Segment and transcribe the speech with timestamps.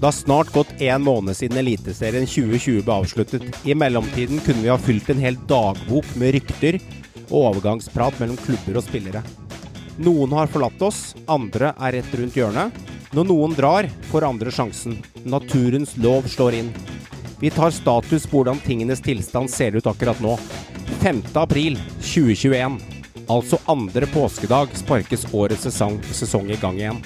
[0.00, 3.42] Det har snart gått én måned siden Eliteserien 2020 ble avsluttet.
[3.68, 6.78] I mellomtiden kunne vi ha fylt en hel dagbok med rykter
[7.26, 9.20] og overgangsprat mellom klubber og spillere.
[10.00, 12.80] Noen har forlatt oss, andre er rett rundt hjørnet.
[13.12, 14.96] Når noen drar, får andre sjansen.
[15.28, 16.72] Naturens lov slår inn.
[17.42, 20.38] Vi tar status på hvordan tingenes tilstand ser ut akkurat nå.
[21.04, 21.20] 5.
[21.42, 22.80] april 2021,
[23.28, 27.04] altså andre påskedag, sparkes årets sesong, sesong i gang igjen.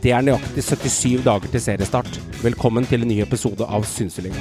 [0.00, 2.14] Det er nøyaktig 77 dager til seriestart.
[2.40, 4.40] Velkommen til en ny episode av Synselinga.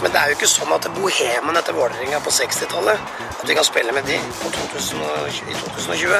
[0.00, 3.02] Men det er jo ikke sånn at bohemen etter Vålerenga på 60-tallet
[3.34, 6.14] At vi kan spille med de på 2020, i 2020.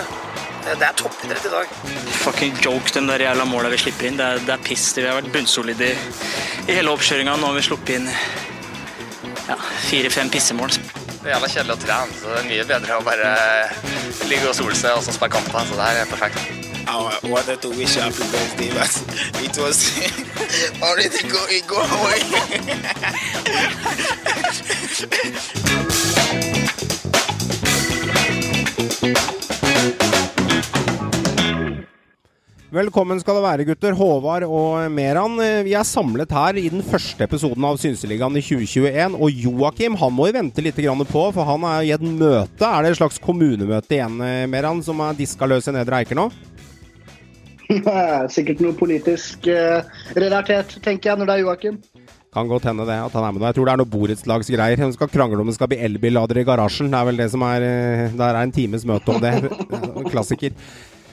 [0.66, 1.76] Det det er toppidrett i dag.
[2.24, 4.18] Fucking joke, de der jævla måla vi slipper inn.
[4.18, 4.88] Det er, det er piss.
[4.98, 6.16] Vi har vært bunnsolide i,
[6.66, 7.36] i hele oppkjøringa.
[7.38, 8.10] Nå har vi sluppet inn
[9.46, 10.74] ja, fire-fem pissemål.
[10.74, 13.30] Det er jævla kjedelig å trene, så det er mye bedre å bare
[14.26, 15.70] ligge og sole seg og så spille kamper.
[15.70, 16.69] Så det her er perfekt.
[16.90, 18.90] I wanted to wish you happy birthday, but
[19.44, 19.78] it was
[20.82, 22.18] already going go away.
[32.70, 33.94] Velkommen skal det være, gutter.
[33.94, 35.38] Håvard og Meran.
[35.66, 39.14] Vi er samlet her i den første episoden av Synseligaen i 2021.
[39.14, 42.66] Og Joakim han må vi vente litt på, for han er i et møte.
[42.66, 44.18] Er det et slags kommunemøte igjen,
[44.50, 46.30] Meran, som er diska løs i Nedre Eiker nå?
[48.34, 49.82] Sikkert noe politisk eh,
[50.18, 51.80] relatert, tenker jeg, når det er Joakim.
[52.30, 53.48] Kan godt hende det, at han er med nå.
[53.48, 54.82] Jeg tror det er noe borettslagsgreier.
[54.84, 56.90] Hun skal krangle om det skal bli elbillader i garasjen.
[56.92, 59.34] Det er vel det som er eh, Der er en times møte om det.
[60.12, 60.54] Klassiker.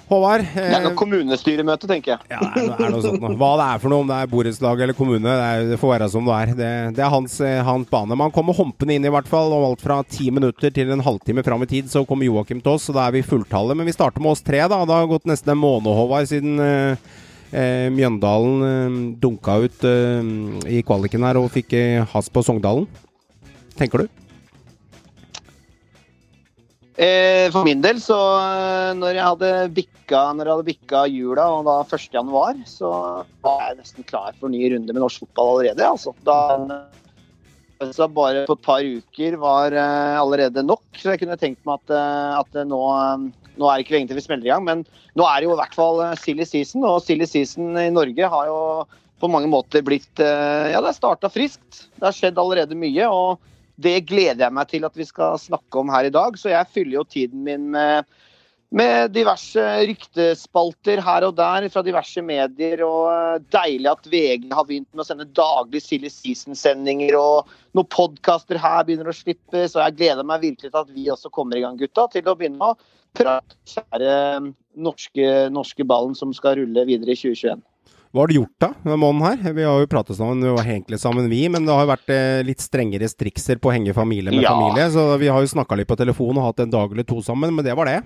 [0.08, 0.46] Håvard.
[0.54, 2.30] Det er eh, noe kommunestyremøte, tenker jeg.
[2.32, 3.34] Ja, det er noe, er noe sånt noe.
[3.42, 5.92] Hva det er for noe, om det er borettslag eller kommune, det, er, det får
[5.94, 6.54] være som det er.
[6.62, 8.16] Det, det er hans, eh, hans bane.
[8.24, 11.44] Man kommer humpende inn i hvert fall, og alt fra ti minutter til en halvtime
[11.44, 13.76] fram i tid, så kommer Joakim til oss, og da er vi fulltallet.
[13.76, 14.80] Men vi starter med oss tre, da.
[14.88, 17.10] Det har gått nesten en måned, Håvard, siden eh,
[17.52, 20.32] eh, Mjøndalen eh, dunka ut eh,
[20.78, 22.88] i kvaliken her og fikk eh, has på Sogndalen.
[23.78, 24.27] Tenker du?
[26.98, 31.44] Eh, for min del, så eh, når jeg hadde bikka, når jeg hadde bikka jula,
[31.54, 32.08] og da 1.
[32.16, 32.92] januar, så
[33.46, 35.86] var jeg nesten klar for en ny runde med norsk fotball allerede.
[35.86, 36.16] Altså.
[36.26, 36.40] Da,
[37.94, 41.78] så bare på et par uker var eh, allerede nok, så jeg kunne tenkt meg
[41.84, 44.66] at, eh, at nå, eh, nå er det ikke lenge til vi smeller i gang.
[44.66, 44.82] Men
[45.14, 48.32] nå er det jo i hvert fall eh, silly season, og silly season i Norge
[48.34, 48.62] har jo
[49.22, 51.86] på mange måter blitt eh, Ja, det er starta friskt.
[51.94, 53.06] Det har skjedd allerede mye.
[53.06, 56.38] og det gleder jeg meg til at vi skal snakke om her i dag.
[56.40, 58.10] Så jeg fyller jo tiden min med,
[58.74, 62.82] med diverse ryktespalter her og der fra diverse medier.
[62.88, 67.18] Og eh, deilig at VG har begynt med å sende daglig Silly Season-sendinger.
[67.22, 71.10] Og noen podkaster her begynner å slippe, så jeg gleder meg virkelig til at vi
[71.14, 72.10] også kommer i gang, gutta.
[72.14, 72.78] Til å begynne å
[73.18, 74.14] prate kjære
[74.78, 77.62] norske, norske ballen som skal rulle videre i 2021.
[78.18, 79.54] Hva har du gjort da, denne måneden her?
[79.54, 82.14] Vi har jo pratet sammen, vi var egentlig sammen vi, men det har jo vært
[82.16, 84.56] eh, litt strengere strikser på å henge familie med Ja.
[84.58, 87.22] familie, så vi har jo snakka litt på telefon og hatt en dag eller to
[87.22, 88.00] sammen, men det var det.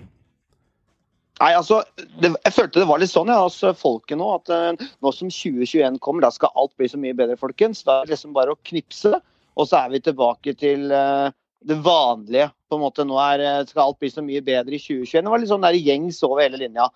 [1.40, 1.80] Nei, altså,
[2.20, 4.26] det, Jeg følte det var litt sånn ja, hos folket nå.
[4.36, 7.80] At uh, nå som 2021 kommer, da skal alt bli så mye bedre, folkens.
[7.88, 9.16] Da er det liksom bare å knipse,
[9.56, 11.32] og så er vi tilbake til uh,
[11.64, 12.50] det vanlige.
[12.68, 13.06] på en måte.
[13.08, 15.24] Nå er, skal alt bli så mye bedre i 2021.
[15.24, 16.86] Det var litt sånn der gjengs over hele linja.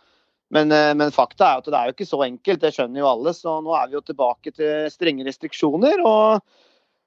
[0.55, 3.11] Men, eh, men fakta er at det er jo ikke så enkelt, det skjønner jo
[3.11, 3.35] alle.
[3.35, 6.05] Så nå er vi jo tilbake til strenge restriksjoner.
[6.07, 6.47] og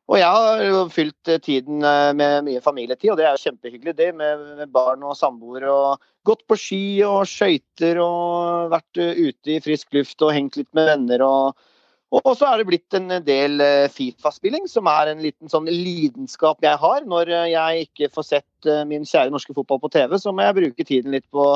[0.09, 3.43] og jeg har jo fylt eh, tiden eh, med mye familietid, og det er jo
[3.43, 5.69] kjempehyggelig det, med, med barn og samboere.
[5.69, 10.69] Og gått på ski og skøyter og vært ute i frisk luft og hengt litt
[10.73, 11.21] med venner.
[11.21, 11.69] Og,
[12.17, 13.61] og så er det blitt en del
[13.93, 17.05] Fifa-spilling, som er en liten sånn lidenskap jeg har.
[17.05, 20.89] Når jeg ikke får sett min kjære norske fotball på TV, så må jeg bruke
[20.89, 21.51] tiden litt på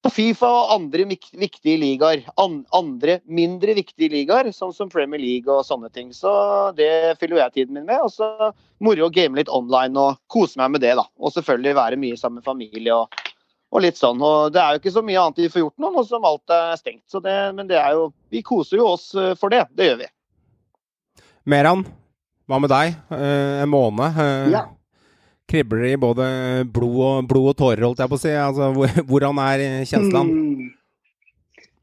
[0.00, 2.22] på Fifa og andre viktige ligaer.
[2.40, 6.08] Andre mindre viktige ligaer, sånn som Premier League og sånne ting.
[6.16, 6.30] Så
[6.78, 8.00] det fyller jeg tiden min med.
[8.00, 11.04] Og så moro å game litt online og kose meg med det, da.
[11.20, 13.20] Og selvfølgelig være mye sammen med familie og,
[13.70, 14.22] og litt sånn.
[14.24, 16.56] Og det er jo ikke så mye annet vi får gjort nå, nå som alt
[16.56, 17.04] er stengt.
[17.10, 19.66] Så det, men det er jo Vi koser jo oss eh, for det.
[19.76, 20.10] Det gjør vi.
[21.50, 21.84] Meran,
[22.48, 22.96] hva med deg?
[23.12, 24.16] Eh, en måned.
[24.16, 24.68] eh, Ja.
[25.50, 26.26] Kribler i både
[26.70, 28.34] blod og, blod og tårer, holdt jeg på å si.
[28.38, 30.26] Altså, hvor, hvordan er kjenslene?
[30.30, 30.76] Mm.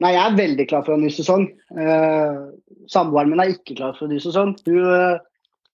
[0.03, 1.47] Nei, jeg er veldig klar for en ny sesong.
[1.73, 2.53] Uh,
[2.91, 4.53] Samboeren min er ikke klar for en ny sesong.
[4.67, 5.17] Hun uh,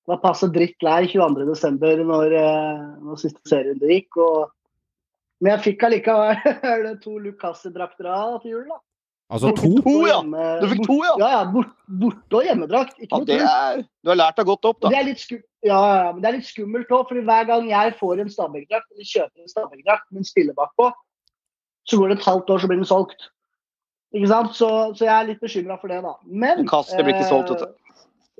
[0.09, 2.05] var passe dritt lei 22.12.
[2.07, 4.15] Når, uh, når siste serien gikk.
[4.23, 4.53] Og...
[5.43, 8.79] Men jeg fikk allikevel to Lucassi-drakter av til jul, da.
[9.33, 9.69] Altså to?
[9.81, 10.19] To, ja!
[10.62, 11.13] Du fikk to, ja!
[11.19, 11.44] Ja, ja.
[11.51, 11.71] bort-
[12.03, 12.94] Borte og hjemmedrakt.
[13.01, 13.50] Ikke ja noe det tull.
[13.50, 15.00] er, du har lært deg godt opp, Det da.
[15.00, 17.94] er litt sku ja, ja, men det er litt skummelt òg, for hver gang jeg
[18.00, 20.89] får en Stabæk-drakt, eller kjøper en Stabæk-drakt med en spiller bakpå,
[21.88, 23.30] så går det et halvt år, så blir den solgt.
[24.13, 24.51] Ikke sant?
[24.57, 26.13] Så, så jeg er litt bekymra for det, da.
[26.27, 27.65] Men Kastet blir ikke solgt, vet du.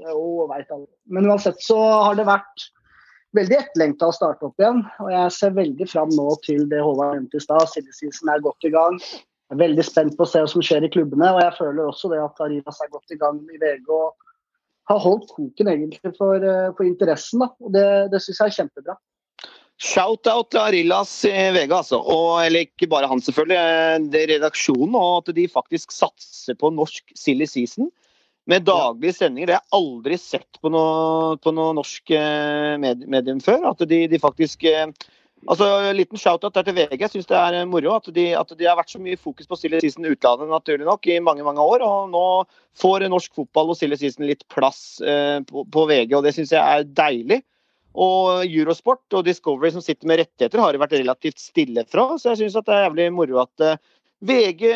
[0.04, 0.88] eh, Jo, veit alle.
[1.07, 2.68] Men uansett så har det vært
[3.39, 4.84] veldig etterlengta å starte opp igjen.
[5.01, 7.63] Og jeg ser veldig fram nå til det Håvard nevnte i stad.
[7.72, 9.00] Sildeseason er godt i gang.
[9.59, 11.31] Veldig spent på å se hva som skjer i klubbene.
[11.35, 14.13] Og jeg føler også det at Arinas er godt i gang i VG og
[14.91, 17.44] har holdt koken egentlig for, eh, for interessen.
[17.44, 17.51] da.
[17.63, 18.97] Og det, det syns jeg er kjempebra.
[19.83, 22.00] Shout-out til Arillas i VG, altså.
[22.00, 23.57] Og, eller ikke bare han, selvfølgelig.
[23.57, 27.89] eh, Det er redaksjonen og at de faktisk satser på norsk silly season.
[28.45, 29.47] Med daglige sendinger.
[29.47, 33.69] Det har jeg aldri sett på noe, på noe norsk eh, medium før.
[33.71, 34.89] At de, de faktisk eh,
[35.44, 37.00] Altså, liten shout-out til VG.
[37.01, 39.50] Jeg syns det er eh, moro at de, at de har vært så mye fokus
[39.50, 41.84] på Silje season utlandet naturlig nok i mange mange år.
[41.84, 42.25] Og nå
[42.80, 46.54] får norsk fotball og Silje season litt plass eh, på, på VG, og det syns
[46.56, 47.42] jeg er deilig.
[47.94, 52.07] Og Eurosport og Discovery som sitter med rettigheter, har det vært relativt stille fra.
[52.18, 53.81] Så jeg syns det er jævlig moro at eh,
[54.24, 54.70] VG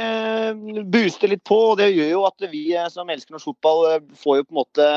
[0.92, 1.58] booster litt på.
[1.72, 4.56] og Det gjør jo at vi eh, som elsker norsk fotball, eh, får jo på
[4.56, 4.88] en måte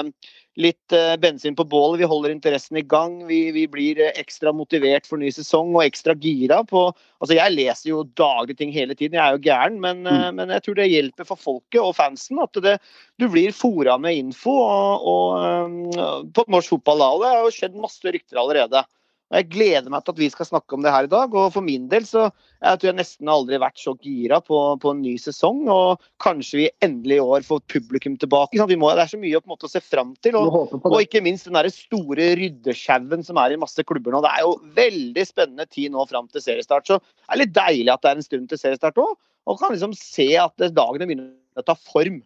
[0.61, 2.01] litt eh, bensin på bålet.
[2.01, 3.21] Vi holder interessen i gang.
[3.29, 7.53] Vi, vi blir eh, ekstra motivert for ny sesong og ekstra gira på Altså, jeg
[7.53, 10.39] leser jo daglig ting hele tiden, jeg er jo gæren, men, mm.
[10.39, 12.79] men jeg tror det hjelper for folket og fansen at det,
[13.21, 17.05] du blir fora med info og, og, eh, på norsk fotball.
[17.21, 18.81] Det har jo skjedd masse rykter allerede.
[19.31, 21.35] Og Jeg gleder meg til at vi skal snakke om det her i dag.
[21.39, 22.25] Og for min del så
[22.61, 25.63] jeg tror jeg nesten aldri har vært så gira på, på en ny sesong.
[25.71, 28.59] Og kanskje vi endelig i år får publikum tilbake.
[28.75, 30.37] må, det er så mye å måte se fram til.
[30.41, 34.25] Og, og ikke minst den der store ryddesjauen som er i masse klubber nå.
[34.27, 36.91] Det er jo veldig spennende tid nå fram til seriestart.
[36.91, 39.15] Så det er litt deilig at det er en stund til seriestart òg.
[39.49, 42.19] Og kan liksom se at dagene begynner å ta form.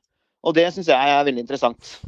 [0.45, 1.99] Og det syns jeg er veldig interessant.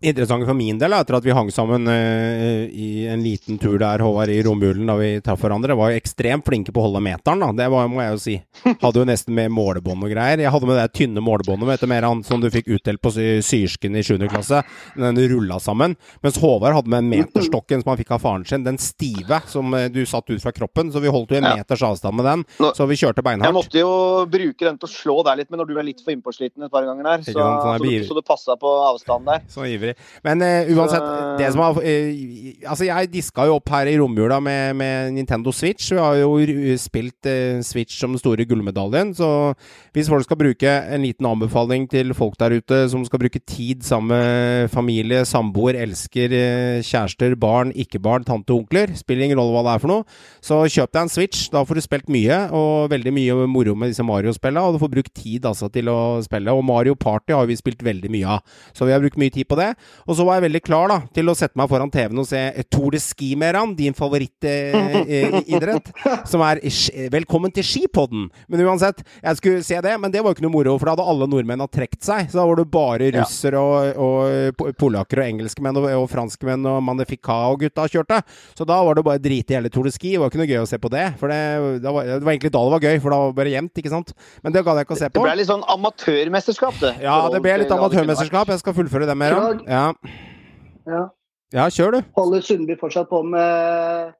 [0.00, 3.98] Interessant for min del, etter at vi hang sammen uh, i en liten tur der,
[4.04, 7.40] Håvard, i romjulen da vi traff hverandre, var jo ekstremt flinke på å holde meteren,
[7.42, 7.48] da.
[7.58, 8.36] Det var, må jeg jo si.
[8.82, 10.38] Hadde jo nesten med målebånd og greier.
[10.44, 13.10] Jeg hadde med det tynne målebåndet, vet du, mer han som du fikk utdelt på
[13.16, 14.14] sy- syrsken i 7.
[14.30, 14.62] klasse.
[14.94, 15.96] Den rulla sammen.
[16.22, 19.88] Mens Håvard hadde med meterstokken som han fikk av faren sin, den stive som eh,
[19.90, 20.92] du satt ut fra kroppen.
[20.94, 22.46] Så vi holdt jo en meters avstand med den.
[22.78, 23.50] Så vi kjørte beinhardt.
[23.50, 23.92] Jeg måtte jo
[24.30, 26.72] bruke den til å slå deg litt men når du er litt for innpåsliten et
[26.72, 27.26] par ganger der.
[27.26, 29.46] Så, sant, sånn så, du, så du passa på avstanden der.
[29.50, 29.87] Så ivrig.
[30.26, 31.06] Men uh, uansett,
[31.40, 32.24] det som har uh,
[32.68, 35.90] Altså, jeg diska jo opp her i romjula med, med Nintendo Switch.
[35.92, 36.36] Vi har jo
[36.80, 39.52] spilt uh, Switch som den store gullmedaljen, så
[39.96, 43.84] hvis folk skal bruke en liten anbefaling til folk der ute som skal bruke tid
[43.86, 46.32] sammen med familie, samboer, elsker,
[46.86, 50.60] kjærester, barn, ikke-barn, tante og onkler, spiller ingen rolle hva det er for noe, så
[50.64, 51.48] kjøp deg en Switch.
[51.52, 54.92] Da får du spilt mye, og veldig mye moro med disse Mario-spillene, og du får
[54.92, 56.54] brukt tid altså til å spille.
[56.54, 59.48] Og Mario Party har vi spilt veldig mye av, så vi har brukt mye tid
[59.48, 59.72] på det.
[60.06, 62.40] Og så var jeg veldig klar da, til å sette meg foran TV-en og se
[62.72, 65.90] Tour de Ski Meran, din favorittidrett,
[66.30, 68.28] som er sk- Velkommen til Skipodden!
[68.48, 70.94] Men uansett, jeg skulle se det, men det var jo ikke noe moro, for da
[70.96, 72.28] hadde alle nordmenn har trukket seg.
[72.32, 76.80] Så da var det bare russere og, og polakker og engelskmenn og, og franskmenn og
[76.88, 78.20] Magnificat-gutta kjørte.
[78.58, 80.14] Så da var det bare drit i hele Tour de Ski.
[80.16, 81.04] Det var ikke noe gøy å se på det.
[81.20, 81.40] For det,
[81.84, 83.80] det, var, det var egentlig da det var gøy, for da var det bare jevnt,
[83.82, 84.14] ikke sant.
[84.44, 85.24] Men det gadd jeg ikke å se Det på.
[85.26, 86.92] ble litt sånn amatørmesterskap, det.
[87.04, 88.52] Ja, det ble litt amatørmesterskap.
[88.54, 89.62] Jeg skal fullføre det med Krag.
[89.68, 89.92] Ja.
[90.88, 91.00] Ja.
[91.52, 91.98] ja, kjør du.
[92.16, 94.14] Holder Sundby fortsatt på med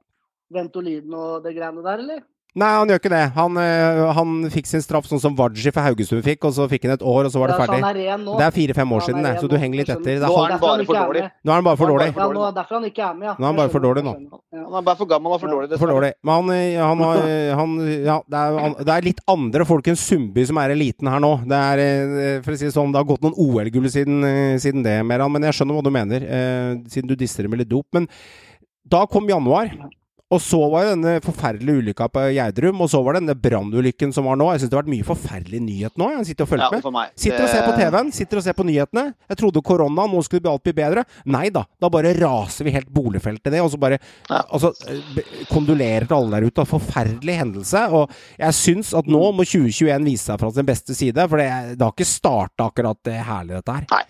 [0.53, 2.21] Ventolin og det greiene der, eller?
[2.57, 3.25] Nei, han gjør ikke det.
[3.37, 6.87] Han, øh, han fikk sin straff sånn som Waji for Haugesund fikk, og så fikk
[6.89, 7.77] han et år, og så var det ferdig.
[7.85, 8.39] han er.
[8.41, 10.17] Det er fire-fem år siden, er det, så du henger litt etter.
[10.17, 11.25] Det er Nå er han bare for er dårlig.
[11.29, 12.09] Nå er han bare for er dårlig.
[12.17, 13.35] Ja, nå, derfor han ikke er med, ja.
[13.37, 14.15] Nå er han bare for dårlig nå.
[14.57, 15.79] Han er bare for gammel og for dårlig.
[15.85, 16.11] For dårlig.
[16.25, 17.23] Men han, øh, han har
[17.61, 17.77] han,
[18.09, 21.23] ja, det, er, han, det er litt andre folk enn Sundby som er eliten her
[21.23, 21.33] nå.
[21.53, 24.25] Det er, for å si det sånn, det har gått noen OL-gull siden,
[24.59, 26.27] siden det, Meran, men jeg skjønner hva du mener,
[26.89, 27.87] siden du disser med litt dop.
[27.95, 28.09] Men
[28.89, 29.71] da kom januar.
[30.29, 34.11] Og så var jo denne forferdelige ulykka på Gjerdrum, og så var det denne brannulykken
[34.13, 34.51] som var nå.
[34.53, 36.09] Jeg syns det har vært mye forferdelig nyhet nå.
[36.19, 37.15] Jeg sitter og følger Ja, med.
[37.17, 39.05] Sitter og ser på TV-en, sitter og ser på nyhetene.
[39.33, 41.07] Jeg trodde korona, nå skulle alt bli bedre.
[41.33, 44.43] Nei da, da bare raser vi helt boligfeltet ned, og så bare Ja.
[44.53, 46.67] altså, eh, kondolerer til alle der ute.
[46.69, 47.87] Forferdelig hendelse.
[47.97, 51.49] Og jeg syns at nå må 2021 vise seg fra sin beste side, for det,
[51.79, 53.87] det har ikke starta akkurat det herlig, dette her.
[53.97, 54.05] Nei,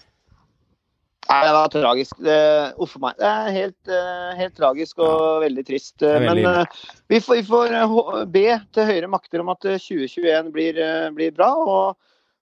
[1.28, 2.18] det var tragisk.
[2.25, 2.38] Det,
[2.80, 3.16] uff meg.
[3.20, 5.97] Det er helt, eh, helt tragisk og veldig trist.
[6.00, 7.97] Veldig Men uh, vi får, vi får eh,
[8.32, 8.44] be
[8.75, 11.50] til høyere makter om at eh, 2021 blir, eh, blir bra.
[11.61, 11.99] Og,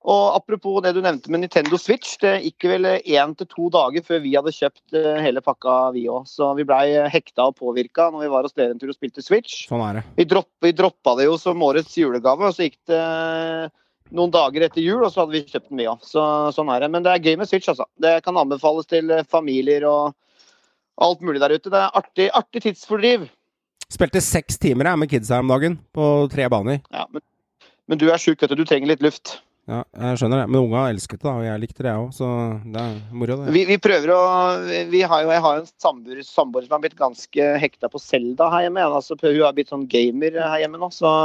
[0.06, 2.14] og apropos det du nevnte med Nintendo Switch.
[2.22, 6.28] Det gikk vel én til to dager før vi hadde kjøpt hele pakka, vi òg.
[6.30, 9.24] Så vi blei hekta og påvirka når vi var hos dere en tur og spilte
[9.24, 9.64] Switch.
[9.70, 10.04] Sånn er det.
[10.20, 13.02] Vi, dropp, vi droppa det jo som årets julegave, og så gikk det
[14.14, 16.04] noen dager etter jul, og så hadde vi kjøpt den vi òg.
[16.06, 16.22] Så,
[16.54, 16.90] sånn er det.
[16.94, 17.88] Men det er gøy med Switch, altså.
[18.02, 20.14] Det kan anbefales til eh, familier og
[21.02, 21.72] alt mulig der ute.
[21.72, 23.26] Det er artig, artig tidsfordriv.
[23.92, 26.80] Spilte seks timer jeg med kids her om dagen, på tre baner.
[26.94, 27.22] Ja, men,
[27.86, 28.58] men du er sjuk, vet du.
[28.62, 29.38] Du trenger litt luft.
[29.66, 30.46] Ja, jeg skjønner det.
[30.52, 32.10] Men unga elsket det, og jeg likte det, jeg òg.
[32.14, 32.30] Så
[32.70, 33.54] det er moro, det.
[33.56, 34.22] Vi, vi prøver å
[34.92, 38.46] vi har jo, Jeg har jo en samboer som har blitt ganske hekta på Selda
[38.52, 38.86] her hjemme.
[38.86, 41.16] Altså, hun har blitt sånn gamer her hjemme nå, så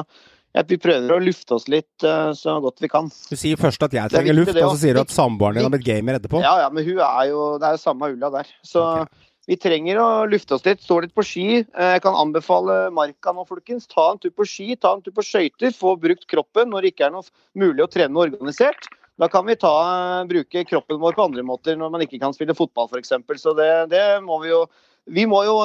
[0.51, 3.08] ja, vi prøver å lufte oss litt eh, så godt vi kan.
[3.08, 5.67] Du sier først at jeg er trenger luft, og så sier du at samboeren din
[5.67, 6.41] har blitt gamer etterpå.
[6.43, 8.50] Ja, ja, men hun er jo Det er jo samme ulla der.
[8.67, 9.29] Så okay.
[9.48, 10.81] vi trenger å lufte oss litt.
[10.84, 11.46] Stå litt på ski.
[11.63, 13.88] Eh, Jeg kan anbefale Marka nå, folkens.
[13.91, 15.72] Ta en tur på ski, ta en tur på skøyter.
[15.77, 17.24] Få brukt kroppen når det ikke er noe
[17.55, 18.89] mulig å trene organisert.
[19.22, 22.36] Da kan vi ta, eh, bruke kroppen vår på andre måter når man ikke kan
[22.36, 23.15] spille fotball, f.eks.
[23.39, 24.65] Så det, det må vi jo
[25.10, 25.55] Vi må jo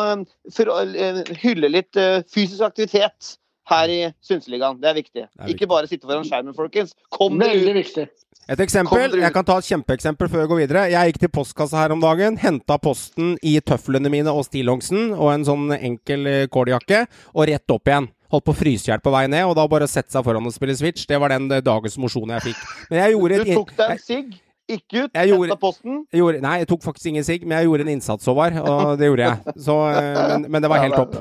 [1.42, 1.98] hylle litt
[2.32, 3.34] fysisk aktivitet
[3.70, 4.78] her i Synseligaen.
[4.80, 5.22] Det er viktig.
[5.26, 5.54] er viktig.
[5.56, 6.94] Ikke bare sitte foran skjermen, folkens.
[7.10, 7.80] Kom dere Veldig ut!
[7.82, 8.06] viktig.
[8.48, 10.82] Et eksempel, jeg kan ta et kjempeeksempel før jeg går videre.
[10.92, 15.32] Jeg gikk til postkassa her om dagen, henta posten i tøflene mine og stillongsen og
[15.32, 17.00] en sånn enkel eh, kåljakke,
[17.34, 18.06] og rett opp igjen.
[18.30, 20.46] Holdt på å fryse i hjel på vei ned, og da bare sette seg foran
[20.46, 21.08] og spille Switch.
[21.10, 22.62] Det var den eh, dagens mosjon jeg fikk.
[22.92, 24.30] Men jeg gjorde Du tok deg en sigg,
[24.70, 25.98] gikk ut, Jeg gjorde- posten.
[26.14, 28.60] jeg gjorde, Nei, jeg tok faktisk ingen sigg, men jeg gjorde en innsats, Håvard.
[28.62, 29.56] Og det gjorde jeg.
[29.66, 31.18] Så, eh, men, men det var helt topp.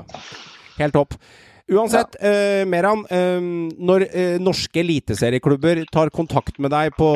[0.78, 1.18] Helt topp.
[1.68, 3.00] Uansett, eh, Meran.
[3.10, 3.42] eh,
[3.82, 7.08] når eh, norske eliteserieklubber tar kontakt med deg på,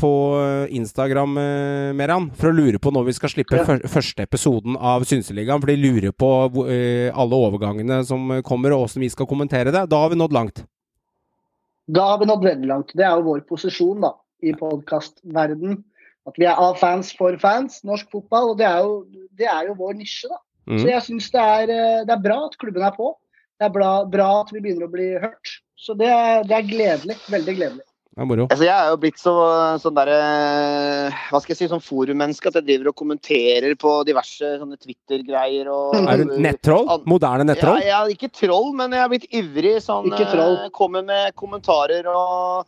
[0.00, 0.12] på
[0.72, 3.64] Instagram, eh, Meran, for å lure på når vi skal slippe Ja.
[3.68, 6.30] fyr- første episoden av Synseligaen, for de lurer på
[6.72, 10.32] eh, alle overgangene som kommer, og åssen vi skal kommentere det, da har vi nådd
[10.32, 10.64] langt.
[11.88, 12.96] Da har vi nådd veldig langt.
[12.96, 15.82] Det er jo vår posisjon da, i podkastverden.
[16.28, 18.50] At vi er av fans for fans, norsk fotball.
[18.52, 18.98] Og det er jo,
[19.36, 20.36] det er jo vår nisje, da.
[20.68, 20.80] Mm.
[20.82, 23.14] Så jeg syns det, er, eh, det er bra at klubben er på.
[23.58, 25.58] Det er bra, bra at vi begynner å bli hørt.
[25.78, 27.16] Så det er, det er gledelig.
[27.30, 27.84] Veldig gledelig.
[28.18, 29.32] Altså, jeg er jo blitt så
[29.78, 30.08] sånn der,
[31.30, 35.70] Hva skal jeg si, sånn forummenneske at jeg driver og kommenterer på diverse sånne Twitter-greier
[35.70, 36.88] Er du nettroll?
[37.06, 37.78] Moderne nettroll?
[37.86, 39.76] Ja, er ikke troll, men jeg er blitt ivrig.
[39.84, 40.58] Sånn, Ikke troll.
[40.64, 42.66] eh, Kommer med kommentarer og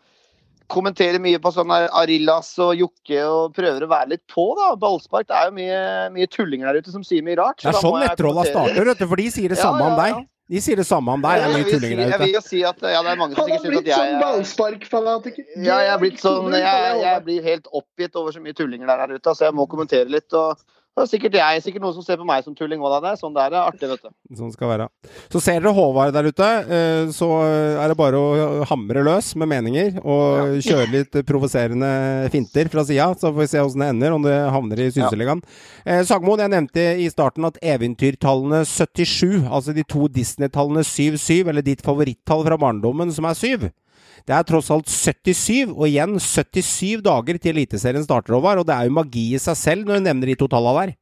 [0.70, 4.76] kommenterer mye på sånn Arillas og Jokke og prøver å være litt på, da.
[4.78, 5.26] Ballspark.
[5.26, 5.80] Det er jo mye,
[6.14, 7.58] mye tullinger der ute som sier mye rart.
[7.58, 10.12] Det er sånn nettrolla starter, vet du, for de sier det Ja, samme om ja,
[10.12, 10.20] ja.
[10.20, 10.28] deg.
[10.50, 11.30] De sier det samme om deg.
[11.30, 13.60] Er jeg, der jeg vil jo si at ja, det er mange som Han har
[13.60, 15.44] sikkert syns blitt at jeg sånn er ballsparkfanatiker.
[15.62, 19.04] Ja, jeg er blitt sånn jeg, jeg blir helt oppgitt over så mye tullinger der,
[19.04, 20.34] der ute, så jeg må kommentere litt.
[20.34, 20.58] og
[21.00, 23.20] det er sikkert jeg, sikkert noen som ser på meg som tulling òg, det er
[23.20, 23.56] sånn det er.
[23.60, 24.10] Artig, vet du.
[24.36, 24.88] Sånn skal være.
[25.32, 29.50] Så ser dere Håvard der ute, eh, så er det bare å hamre løs med
[29.50, 31.90] meninger og kjøre litt provoserende
[32.34, 35.42] finter fra sida, så får vi se åssen det ender, om det havner i Synseligaen.
[35.86, 36.00] Ja.
[36.06, 41.84] Sagmoen, jeg nevnte i starten at eventyrtallene 77, altså de to Disney-tallene 77, eller ditt
[41.86, 43.70] favorittall fra barndommen, som er 7
[44.28, 48.62] det er tross alt 77, og igjen 77 dager til Eliteserien starter, Håvard.
[48.62, 50.98] Og det er jo magi i seg selv når du nevner de to tallene der.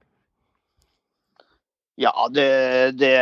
[1.99, 2.47] Ja, det,
[2.95, 3.15] det,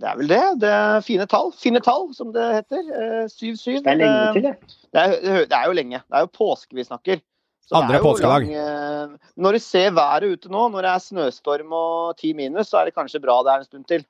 [0.00, 0.42] det er vel det.
[0.62, 1.50] Det er fine tall.
[1.60, 2.86] Fine tall, som det heter.
[2.88, 3.82] Eh, 7-7.
[3.84, 4.76] Det er lenge til, det.
[4.88, 6.00] Det er, det er jo lenge.
[6.00, 7.20] Det er jo påske vi snakker.
[7.66, 8.46] Så det Andre er jo påskedag.
[8.46, 12.70] lang, eh, Når du ser været ute nå, når det er snøstorm og ti minus,
[12.70, 14.06] så er det kanskje bra det er en stund til.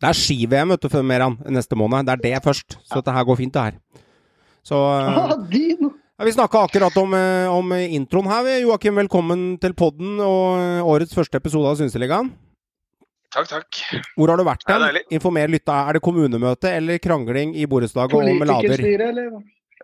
[0.00, 2.08] Det er ski-VM vet du, før Meran neste måned.
[2.08, 2.78] Det er det først.
[2.80, 3.76] Så dette her går fint, det her.
[4.64, 5.36] Så eh, Ah,
[6.18, 8.44] ja, Vi snakka akkurat om, eh, om introen her.
[8.44, 8.60] vi.
[8.62, 12.30] Joakim, velkommen til podden og eh, årets første episode av Synseligaen.
[13.34, 13.80] Takk, takk.
[14.14, 15.00] Hvor har du vært hen?
[15.10, 15.80] Informer lytta.
[15.88, 18.84] Er det kommunemøte eller krangling i borettslaget om lader?
[19.08, 19.32] Eller?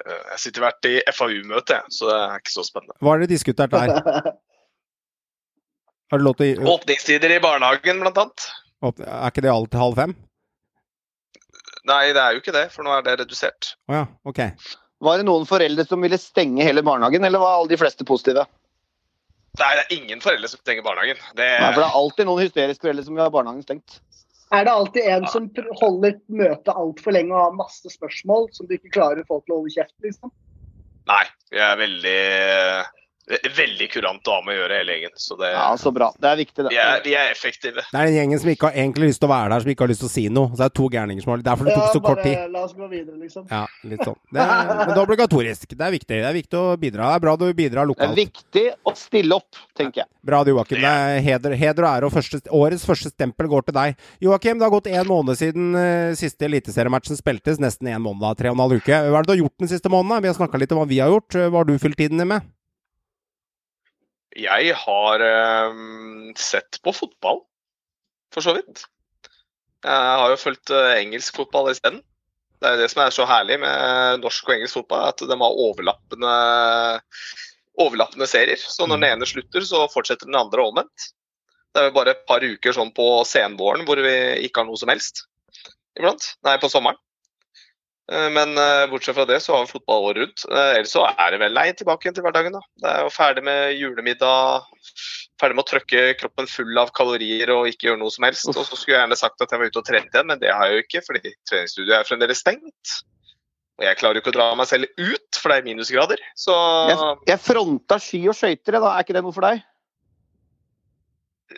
[0.01, 2.95] Jeg sitter hvert i FAU-møte, så det er ikke så spennende.
[3.03, 3.91] Hva har dere diskutert der?
[6.11, 8.47] Har du lov til å Åpningstider i barnehagen, blant annet.
[8.83, 10.15] Er ikke det alltid halv fem?
[11.89, 13.75] Nei, det er jo ikke det, for nå er det redusert.
[13.89, 14.41] Å ja, ok.
[15.01, 18.45] Var det noen foreldre som ville stenge hele barnehagen, eller var alle de fleste positive?
[19.59, 21.19] Nei, det er ingen foreldre som stenger barnehagen.
[21.35, 23.99] Det, Nei, for det er alltid noen hysteriske foreldre som vil ha barnehagen stengt.
[24.51, 25.47] Er det alltid en som
[25.79, 29.55] holder møtet altfor lenge og har masse spørsmål som du ikke klarer å få til
[29.55, 30.33] å holde kjeft, liksom?
[31.11, 32.23] Nei, vi er veldig
[33.31, 35.12] Veldig kurant dame å gjøre, hele gjengen.
[35.15, 36.09] Så det, Ja, Så bra.
[36.19, 36.71] Det er viktig, det.
[36.73, 37.85] vi, er, vi er effektive.
[37.87, 39.85] Det er den gjengen som ikke har egentlig lyst til å være der, som ikke
[39.85, 40.50] har lyst til å si noe.
[40.50, 42.37] Så det er to gærninger som har Derfor det tok så kort tid.
[42.50, 43.47] La oss gå videre, liksom.
[43.50, 44.19] Ja, litt sånn.
[44.35, 45.69] Det er, men det er obligatorisk.
[45.71, 46.17] Det er viktig.
[46.17, 47.12] Det er viktig å bidra.
[47.12, 50.11] Det er bra du bidrar Det er viktig å stille opp, tenker jeg.
[50.27, 50.83] Bra du, Joakim.
[50.83, 54.07] Det er heder, heder og ære, og første, årets første stempel går til deg.
[54.27, 57.62] Joakim, det har gått en måned siden uh, siste eliteseriematchen spiltes.
[57.62, 58.27] Nesten en måned.
[58.39, 59.03] Tre og en halv uke.
[59.07, 60.25] Hva er det du har gjort den siste måneden?
[60.25, 61.39] Vi har snakka litt om hva vi har gjort.
[61.47, 62.50] Hva har du fylt tiden din med?
[64.39, 65.81] Jeg har eh,
[66.39, 67.43] sett på fotball,
[68.35, 68.85] for så vidt.
[69.83, 72.03] Jeg har jo fulgt eh, engelsk fotball isteden.
[72.61, 75.39] Det er jo det som er så herlig med norsk og engelsk fotball, at de
[75.43, 76.35] har overlappende,
[77.81, 78.61] overlappende serier.
[78.61, 81.11] Så når den ene slutter, så fortsetter den andre omvendt.
[81.73, 84.15] Det er jo bare et par uker sånn på senvåren hvor vi
[84.47, 85.25] ikke har noe som helst.
[85.99, 86.35] Iblant.
[86.47, 87.01] Nei, på sommeren.
[88.11, 90.45] Eh, Men eh, bortsett fra det så har vi fotball året rundt.
[90.50, 92.57] Eh, Ellers så er det vel lei tilbake igjen til hverdagen.
[92.57, 92.62] da.
[92.83, 94.67] Det er jo ferdig med julemiddag,
[95.40, 98.50] ferdig med å trøkke kroppen full av kalorier og ikke gjøre noe som helst.
[98.50, 100.52] Og så skulle jeg gjerne sagt at jeg var ute og trente igjen, men det
[100.52, 102.99] har jeg jo ikke, fordi treningsstudioet er fremdeles stengt.
[103.81, 106.21] Og jeg klarer jo ikke å dra meg selv ut, for det er minusgrader.
[106.37, 106.52] Så
[106.90, 106.99] Jeg,
[107.31, 108.90] jeg fronta ski og skøyter, da.
[108.93, 109.62] Er ikke det noe for deg?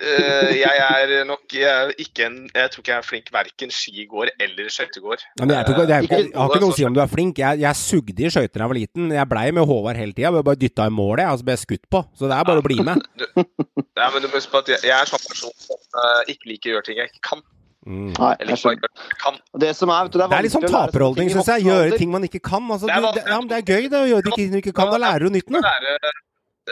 [0.01, 3.75] Eh, jeg er nok jeg, er ikke en, jeg tror ikke jeg er flink verken
[3.75, 5.25] skigåer eller skøytegåer.
[5.39, 7.13] Ja, men jeg, ikke, det Ikke- jeg har ikke noe å si om du er
[7.13, 7.39] flink.
[7.43, 9.11] Jeg, jeg sugde i skøyter da jeg var liten.
[9.13, 10.33] Jeg blei med Håvard hele tida.
[10.43, 12.05] Bare dytta i målet, og så ble jeg skutt på.
[12.17, 13.03] Så det er bare å bli med.
[13.93, 16.49] Ja, men du må huske på at jeg, jeg er sånn person som uh, ikke
[16.49, 17.43] liker å gjøre ting jeg ikke kan.
[17.87, 18.13] Mm.
[18.15, 18.79] Nei, jeg
[19.21, 19.39] kan.
[19.59, 21.65] Det som er, vet du, det er Det er litt sånn taperholdning, syns jeg.
[21.67, 22.67] Gjøre ting man ikke kan.
[22.71, 24.01] Altså, Det er du, det, ja, men det er gøy, det.
[24.01, 24.93] Å gjøre ting du ikke kan.
[24.95, 25.75] Da lærer du nytt noe.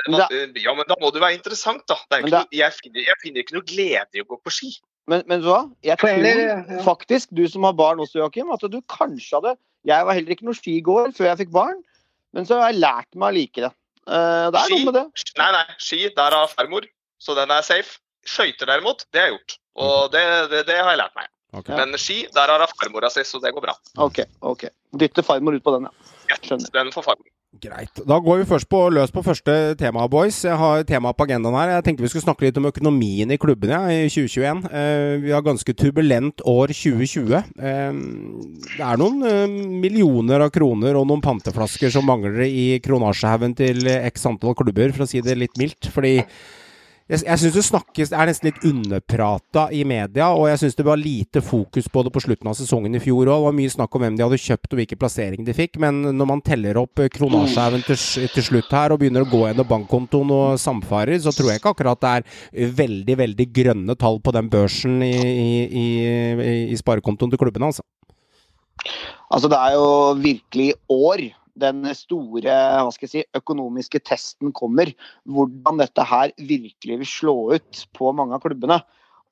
[0.07, 1.97] Lære- Ja, men da må det være interessant, da.
[2.13, 4.71] Er noe- jeg, finner, jeg finner ikke noe glede i å gå på ski.
[5.11, 5.65] Men, men hva?
[5.83, 9.57] Jeg tror faktisk, du som har barn også, Joakim, at du kanskje hadde
[9.87, 11.79] Jeg var heller ikke noe skigåer før jeg fikk barn,
[12.37, 13.73] men så har jeg lært meg å like det.
[14.07, 14.77] Eh, det er Ski?
[14.77, 15.05] noe med det.
[15.41, 16.85] Nei, nei, ski, der har farmor,
[17.19, 17.99] så den er safe.
[18.29, 19.57] Skøyter derimot, det har jeg gjort.
[19.81, 21.29] Og det, det, det har jeg lært meg.
[21.57, 21.75] Okay.
[21.81, 23.75] Men ski, der har hun farmora si, så det går bra.
[24.05, 24.21] OK.
[24.43, 24.69] ok.
[25.01, 26.37] Dytter farmor ut på den, ja.
[26.45, 26.71] Skjønner.
[26.77, 27.27] Den får farmor.
[27.59, 27.99] Greit.
[28.07, 30.37] Da går vi først på, løs på første tema, boys.
[30.47, 31.73] Jeg har tema på agendaen her.
[31.75, 34.69] Jeg tenkte vi skulle snakke litt om økonomien i klubbene ja, i 2021.
[34.71, 37.35] Eh, vi har ganske turbulent år 2020.
[37.59, 37.99] Eh,
[38.69, 43.83] det er noen eh, millioner av kroner og noen panteflasker som mangler i kronasjehaugen til
[43.99, 45.91] x antall klubber, for å si det litt mildt.
[45.91, 46.21] Fordi
[47.11, 50.87] jeg, jeg syns det snakkes er nesten litt underprata i media, og jeg syns det
[50.87, 53.41] var lite fokus på det på slutten av sesongen i fjor òg.
[53.41, 56.01] Det var mye snakk om hvem de hadde kjøpt og hvilken plassering de fikk, men
[56.15, 59.71] når man teller opp eh, kronasjehaugen til, til slutt her og begynner å gå gjennom
[59.73, 64.35] bankkontoen og samfarer, så tror jeg ikke akkurat det er veldig, veldig grønne tall på
[64.37, 67.87] den børsen i, i, i, i sparekontoen til klubbene, altså.
[69.31, 71.27] Altså, det er jo virkelig år
[71.61, 74.93] den store hva skal jeg si, økonomiske testen kommer.
[75.29, 78.81] Hvordan dette her virkelig vil slå ut på mange av klubbene.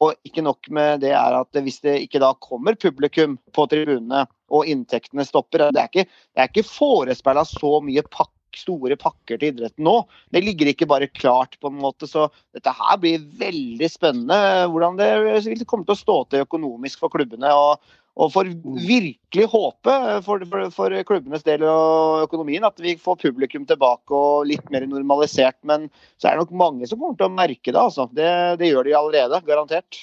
[0.04, 4.24] Og ikke nok med det er at hvis det ikke da kommer publikum på tribunene
[4.54, 9.52] og inntektene stopper Det er ikke, det ikke forespeila så mye pakk, store pakker til
[9.52, 10.00] idretten nå.
[10.32, 12.08] Det ligger ikke bare klart, på en måte.
[12.08, 17.12] Så dette her blir veldig spennende hvordan det kommer til å stå til økonomisk for
[17.12, 17.52] klubbene.
[17.52, 17.82] og
[18.18, 18.50] og får
[18.82, 19.94] virkelig håpe
[20.26, 24.88] for, for, for klubbenes del og økonomien at vi får publikum tilbake og litt mer
[24.90, 25.58] normalisert.
[25.62, 25.86] Men
[26.18, 27.78] så er det nok mange som kommer til å merke det.
[27.78, 28.08] altså.
[28.10, 30.00] Det, det gjør de allerede, garantert.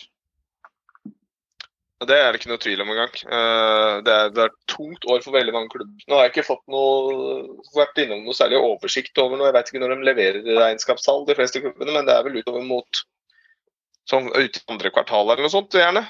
[2.05, 3.13] Det er det ikke noe tvil om engang.
[3.23, 6.07] Eh, Det er, det er et tungt år for veldig mange klubber.
[6.07, 9.47] Nå har jeg ikke fått noe, vært innom noe særlig oversikt over noe.
[9.49, 12.67] Jeg vet ikke når de leverer regnskapstall, de fleste klubbene, men det er vel utover
[12.67, 13.01] mot
[14.07, 16.03] sånn ut andre kvartal eller noe sånt, gjerne.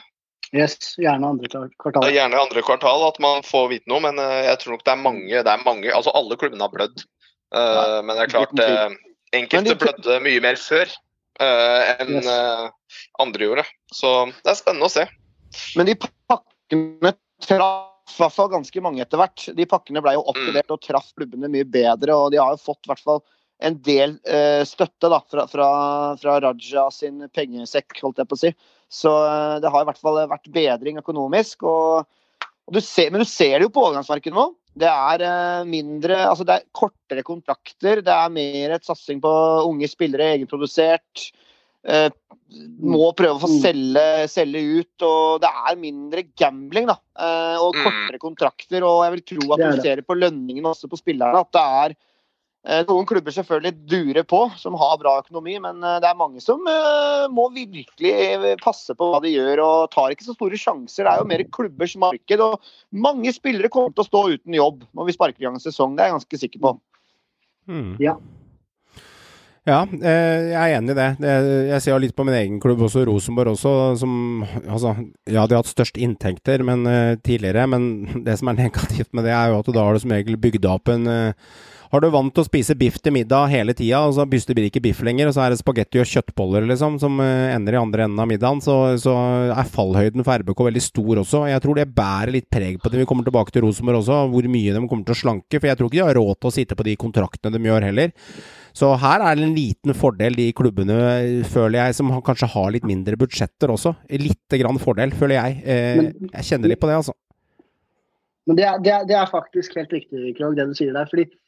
[0.55, 1.49] Yes, gjerne andre
[1.81, 2.05] kvartal.
[2.07, 4.93] er gjerne andre kvartal at man får vite noe, men eh, jeg tror nok det
[4.93, 7.03] er mange, det er mange altså alle klubbene har blødd.
[7.55, 8.95] Ja, men det er klart, eh,
[9.35, 10.87] enkelte de- blødde mye mer før
[11.41, 12.27] uh, enn Yes.
[12.27, 12.69] uh,
[13.19, 13.65] andre gjorde.
[13.93, 15.05] Så det er spennende å se.
[15.75, 17.13] Men de pakkene
[17.43, 19.47] traff i hvert fall ganske mange etter hvert.
[19.57, 22.85] De pakkene ble jo oppgradert og traff klubbene mye bedre, og de har jo fått
[22.85, 23.23] i hvert fall
[23.63, 25.67] en del uh, støtte da, fra, fra,
[26.19, 28.51] fra Raja sin pengesekk, holdt jeg på å si.
[28.91, 31.63] Så eh, det har i hvert fall vært bedring økonomisk.
[31.67, 32.06] Og,
[32.65, 34.50] og du ser, men du ser det jo på overgangsmarkedet nå.
[34.76, 39.32] Det er eh, mindre, altså det er kortere kontrakter, det er mer et satsing på
[39.69, 41.30] unge spillere, egenprodusert.
[41.86, 42.10] Eh,
[42.82, 43.62] må prøve å få Mm.
[43.62, 47.84] selge, selge ut, og det er mindre gambling da, eh, og Mm.
[47.86, 48.84] kortere kontrakter.
[48.84, 51.62] Og jeg vil tro at du ser det på lønningene også på spillerne, at det
[51.62, 51.95] er eh,
[52.65, 56.63] noen klubber selvfølgelig durer på, som har bra økonomi, men eh, det er mange som
[56.69, 61.06] eh, må virkelig eh, passe på hva de gjør og tar ikke så store sjanser.
[61.06, 62.58] Det er jo mer klubbers marked, og
[63.06, 65.93] mange spillere kommer til å stå uten jobb når vi sparker i gang en sesong.
[65.93, 66.73] Det er jeg ganske sikker på.
[67.69, 67.93] Mm.
[68.01, 68.17] Ja.
[69.65, 71.08] Ja, eh, jeg er enig i det.
[71.23, 71.36] det.
[71.71, 74.93] Jeg ser litt på min egen klubb også, Rosenborg også, som altså,
[75.25, 77.88] Ja, de har hatt størst inntekter men, eh, tidligere, men
[78.28, 80.69] det som er negativt med det, er jo at da har du som regel bygd
[80.69, 81.49] opp en eh,
[81.95, 84.67] har du vant til å spise biff til middag hele tida, og så byster blir
[84.69, 87.79] ikke biff lenger, og så er det spagetti og kjøttboller liksom, som eh, ender i
[87.81, 89.15] andre enden av middagen, så, så
[89.55, 91.45] er fallhøyden for RBK veldig stor også.
[91.51, 93.01] Jeg tror det bærer litt preg på det.
[93.01, 95.58] Vi kommer tilbake til Rosenborg også, hvor mye de kommer til å slanke.
[95.58, 97.88] For jeg tror ikke de har råd til å sitte på de kontraktene de gjør
[97.89, 98.13] heller.
[98.75, 100.97] Så her er det en liten fordel de klubbene,
[101.47, 103.95] føler jeg, som kanskje har litt mindre budsjetter også.
[104.19, 105.62] Lite grann fordel, føler jeg.
[105.63, 106.01] Eh,
[106.34, 107.15] jeg kjenner litt på det, altså.
[108.45, 111.08] Men det er, det, er, det er faktisk helt riktig, Krog, det du sier der.
[111.10, 111.39] fordi eh,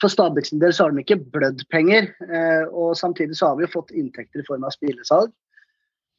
[0.00, 2.08] For Stabæk sin del så har de ikke blødd penger.
[2.28, 5.32] eh, Og samtidig så har vi jo fått inntekter i form av spillesalg.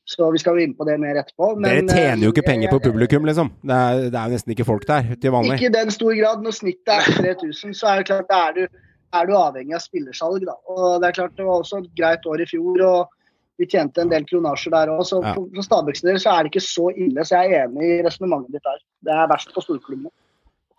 [0.10, 1.52] Så vi skal jo inn på det mer etterpå.
[1.62, 3.52] Dere tjener jo ikke eh, penger på publikum, liksom.
[3.62, 5.60] Det er, det er jo nesten ikke folk der til vanlig.
[5.60, 6.42] Ikke i den stor grad.
[6.42, 8.80] Når snittet er 3000, så er det klart da er du,
[9.14, 10.48] er du avhengig av spillersalg.
[10.50, 10.56] Da.
[10.74, 13.14] Og det er klart det var også et greit år i fjor, og
[13.62, 15.04] vi tjente en del kronasjer der òg.
[15.06, 15.36] Så Ja.
[15.36, 17.22] for Stabæks del så er det ikke så ille.
[17.28, 18.82] Så jeg er enig i resonnementet ditt der.
[19.06, 20.10] Det er verst på storklubbene.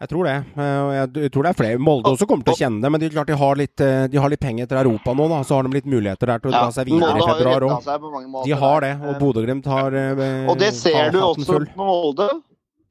[0.01, 0.35] Jeg tror det.
[0.57, 1.79] eh, Jeg tror det er flere.
[1.79, 4.07] Molde også kommer til å kjenne det, men de, er klart de, har litt, eh,
[4.09, 5.41] de har litt penger til Europa nå, da.
[5.45, 8.47] Så har de litt muligheter der til å dra seg videre i februar òg.
[8.47, 11.69] De har det, og Bodø-Glimt har eh, Og det ser du også full.
[11.77, 12.31] på Molde.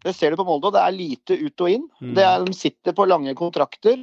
[0.05, 1.89] Det ser du på Molde, og det er lite ut og inn.
[1.99, 2.13] Mm.
[2.15, 3.99] Det er, de sitter på lange kontrakter.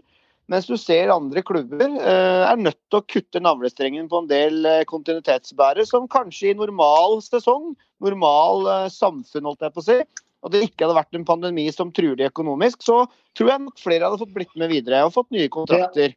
[0.51, 4.61] Mens du ser andre klubber eh, er nødt til å kutte navlestrengen på en del
[4.67, 7.73] eh, kontinuitetsbærere som kanskje i normal sesong,
[8.05, 9.97] normal eh, samfunn, holdt jeg på å si,
[10.47, 13.01] og det ikke hadde vært en pandemi som truer de økonomisk, så
[13.35, 16.15] tror jeg nok flere hadde fått blitt med videre og fått nye kontrakter.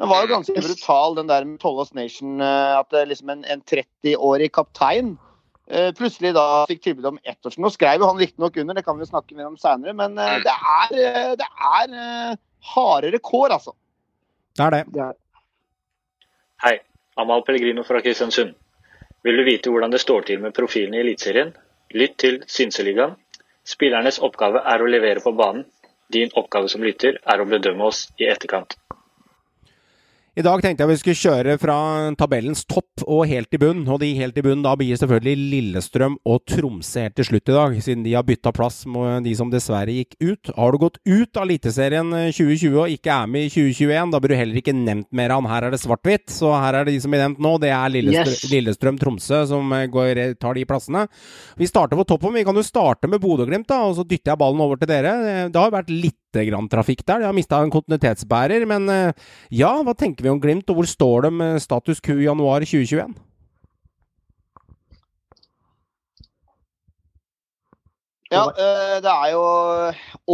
[0.00, 3.44] Den var jo ganske brutal, den der med Tollos Nation, eh, at det liksom en,
[3.52, 5.14] en 30-årig kaptein
[5.68, 7.58] eh, plutselig da fikk tilbud om ett års.
[7.60, 10.16] Nå skrev jo han riktignok under, det kan vi jo snakke mer om seinere, men
[10.20, 12.36] eh, det er, eh, det er eh,
[12.74, 13.76] hardere kår, altså.
[14.56, 14.82] Det er det.
[14.96, 15.16] Det er,
[16.64, 16.78] Hei,
[17.20, 18.56] Amal Pellegrino fra Kristiansund.
[19.24, 21.52] Vil du vite hvordan det står til med profilene i Eliteserien?
[21.96, 23.16] Lytt til Synseligaen.
[23.66, 25.64] Spillernes oppgave er å levere på banen.
[26.12, 28.76] Din oppgave som lytter er å bedømme oss i etterkant.
[30.36, 31.74] I dag tenkte jeg vi skulle kjøre fra
[32.20, 33.86] tabellens topp og helt i bunn.
[33.88, 37.54] Og de helt i bunn da blir selvfølgelig Lillestrøm og Tromsø helt til slutt i
[37.56, 40.50] dag, siden de har bytta plass med de som dessverre gikk ut.
[40.58, 44.34] Har du gått ut av Eliteserien 2020 og ikke er med i 2021, da blir
[44.34, 45.48] du heller ikke nevnt mer av han.
[45.54, 47.54] Her er det svart-hvitt, så her er det de som blir nevnt nå.
[47.64, 48.44] Det er Lillestrøm, Yes.
[48.52, 51.06] Lillestrøm Tromsø som eh, går, tar de plassene.
[51.56, 52.36] Vi starter på toppen.
[52.36, 55.16] Vi kan jo starte med Bodø-Glimt, da, og så dytter jeg ballen over til dere.
[55.32, 57.22] Eh, Det har vært litt grann trafikk der.
[57.22, 60.90] De har mista en kontinuitetsbærer, men eh, ja, hva tenker vi om Glimt, og hvor
[60.90, 63.16] står de med status Q i januar 2021?
[68.34, 69.44] Ja, eh, det er jo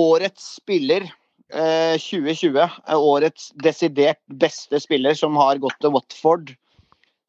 [0.01, 2.59] årets spiller eh, 2020.
[2.59, 6.55] er Årets desidert beste spiller som har gått til Watford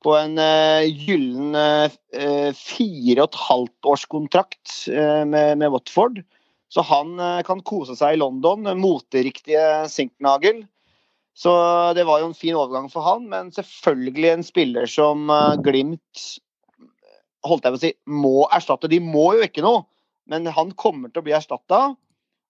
[0.03, 6.23] på en eh, gyllen eh, fire og et halvt års kontrakt eh, med, med Watford.
[6.73, 8.65] Så han eh, kan kose seg i London.
[8.79, 10.63] Moteriktige Sinknagel.
[11.37, 11.53] Så
[11.97, 16.23] det var jo en fin overgang for han, men selvfølgelig en spiller som eh, Glimt
[17.43, 18.89] holdt jeg på å si, må erstatte.
[18.91, 19.83] De må jo ikke noe,
[20.29, 21.81] men han kommer til å bli erstatta.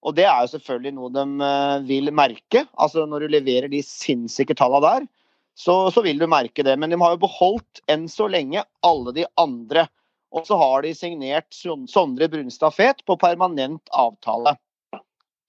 [0.03, 2.65] Og det er jo selvfølgelig noe de eh, vil merke.
[2.75, 5.09] Altså Når du leverer de sinnssyke tallene der,
[5.55, 6.75] så, så vil du merke det.
[6.79, 9.87] Men de har jo beholdt enn så lenge alle de andre.
[10.33, 14.55] Og så har de signert Sondre Brunstad Fet på permanent avtale.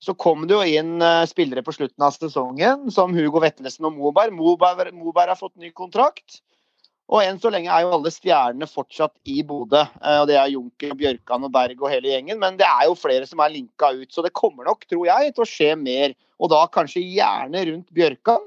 [0.04, 3.94] Så kom det jo inn eh, spillere på slutten av sesongen, som Hugo Vetlesen og
[3.96, 4.34] Moberg.
[4.36, 6.42] Moberg, Moberg har fått ny kontrakt.
[7.08, 9.80] Og enn så lenge er jo alle stjernene fortsatt i Bodø.
[9.80, 12.36] Eh, Og det er Junker, Bjørkan og Berg og hele gjengen.
[12.40, 15.32] Men det er jo flere som er linka ut, så det kommer nok, tror jeg,
[15.32, 16.12] til å skje mer.
[16.36, 18.44] Og da kanskje gjerne rundt Bjørkan.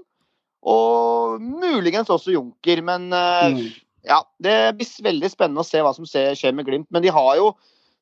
[0.67, 2.85] Og muligens også Junker.
[2.85, 3.67] Men eh, Mm.
[4.07, 6.87] Ja, det blir veldig spennende å se hva som skjer med Glimt.
[6.93, 7.51] Men de har jo,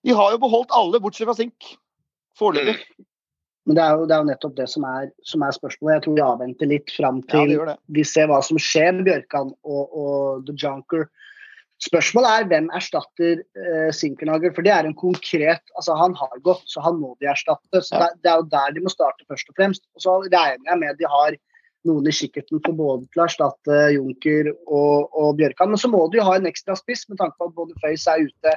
[0.06, 1.76] de har jo beholdt alle, bortsett fra Sink.
[2.39, 2.78] Foreløpig.
[3.65, 5.96] men det er, jo, det er jo nettopp det som er, som er spørsmålet.
[5.96, 7.78] Jeg tror vi avventer litt fram Ja, til det det.
[7.98, 11.08] vi ser hva som skjer med Bjørkan og, og The Junker.
[11.84, 16.62] Spørsmålet er hvem erstatter uh, Sinkernagel, for det er en konkret altså Han har gått,
[16.72, 17.82] så han må de erstatte.
[17.84, 18.06] så Ja.
[18.06, 19.84] det, det er jo der de må starte først og fremst.
[19.98, 21.36] Og så regner jeg med de har
[21.86, 25.69] noen i kikkerten for både til å erstatte Junker og, og Bjørkan.
[25.74, 28.08] Men så må du jo ha en ekstra spiss, med tanke på at både Føys
[28.12, 28.56] er ute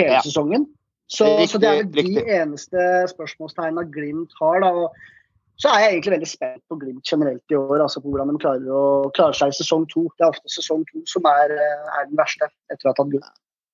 [0.00, 0.22] hele Ja.
[0.24, 0.66] sesongen.
[1.08, 2.24] Så, Riktig, så det er de riktig.
[2.34, 4.60] eneste spørsmålstegnene Glimt har.
[4.64, 4.90] da, og
[5.56, 8.40] så er jeg egentlig veldig spent på Glimt generelt i år, altså på hvordan de
[8.42, 10.08] klarer, å, klare seg i sesong to.
[10.18, 13.12] Det er ofte sesong to som er, eh, er den verste etter å ha tatt
[13.14, 13.22] gull.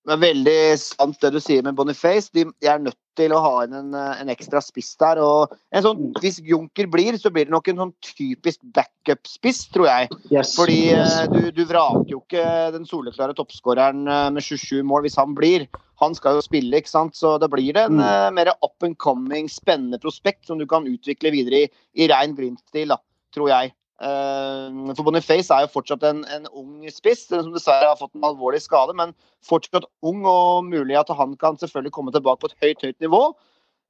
[0.02, 2.30] Det er veldig sant det du sier med Boniface.
[2.34, 5.20] De, er nødt til å ha inn en, eh, en ekstra spiss der.
[5.22, 9.86] og en sånn, Hvis Junker blir, så blir det nok en sånn typisk backup-spiss, tror
[9.86, 10.08] jeg.
[10.32, 10.56] Yes.
[10.58, 11.14] Fordi yes.
[11.20, 15.36] eh, du, du vraker jo ikke den soleklare toppskåreren eh, med 27 mål hvis han
[15.38, 15.68] blir.
[16.02, 17.14] Han skal jo spille, ikke sant.
[17.14, 18.34] Så da blir det en Mm.
[18.34, 22.90] mer up and coming, spennende prospekt som du kan utvikle videre i, i rein Glimt-stil,
[23.32, 23.72] tror jeg.
[24.02, 28.26] Eh, For Boniface er jo fortsatt en, en ung spiss, som dessverre har fått en
[28.26, 29.14] alvorlig skade, men
[29.46, 33.24] fortsatt ung og mulig at han kan selvfølgelig komme tilbake på et høyt, høyt nivå.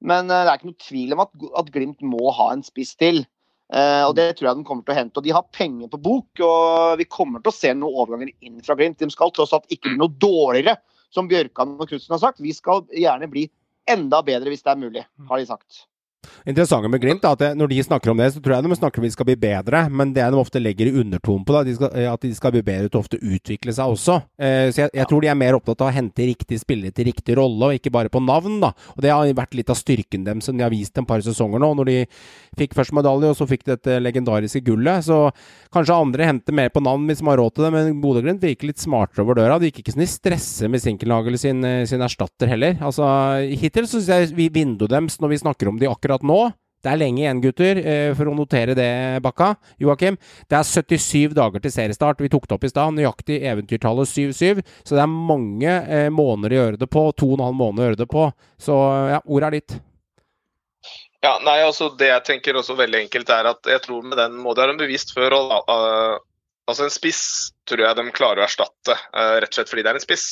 [0.04, 2.96] Men eh, det er ikke noe tvil om at, at Glimt må ha en spiss
[3.00, 3.24] til.
[3.72, 5.16] Uh, og Det tror jeg de kommer til å hente.
[5.16, 8.58] Og De har penger på bok, og vi kommer til å se noen overganger inn
[8.64, 8.98] fra Glimt.
[9.00, 10.76] De skal tross alt ikke bli noe dårligere,
[11.12, 12.42] som Bjørkan og Knutsen har sagt.
[12.44, 13.46] Vi skal gjerne bli
[13.88, 15.86] enda bedre hvis det er mulig, har de sagt.
[16.46, 19.00] Interessante med Glimt er at når de snakker om det, så tror jeg de snakker
[19.00, 21.62] om at de skal bli bedre, men det de ofte legger i undertonen på, da,
[21.66, 24.18] de skal, eh, at de skal bli bedre til å ofte utvikle seg også.
[24.38, 27.08] Eh, så jeg, jeg, tror de er mer opptatt av å hente riktig spillere til
[27.10, 28.60] riktig rolle, og ikke bare på navn.
[28.62, 28.72] da.
[28.96, 31.62] Og Det har vært litt av styrken dem som de har vist en par sesonger
[31.62, 31.98] nå, når de
[32.58, 35.06] fikk først medalje, og så fikk de dette legendariske gullet.
[35.06, 35.18] Så
[35.74, 38.70] kanskje andre henter mer på navn hvis de har råd til det, men Bodø-Glimt virker
[38.70, 39.58] litt smartere over døra.
[39.60, 42.76] De gikk ikke sånn i stresse med Sinkelnagel sin, eh, sin erstatter heller.
[42.80, 43.06] Altså,
[43.58, 46.42] Hittil så syns jeg vi vinduet deres, når vi snakker om de akkurat nå
[46.82, 48.90] det er lenge igjen, gutter, eh, for å notere det,
[49.22, 49.52] Bakka.
[49.78, 50.16] Joakim.
[50.50, 52.18] Det er 77 dager til seriestart.
[52.18, 52.96] Vi tok det opp i stad.
[52.96, 54.64] Nøyaktig eventyrtallet 7-7.
[54.82, 57.04] Så det er mange eh, måneder å gjøre det på.
[57.22, 58.26] To og en halv måned å gjøre det på.
[58.58, 58.78] Så
[59.12, 59.76] ja, ordet er ditt.
[61.22, 64.34] Ja, nei, altså Det jeg tenker også veldig enkelt, er at jeg tror med den
[64.42, 65.38] må de ha bevisst før.
[65.38, 66.18] Uh,
[66.66, 67.22] altså En spiss
[67.70, 70.26] tror jeg de klarer å erstatte, rett og slett fordi det er en spiss.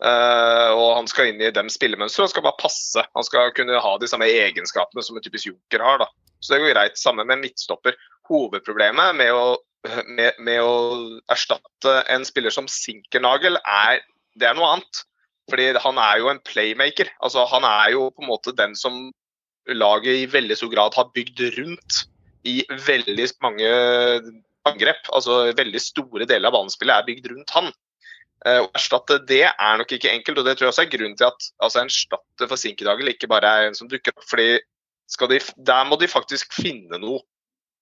[0.00, 3.04] Uh, og han skal inn i dem spillemønstre og skal bare passe.
[3.16, 6.00] Han skal kunne ha de samme egenskapene som en typisk joker har.
[6.04, 6.08] da.
[6.40, 7.00] Så det går greit.
[7.00, 7.98] Samme med midtstopper.
[8.30, 9.58] Hovedproblemet med å,
[10.08, 10.74] med, med å
[11.32, 14.00] erstatte en spiller som Sinkernagel, er,
[14.40, 15.04] det er noe annet.
[15.50, 17.10] Fordi han er jo en playmaker.
[17.20, 19.08] Altså, han er jo på en måte den som
[19.68, 22.04] laget i veldig stor grad har bygd rundt
[22.48, 23.68] i veldig mange
[24.68, 25.10] angrep.
[25.12, 27.72] Altså veldig store deler av banespillet er bygd rundt han.
[28.48, 31.16] Eh, å erstatte det er nok ikke enkelt, og det tror jeg også er grunnen
[31.18, 34.24] til at altså, en erstatter for Sinkedagel ikke bare er en som dukker opp.
[34.30, 34.60] fordi
[35.28, 37.20] de, Der må de faktisk finne noe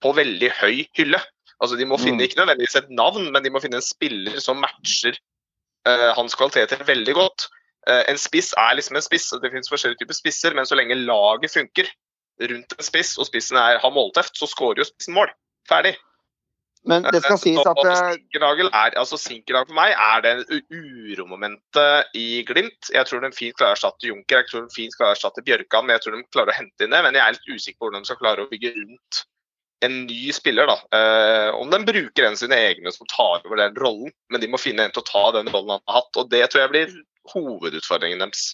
[0.02, 1.20] på veldig høy hylle.
[1.62, 2.26] Altså De må finne mm.
[2.26, 5.18] ikke nødvendigvis et navn, men de må finne en spiller som matcher
[5.86, 7.48] uh, hans kvaliteter veldig godt.
[7.86, 10.98] Uh, en spiss er liksom en spiss, det finnes forskjellige typer spisser, men så lenge
[10.98, 11.90] laget funker
[12.50, 15.30] rundt en spiss, og spissen er, har målteft, så skårer jo spissen mål.
[15.68, 15.96] Ferdig.
[16.86, 22.44] Men det skal sies at eh, Sinkernagel er, altså for meg er det uromomentet i
[22.46, 22.90] Glimt.
[22.94, 25.44] Jeg tror de fint klarer å erstatte Junker, jeg tror de fint klarer å erstatte
[25.46, 25.88] Bjørkan.
[25.88, 27.02] Men jeg tror de klarer å hente inn det.
[27.04, 29.24] Men jeg er litt usikker på hvordan de skal klare å bygge rundt
[29.86, 30.70] en ny spiller.
[30.70, 30.78] da.
[30.98, 34.50] Eh, om de bruker en av sine egne som tar over den rollen, men de
[34.50, 36.16] må finne en til å ta den rollen han har hatt.
[36.16, 36.96] og Det tror jeg blir
[37.34, 38.52] hovedutfordringen deres.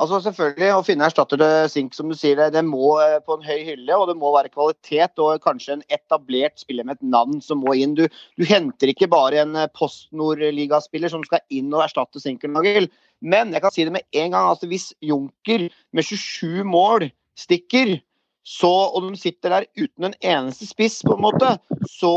[0.00, 3.44] Altså selvfølgelig, Å finne erstatter til Sink som du sier, det må eh, på en
[3.44, 3.96] høy hylle.
[3.98, 7.74] Og det må være kvalitet og kanskje en etablert spiller med et navn som må
[7.76, 7.96] inn.
[7.98, 8.06] Du,
[8.40, 12.88] du henter ikke bare en eh, Post Nord-ligaspiller som skal inn og erstatte Sinkernagel.
[13.20, 17.98] Men jeg kan si det med en gang, altså hvis Junker med 27 mål stikker,
[18.42, 21.52] så, og de sitter der uten en eneste spiss, på en måte,
[21.86, 22.14] så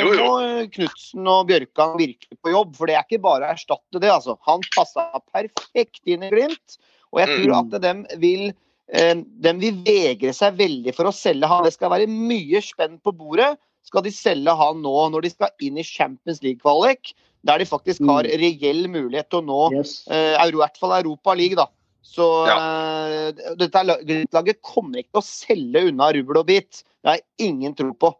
[0.00, 0.32] eh, må
[0.74, 2.72] Knutsen og Bjørkan virkelig på jobb.
[2.80, 4.10] For det er ikke bare å erstatte det.
[4.10, 4.38] altså.
[4.48, 6.80] Han passa perfekt inn i Glimt.
[7.12, 8.46] Og jeg tror at dem vil,
[8.92, 11.66] eh, de vil vegre seg veldig for å selge han.
[11.66, 13.54] Det skal være mye spenn på bordet.
[13.86, 17.12] Skal de selge han nå, når de skal inn i Champions League-kvalik,
[17.46, 18.34] der de faktisk har mm.
[18.38, 19.96] reell mulighet til å nå yes.
[20.06, 21.66] uh, i hvert fall Europa League, da.
[22.02, 22.56] Så ja.
[22.58, 26.84] uh, dette laget kommer ikke til å selge unna rubbel og bit.
[27.02, 28.12] Det har jeg ingen tro på.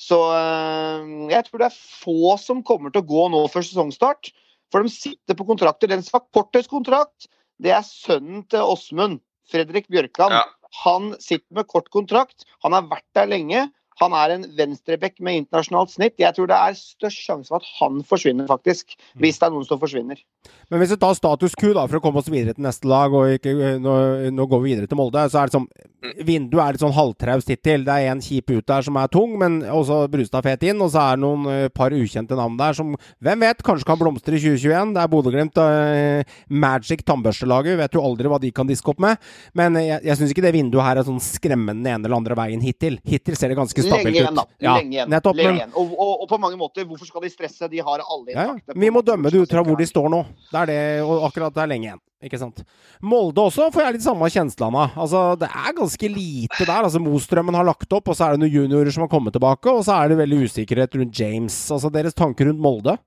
[0.00, 4.32] Så uh, jeg tror det er få som kommer til å gå nå før sesongstart.
[4.72, 5.90] For de sitter på kontrakter.
[5.90, 7.28] Den som har kortest kontrakt,
[7.60, 9.20] det er sønnen til Åsmund,
[9.50, 10.34] Fredrik Bjørkan.
[10.34, 10.44] Ja.
[10.84, 12.46] Han sitter med kort kontrakt.
[12.64, 13.66] Han har vært der lenge.
[14.00, 16.16] Han er en venstreback med internasjonalt snitt.
[16.20, 18.96] Jeg tror det er størst sjanse for at han forsvinner, faktisk.
[19.20, 20.22] Hvis det er noen som forsvinner.
[20.70, 23.12] Men hvis vi tar status Q da, for å komme oss videre til neste lag,
[23.12, 23.94] og ikke, nå,
[24.32, 27.50] nå, går vi videre til Molde, så er det sånn Vinduet er litt sånn halvtraust
[27.52, 27.82] hittil.
[27.84, 30.80] Det er en kjip ut der som er tung, men også Brustad fet inn.
[30.80, 34.00] Og så er det noen uh, par ukjente navn der som hvem vet, kanskje kan
[34.00, 34.94] blomstre i 2021.
[34.96, 37.76] Det er Bodø-Glimt uh, Magic tannbørstelaget.
[37.82, 39.20] Vet jo aldri hva de kan diske opp med.
[39.52, 42.64] Men jeg, jeg syns ikke det vinduet her er sånn skremmende ene eller andre veien
[42.64, 42.96] hittil.
[43.04, 44.04] Hittil ser det ganske stabilt ut.
[44.06, 44.44] Lenge igjen, da.
[44.58, 45.10] Ja, Lenge igjen.
[45.12, 45.72] Nettopp, Lenge igjen.
[45.74, 47.68] Og, og, og, på mange måter, hvorfor skal de stresse?
[47.72, 48.74] De har alle intakte.
[48.74, 50.22] Ja, vi må dømme det ut fra hvor de står nå.
[50.50, 52.02] Det er det, og akkurat det er lenge igjen.
[52.20, 52.58] Ikke sant.
[53.00, 54.96] Molde også får jeg litt samme kjenslene av.
[55.06, 56.82] Altså, det er ganske lite der.
[56.84, 59.72] Altså, Mostrømmen har lagt opp, og så er det noen juniorer som har kommet tilbake,
[59.72, 61.56] og så er det veldig usikkerhet rundt James.
[61.72, 62.98] Altså, Deres tanker rundt Molde?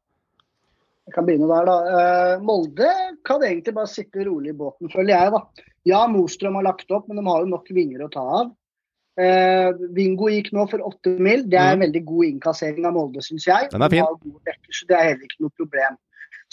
[1.03, 1.77] Jeg kan begynne der, da.
[1.83, 2.89] Uh, Molde
[3.27, 5.33] kan egentlig bare sitte rolig i båten, føler jeg.
[5.35, 5.69] da.
[5.93, 8.53] Ja, Mostrøm har lagt opp, men de har jo nok vinger å ta av.
[9.13, 11.45] Uh, Vingo gikk nå for åtte mil.
[11.49, 11.85] Det er en mm.
[11.87, 13.69] veldig god innkassering av Molde, syns jeg.
[13.73, 14.21] Den er fin.
[14.49, 15.99] Dekker, så det er heller ikke noe problem.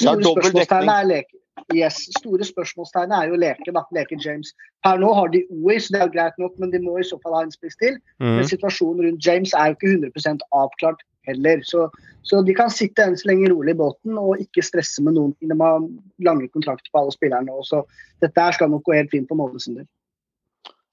[0.01, 1.37] Store spørsmålstegn er leke.
[1.77, 3.83] Yes, store spørsmålstegnet er jo leke, da.
[3.94, 4.53] Leke James.
[4.85, 7.07] Per nå har de OI, så det er jo greit nok, men de må i
[7.07, 7.99] så fall ha en spiss til.
[8.23, 8.38] Mm.
[8.38, 11.62] Men situasjonen rundt James er jo ikke 100% avklart heller.
[11.68, 11.87] Så,
[12.27, 15.35] så, de kan sitte enn så lenge rolig i båten og ikke stresse med noen.
[15.40, 15.87] De har
[16.27, 17.61] lange kontrakter på alle spillerne.
[17.62, 17.85] Også.
[18.25, 19.88] Dette her skal nok gå helt fint på Molde sin del.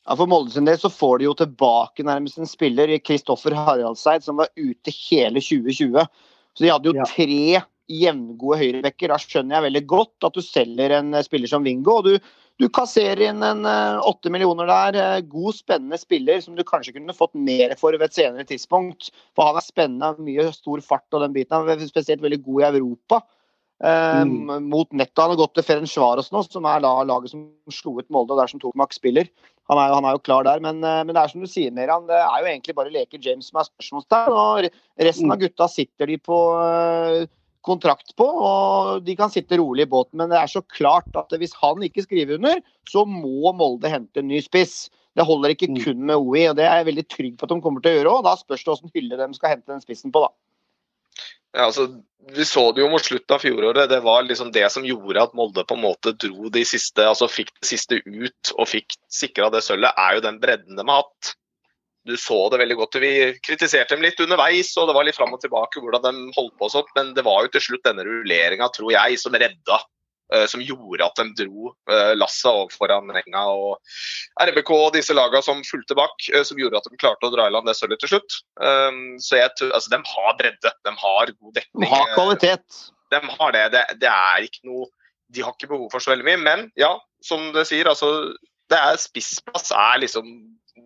[0.07, 4.23] Ja, For Molde sin del så får de jo tilbake nærmest en spiller, Kristoffer Haraldseid,
[4.23, 6.05] som var ute hele 2020.
[6.55, 7.07] Så de hadde jo ja.
[7.11, 7.59] tre
[7.91, 9.11] jevngode høyrebacker.
[9.11, 11.99] Da skjønner jeg veldig godt at du selger en eh, spiller som Vingo.
[11.99, 14.99] og du, du kasserer inn en eh, åtte millioner der.
[15.03, 19.11] eh, God, spennende spiller som du kanskje kunne fått mer for ved et senere tidspunkt.
[19.35, 21.55] For han er spennende, mye stor fart og den biten.
[21.59, 23.21] Han er spesielt veldig god i Europa.
[23.83, 25.19] Eh, Mot nettet.
[25.19, 28.41] Han har gått til Ferencvaros nå, som er da laget som slo ut Molde, og
[28.41, 29.29] der som tok Max spiller.
[29.67, 31.73] Han er, han er jo klar der, men, eh, men det er som du sier,
[31.75, 34.37] Meran, det er jo egentlig bare leker James som er spørsmålstegn.
[34.37, 34.69] og
[35.07, 37.25] Resten av gutta sitter de på eh,
[37.67, 40.15] kontrakt på, og de kan sitte rolig i båten.
[40.21, 44.23] Men det er så klart at hvis han ikke skriver under, så må Molde hente
[44.23, 44.85] en ny spiss.
[45.17, 47.63] Det holder ikke kun med OI, og det er jeg veldig trygg på at de
[47.63, 48.25] kommer til å gjøre òg.
[48.27, 50.31] Da spørs det hvilken hylle de skal hente den spissen på, da.
[51.57, 51.87] Ja, altså,
[52.37, 53.89] vi så det jo mot slutten av fjoråret.
[53.89, 57.29] Det var liksom det som gjorde at Molde på en måte dro de siste, altså
[57.31, 61.01] fikk det siste ut og fikk sikra det sølvet, er jo den bredden de har
[61.01, 61.33] hatt.
[62.07, 62.99] Du så det veldig godt.
[63.03, 63.11] Vi
[63.43, 66.69] kritiserte dem litt underveis, og det var litt fram og tilbake hvordan de holdt på
[66.69, 69.81] og sånt, men det var jo til slutt denne rulleringa, tror jeg, som redda.
[70.33, 73.77] Eh, Som gjorde at de dro eh, lasset over foran Renga og
[74.43, 77.47] RBK og disse lagene som fulgte bak, eh, som gjorde at de klarte å dra
[77.47, 78.39] i land det sølvet til slutt.
[78.61, 81.87] Um, Så jeg tror, altså, de har bredde, de har god dekning.
[81.87, 82.83] De har kvalitet.
[83.13, 83.65] De har det.
[83.75, 83.85] det.
[84.03, 84.91] Det er ikke noe
[85.31, 86.39] De har ikke behov for så veldig mye.
[86.39, 88.31] Men ja, som det sier, altså
[88.71, 90.27] det er Spissplass er liksom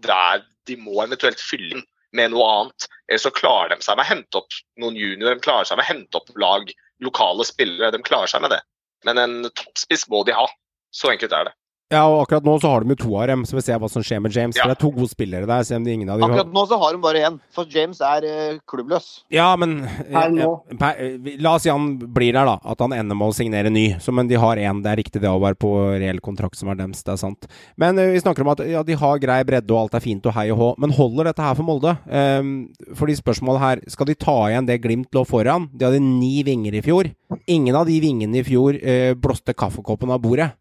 [0.01, 1.86] der de må eventuelt fylle inn
[2.17, 2.88] med noe annet.
[3.10, 5.86] Eller så klarer de seg med å hente opp noen juniorer, de klarer seg med
[5.86, 6.71] å hente opp lag,
[7.04, 7.91] lokale spillere.
[7.93, 8.62] De klarer seg med det.
[9.07, 10.47] Men en toppspiss må de ha.
[10.91, 11.53] Så enkelt er det.
[11.91, 13.89] Ja, og akkurat nå så har de jo to av dem, så vi ser hva
[13.91, 14.56] som skjer med James.
[14.56, 14.63] Ja.
[14.63, 16.63] For det er to gode spillere der, selv om de ingen av de Akkurat nå
[16.69, 19.10] så har de bare én, for James er eh, klubbløs.
[19.34, 20.49] Ja, men Per nå.
[20.71, 22.56] eh, per, eh, La oss si han blir der, da.
[22.71, 23.86] At han ender med å signere ny.
[23.99, 24.80] Så, men de har én.
[24.86, 27.04] Det er riktig det å være på reell kontrakt som er deres.
[27.04, 27.49] Det er sant.
[27.82, 30.25] Men eh, vi snakker om at ja, de har grei bredde og alt er fint
[30.32, 30.69] og hei og hå.
[30.82, 31.97] Men holder dette her for Molde?
[32.08, 32.54] Um,
[32.97, 35.67] fordi spørsmålet her Skal de ta igjen det Glimt lå foran?
[35.75, 37.12] De hadde ni vinger i fjor.
[37.51, 40.51] Ingen av de vingene i fjor eh, blåste kaffekoppen av bordet.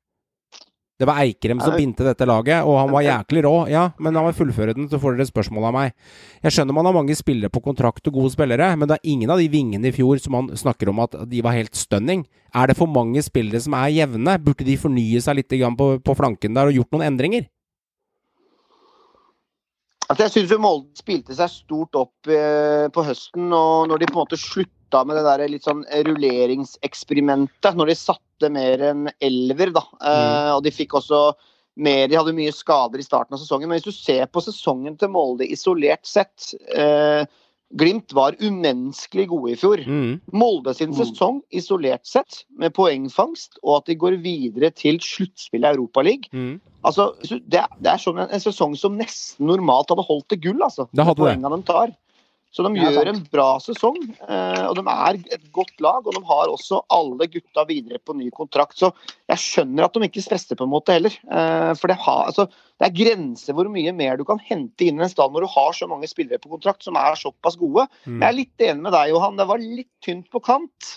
[1.01, 3.55] Det var Eikrem som bindte dette laget, og han var jæklig rå.
[3.73, 5.95] Ja, men la meg fullføre den, så får dere spørsmål av meg.
[6.45, 9.33] Jeg skjønner man har mange spillere på kontrakt og gode spillere, men det er ingen
[9.33, 12.27] av de vingene i fjor som man snakker om at de var helt stunning.
[12.53, 14.37] Er det for mange spillere som er jevne?
[14.45, 17.49] Burde de fornye seg litt på, på flanken der og gjort noen endringer?
[20.11, 24.19] Altså, jeg syns Molde spilte seg stort opp eh, på høsten, og når de på
[24.19, 29.72] en måte slutta med det der litt sånn rulleringseksperimentet, når de satte mer enn elver,
[29.76, 31.31] da, eh, og de fikk også
[31.81, 34.98] mer De hadde mye skader i starten av sesongen, men hvis du ser på sesongen
[35.00, 37.22] til Molde isolert sett eh,
[37.79, 39.79] Glimt var umenneskelig gode i fjor.
[39.87, 40.16] Mm.
[40.35, 45.76] Molde sin sesong isolert sett, med poengfangst, og at de går videre til sluttspillet i
[45.79, 46.24] Europaligaen.
[46.35, 46.57] Mm.
[46.83, 50.40] Altså, det, er- det er sånn en, en sesong som nesten normalt hadde holdt til
[50.48, 50.88] gull, altså.
[50.90, 51.37] Det hadde det.
[51.55, 51.94] de tar.
[52.51, 56.03] Så de gjør en bra sesong, eh, og de er et godt lag.
[56.03, 58.75] Og de har også alle gutta videre på ny kontrakt.
[58.81, 58.91] Så
[59.31, 61.15] jeg skjønner at de ikke stresser på en måte heller.
[61.31, 64.99] Eh, for det, har, altså, det er grenser hvor mye mer du kan hente inn
[64.99, 67.87] i en stall når du har så mange spillere på kontrakt som er såpass gode.
[68.03, 68.19] Mm.
[68.19, 69.39] Jeg er litt enig med deg, Johan.
[69.39, 70.91] Det var litt tynt på kant.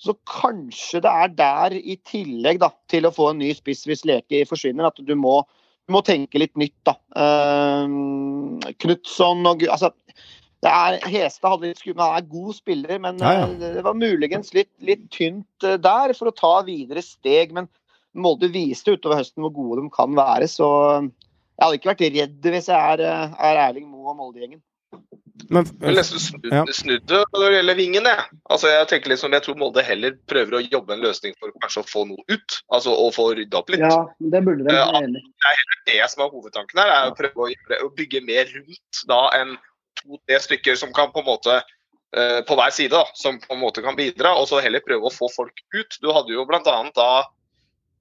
[0.00, 4.02] Så kanskje det er der, i tillegg da, til å få en ny spiss hvis
[4.08, 5.38] Leke forsvinner, at du må,
[5.86, 6.78] du må tenke litt nytt.
[6.88, 6.96] da.
[7.14, 9.92] Uh, Knutson og altså,
[10.62, 13.44] det er, Hestad hadde litt skudd, han er god spiller, men Ja, ja.
[13.48, 17.52] eh, det var muligens litt, litt tynt eh, der for å ta videre steg.
[17.56, 17.68] Men
[18.14, 20.68] Molde viste utover høsten hvor gode de kan være, så
[21.06, 24.60] jeg hadde ikke vært redd hvis jeg er, eh, er Erling Moe og Molde-gjengen.
[25.50, 26.64] Men, Jeg nesten snudd, Ja.
[26.68, 28.04] det når det gjelder vingen.
[28.04, 28.24] Jeg.
[28.50, 31.80] Altså, jeg tenker liksom, jeg tror Molde heller prøver å jobbe en løsning for kanskje
[31.82, 32.58] å få noe ut.
[32.70, 33.80] Altså å få rydda opp litt.
[33.80, 34.74] Ja, det burde de.
[34.76, 37.90] uh, det er heller Det som er hovedtanken her, er å prøve å, gjøre- å
[37.96, 39.56] bygge mer rundt da enn
[40.02, 43.62] to-tre stykker som kan på en måte eh, på hver side, da, som på en
[43.62, 45.98] måte kan bidra, og så heller prøve å få folk ut.
[46.02, 46.60] Du hadde jo bl.a.
[46.96, 47.10] da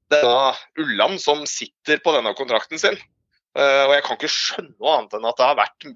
[0.09, 2.97] denne Ulland som sitter på denne kontrakten sin.
[3.57, 5.89] Eh, og jeg kan ikke skjønne noe annet enn at det har vært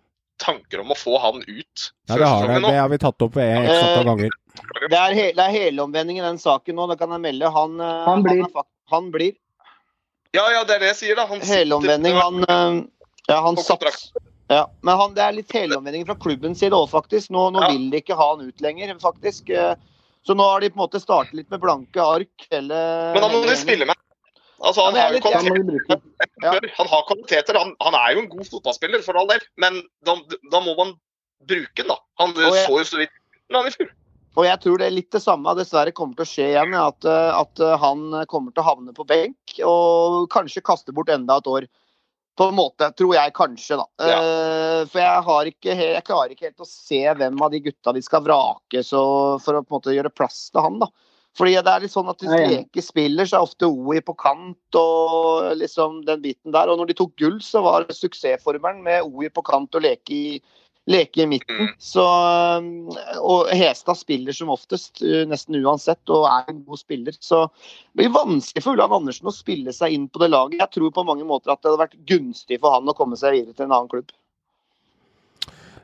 [0.43, 2.56] tanker om å få han ut ja, det har, det.
[2.65, 4.34] det har vi tatt opp x antall ganger.
[4.89, 7.49] Det er, he, det er helomvending i den saken nå, det kan jeg melde.
[7.53, 8.43] Han, eh, Han blir.
[8.43, 9.38] han, han blir.
[10.34, 11.27] Ja, ja, det er det jeg sier, da.
[11.29, 12.17] Han sitter- Helomvending.
[12.17, 12.79] Han, eh,
[13.29, 13.86] ja, han satt.
[14.53, 17.29] Ja, Men han, det er litt helomvending fra klubbens side òg, faktisk.
[17.33, 17.69] Nå, nå Ja.
[17.73, 19.49] vil de ikke ha han ut lenger, faktisk.
[19.49, 19.75] Eh,
[20.23, 22.45] Så nå har de på en måte startet litt med blanke ark.
[22.49, 22.77] Hele,
[23.13, 23.95] Men da må de spille med.
[24.63, 26.01] Altså, han, ja, har litt- kvaliteter.
[26.41, 26.53] Ja.
[26.77, 27.57] han har kvaliteter.
[27.59, 30.15] Han, han er jo en god fotballspiller, for all del, men da,
[30.49, 30.93] da må man
[31.45, 31.97] bruke den, da.
[32.19, 33.11] Han jeg- så jo så vidt
[33.51, 33.91] han i fjor.
[34.38, 36.73] Og jeg tror det er litt det samme dessverre kommer til å skje igjen.
[36.73, 41.09] At, eh, at eh, han kommer til å havne på benk og kanskje kaste bort
[41.09, 41.67] enda et år.
[42.38, 43.86] På en måte, tror jeg kanskje, da.
[44.09, 44.19] Ja.
[44.19, 47.93] Uh, for jeg, har ikke, jeg klarer ikke helt å se hvem av de gutta
[47.93, 49.03] de skal vrake så,
[49.43, 50.79] for å på en måte gjøre plass til han.
[50.81, 50.89] da.
[51.38, 52.49] Fordi det er litt sånn at Hvis de ikke.
[52.53, 56.69] Leke spiller, så er ofte OI på kant og liksom den biten der.
[56.69, 60.13] Og når de tok gull, så var det suksessformelen med OI på kant og Leke
[60.13, 60.36] i,
[60.89, 61.67] leke i midten.
[61.67, 61.75] Mm.
[61.79, 62.03] Så,
[62.59, 62.89] um,
[63.21, 67.15] og Hestad spiller som oftest, uh, nesten uansett, og er en god spiller.
[67.23, 70.59] Så det blir vanskelig for Ulland Andersen å spille seg inn på det laget.
[70.61, 73.38] Jeg tror på mange måter at det hadde vært gunstig for han å komme seg
[73.38, 74.11] videre til en annen klubb.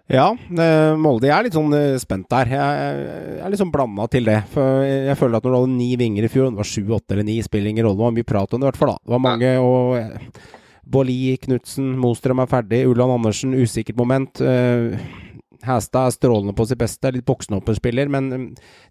[0.10, 1.28] Ja, eh, Molde.
[1.30, 2.50] Jeg er litt sånn eh, spent der.
[2.50, 3.02] Jeg,
[3.44, 4.40] er litt sånn blanda til det.
[4.56, 7.14] For jeg føler at når du hadde ni vinger i fjor, det var sju, åtte
[7.14, 8.00] eller ni, spiller ingen rolle.
[8.00, 8.96] Det var mye prat om det i hvert fall.
[8.96, 9.04] da.
[9.06, 10.40] Det var mange og eh,
[10.90, 12.84] Bolli, Knutsen, Mostrøm er ferdig.
[12.90, 14.42] Ulland Andersen, usikkert moment.
[15.60, 18.44] Hestad Hæstad er strålende på sitt beste, litt boksnåperspiller, men eh,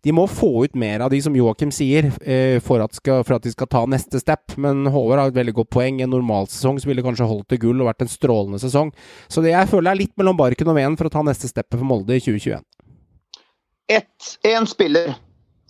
[0.05, 3.39] de må få ut mer av de, som Joakim sier, eh, for at, skal, for
[3.39, 4.53] at de skal ta neste step.
[4.61, 6.03] Men Håvard har et veldig godt poeng.
[6.05, 8.93] En normalsesong ville kanskje holdt til gull og vært en strålende sesong.
[9.33, 11.79] Så det jeg føler er litt mellom barken og veden for å ta neste steppet
[11.79, 12.61] for Molde i 2021.
[13.89, 15.15] Ett, en spiller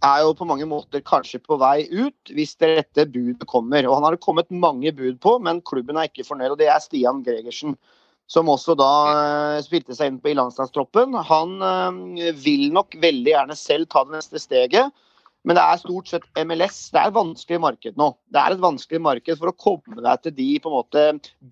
[0.05, 3.87] er jo på mange måter kanskje på vei ut hvis det rette budet kommer.
[3.89, 6.55] Og han har det kommet mange bud på, men klubben er ikke fornøyd.
[6.55, 7.77] Og det er Stian Gregersen.
[8.29, 11.17] Som også da eh, spilte seg inn på i landslagstroppen.
[11.31, 14.93] Han eh, vil nok veldig gjerne selv ta det neste steget.
[15.49, 16.81] Men det er stort sett MLS.
[16.93, 18.11] Det er et vanskelig marked nå.
[18.29, 21.05] Det er et vanskelig marked for å komme deg til de på en måte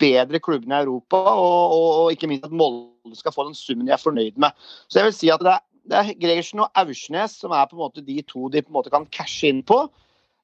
[0.03, 3.89] bedre klubbene i Europa, og, og, og ikke minst at Molde skal få den summen
[3.89, 4.53] de er fornøyd med.
[4.91, 7.77] Så jeg vil si at det er, det er Gregersen og Aursnes som er på
[7.77, 9.85] en måte de to de på en måte kan cashe inn på.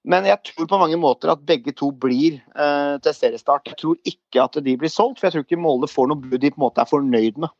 [0.03, 3.68] Men jeg tror på mange måter at begge to blir eh, til seriestart.
[3.70, 6.40] Jeg tror ikke at de blir solgt, for jeg tror ikke Molde får noe bud
[6.43, 7.55] de på en måte er fornøyd med.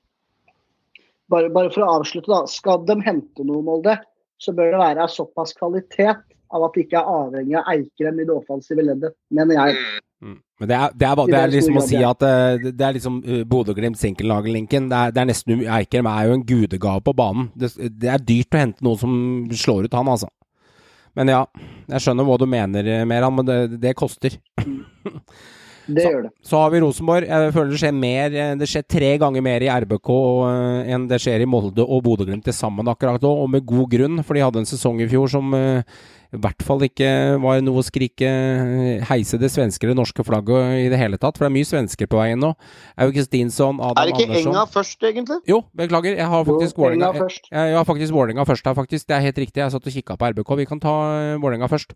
[1.31, 2.43] Bare, bare for å avslutte, da.
[2.51, 3.95] Skal de hente noe, Molde,
[4.43, 8.27] så bør det være såpass kvalitet av at de ikke er avhengig av Eikrem i
[8.27, 10.03] det offensive leddet, mener jeg.
[10.63, 10.69] Mm.
[10.69, 12.21] Men det er, det er, det er, det er liksom å si at
[12.63, 14.89] det- er liksom uh, Bodø-Glimt sinkellaget-linken.
[14.93, 17.49] Det, er- det nesten Eikrem er jo en gudegave på banen.
[17.59, 17.73] Det,
[18.07, 19.17] er dyrt å hente noen som
[19.51, 20.31] slår ut han, altså.
[21.19, 21.43] Men ja,
[21.91, 24.39] jeg skjønner hva du mener, eh, Meran, men det, det koster.
[25.87, 26.33] Det gjør det.
[26.47, 27.27] Så har vi Rosenborg.
[27.27, 31.07] Jeg føler det skjer mer eh, Det skjer tre ganger mer i RBK eh, enn
[31.11, 34.39] det skjer i Molde og Bodø-Glimt til sammen akkurat nå, og med god grunn, for
[34.39, 35.83] de hadde en sesong i fjor som eh,
[36.33, 37.09] i hvert fall ikke
[37.43, 38.29] var noe å skrike
[39.05, 42.09] heise det svenske eller norske flagget i det hele tatt, for det er mye svensker
[42.09, 42.55] på veien nå.
[43.05, 45.39] Augustinsson, Adam Er det ikke Andersson Enga først, egentlig?
[45.51, 46.17] Jo, beklager.
[46.17, 47.51] Jeg har faktisk Vålerenga først.
[47.53, 49.09] jeg, jeg har faktisk Vålerenga først her, faktisk.
[49.11, 49.61] Det er helt riktig.
[49.61, 50.55] Jeg satt og kikka på RBK.
[50.63, 50.95] Vi kan ta
[51.43, 51.93] Vålerenga først.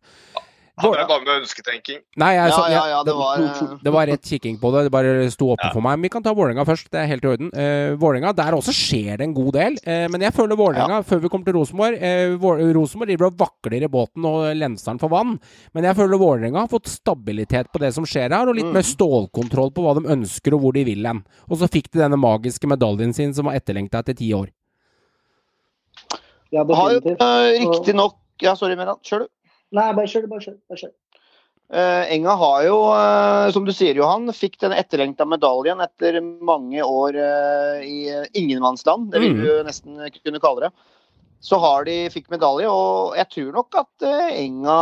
[0.76, 2.02] Han er bare med ønsketenking.
[2.20, 4.82] Nei, jeg, så, jeg, ja, ja, det var eh, det var rett kikking på det.
[4.84, 5.94] Det bare sto oppe for meg.
[5.96, 6.90] Men vi kan ta Vålerenga først.
[6.92, 7.48] Det er helt i orden.
[7.56, 9.78] Uh, Vålinga, der også skjer det en god del.
[9.86, 13.86] Uh, men jeg føler Vålerenga, før vi kommer til Rosenborg uh, Rosenborg driver og vakler
[13.86, 15.38] i båten og lenser den for vann.
[15.72, 18.74] Men jeg føler Vålerenga har fått stabilitet på det som skjer her, og litt Mm.
[18.74, 21.22] mer stålkontroll på hva de ønsker og hvor de vil hen.
[21.48, 24.50] Og så fikk de denne magiske medaljen sin som var etterlengta etter ti år.
[26.52, 28.98] Ja, Har jo uh, riktignok Ja, sorry, Meran.
[29.06, 29.28] Kjør, du.
[29.74, 30.56] Nei, bare kjør, bare kjør.
[30.70, 30.94] Bare kjør.
[31.66, 36.78] Uh, Enga har jo, uh, som du sier Johan, fikk den etterlengta medaljen etter mange
[36.86, 39.08] år uh, i eh, ingenmannsland.
[39.10, 39.42] Det vil Mm.
[39.48, 40.70] jo nesten kunne kalle det.
[41.42, 44.06] Så har de fikk medalje, og jeg tror nok at
[44.38, 44.78] Enga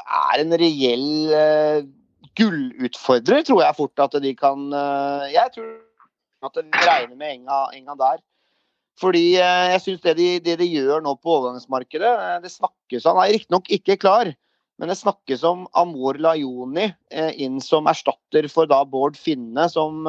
[0.00, 1.84] er en reell
[2.38, 4.70] gullutfordrer, tror jeg fort at de kan
[5.34, 5.68] Jeg tror
[6.46, 8.22] at de regner med Enga, Enga der.
[9.00, 13.06] Fordi eh, jeg syns det, de- det de gjør nå på overgangsmarkedet eh, Det snakkes
[13.08, 14.32] Han er riktignok ikke klar,
[14.80, 20.06] men det snakkes om Amor Lajoni eh, inn som erstatter for da Bård Finne, som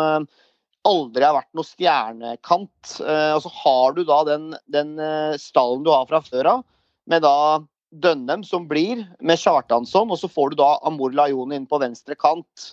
[0.87, 2.93] aldri har vært noe stjernekant.
[3.03, 4.95] Og så har du da den, den
[5.37, 6.63] stallen du har fra før av,
[7.11, 7.59] med da
[7.91, 12.15] Dønnem som blir, med Kjartansson, og så får du da Amor Lajoni inn på venstre
[12.15, 12.71] kant.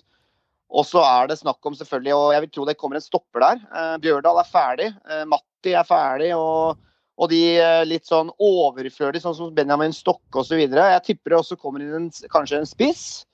[0.71, 3.43] Og så er det snakk om selvfølgelig, og jeg vil tro det kommer en stopper
[3.43, 3.61] der.
[3.99, 5.25] Bjørdal er ferdig, eh,
[5.59, 6.77] Matti er ferdig, og,
[7.19, 10.55] og de eh, litt sånn overflødige, sånn som Benjamin Stokke osv.
[10.55, 13.25] Jeg tipper det også kommer inn en, kanskje en spiss.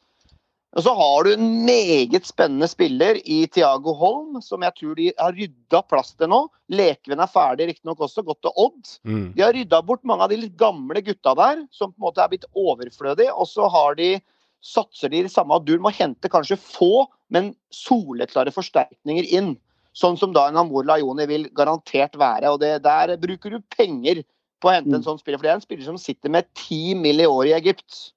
[0.76, 5.12] Og så har du en meget spennende spiller i Tiago Holm, som jeg tror de
[5.20, 6.40] har rydda plass til nå.
[6.74, 8.96] Lekven er ferdig, riktignok også, gått til Odd.
[9.06, 9.28] Mm.
[9.38, 12.26] De har rydda bort mange av de litt gamle gutta der, som på en måte
[12.26, 13.38] er blitt overflødige.
[13.38, 14.16] Og så har de,
[14.66, 19.54] satser de i samme dur må å hente kanskje få, men soleklare forsterkninger inn.
[19.96, 22.52] Sånn som da en Amor Lajoni vil garantert være.
[22.52, 24.24] Og det, der bruker du penger
[24.62, 25.06] på å hente en Mm.
[25.06, 25.40] sånn spiller.
[25.40, 27.22] For det er en spiller som sitter med ti mill.
[27.22, 28.12] i året i Egypt.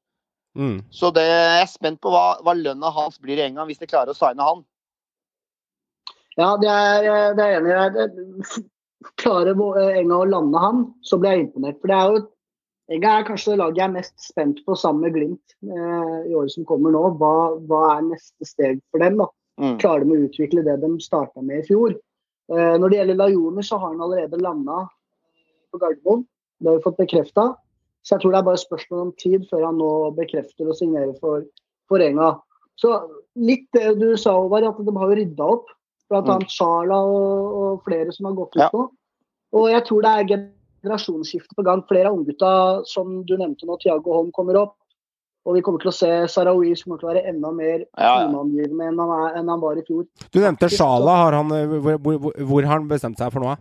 [0.57, 0.83] Mm.
[0.91, 3.87] Så det, jeg er spent på hva, hva lønna hans blir i England, hvis de
[3.87, 4.65] klarer å signe han.
[6.39, 8.65] Ja, det er, det er enig i.
[9.17, 9.55] Klarer
[9.95, 11.79] Enga å lande han, så blir jeg imponert.
[11.81, 12.27] For det er jo
[12.89, 16.35] Enga er kanskje det laget jeg er mest spent på sammen med Glimt eh, i
[16.35, 17.03] året som kommer nå.
[17.21, 17.33] Hva,
[17.69, 19.19] hva er neste steg for dem?
[19.21, 19.27] da?
[19.59, 19.79] Mm.
[19.79, 21.97] klarer de å utvikle det de starta med i fjor.
[22.53, 24.89] Eh, når det gjelder Lajoner, så har han allerede landa
[25.73, 26.25] på Gardermoen.
[26.61, 27.57] Det har vi fått bekrefta.
[28.07, 31.13] Så jeg tror det er bare spørsmål om tid før han nå bekrefter å signere
[31.21, 31.43] for,
[31.91, 32.39] for Enga.
[32.79, 32.93] Så
[33.37, 35.67] litt det du sa, Håvard, at de har jo rydda opp.
[36.09, 36.35] Blant Mm.
[36.37, 38.71] annet Sjala og, og flere som har gått ut Ja.
[38.73, 38.89] nå.
[39.53, 40.29] Og jeg tror det er
[40.83, 41.83] generasjonsskifte på gang.
[41.89, 44.77] Flere av unggutta som du nevnte nå, Tiago Holm kommer opp.
[45.49, 48.21] Og vi kommer til å se Sarawi som kommer til å være enda mer Ja,
[48.21, 48.27] ja.
[48.29, 50.05] toneangivende enn, han er- enn han var i fjor.
[50.31, 51.15] Du nevnte Sjala.
[51.25, 53.57] Har han, eh, hvor, hvor, hvor- hvor har han bestemt seg for noe?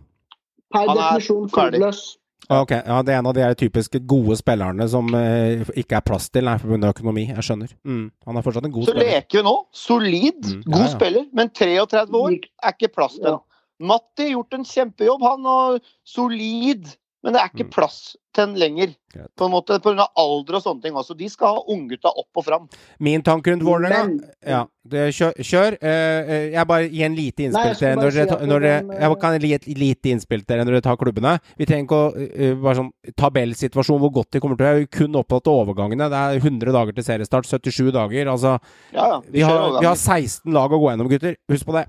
[0.70, 2.16] Per er definisjon klubløs.
[2.50, 6.28] Ok, ja, Det er en av de typiske gode spillerne som eh, ikke er plass
[6.30, 6.92] til nei, pga.
[6.92, 7.26] økonomi.
[7.28, 7.72] Jeg skjønner.
[7.86, 8.10] Mm.
[8.26, 9.10] Han er fortsatt en god Så spiller.
[9.20, 9.56] leker vi nå.
[9.72, 10.86] Solid, Mm, god ja.
[10.98, 13.24] spiller, men 33 år er ikke plass til.
[13.32, 13.38] Ja.
[13.80, 16.84] Matti gjort en kjempejobb, han, og solid.
[17.24, 17.70] Men det er ikke Mm.
[17.74, 18.92] plass til en lenger.
[19.36, 20.04] På en måte Pga.
[20.16, 21.16] alder og sånne ting også.
[21.18, 22.68] De skal ha unggutta opp og fram.
[23.00, 25.34] Min tanke rundt Vålerenga ja, kjør.
[25.42, 25.76] kjør.
[25.82, 29.40] Eh, eh, jeg bare gir en lite innspill til når dere, når eh, Jeg kan
[29.40, 31.40] gi et lite innspill til dere når dere tar klubbene.
[31.58, 34.78] Vi trenger ikke å eh, bare sånn tabellsituasjon hvor godt de kommer til å være.
[34.78, 36.06] Vi er kun opptatt av overgangene.
[36.08, 37.50] Det er 100 dager til seriestart.
[37.50, 38.30] 77 dager.
[38.30, 38.60] Altså,
[38.94, 39.20] Ja, ja.
[39.26, 41.34] vi har, vi har 16 lag å gå gjennom, gutter.
[41.50, 41.88] Husk på det.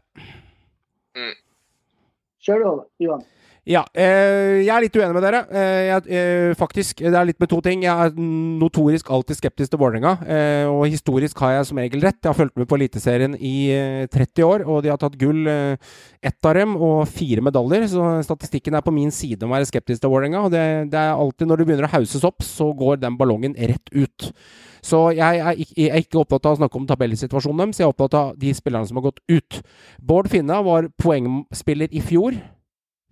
[2.42, 2.88] Kjør du, Håvard.
[3.04, 3.24] Johan.
[3.70, 5.44] Ja, eh, jeg er litt uenig med dere.
[5.54, 7.84] Eh, jeg, eh, faktisk, det er litt med to ting.
[7.86, 10.16] Jeg er notorisk alltid skeptisk til Vålerenga.
[10.26, 12.18] Eh, og historisk har jeg som regel rett.
[12.18, 15.46] Jeg har fulgt med på Eliteserien i eh, 30 år, og de har tatt gull
[15.46, 15.78] eh,
[16.18, 17.86] ett av dem, og fire medaljer.
[17.94, 20.48] Så statistikken er på min side om å være skeptisk til Vålerenga.
[20.50, 23.54] Og det, det er alltid når det begynner å hauses opp, så går den ballongen
[23.54, 24.32] rett ut.
[24.82, 27.86] Så jeg er, ikke, jeg er ikke opptatt av å snakke om tabellsituasjonen deres, jeg
[27.86, 29.66] er opptatt av de spillerne som har gått ut.
[30.02, 32.48] Bård Finna var poengspiller i fjor.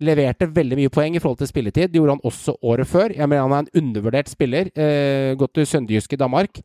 [0.04, 1.90] Leverte veldig mye poeng i forhold til spilletid.
[1.90, 3.14] Det gjorde han også året før.
[3.16, 4.70] Jeg mener han er en undervurdert spiller.
[4.78, 6.60] Eh, gått til Sønderjysk i Danmark.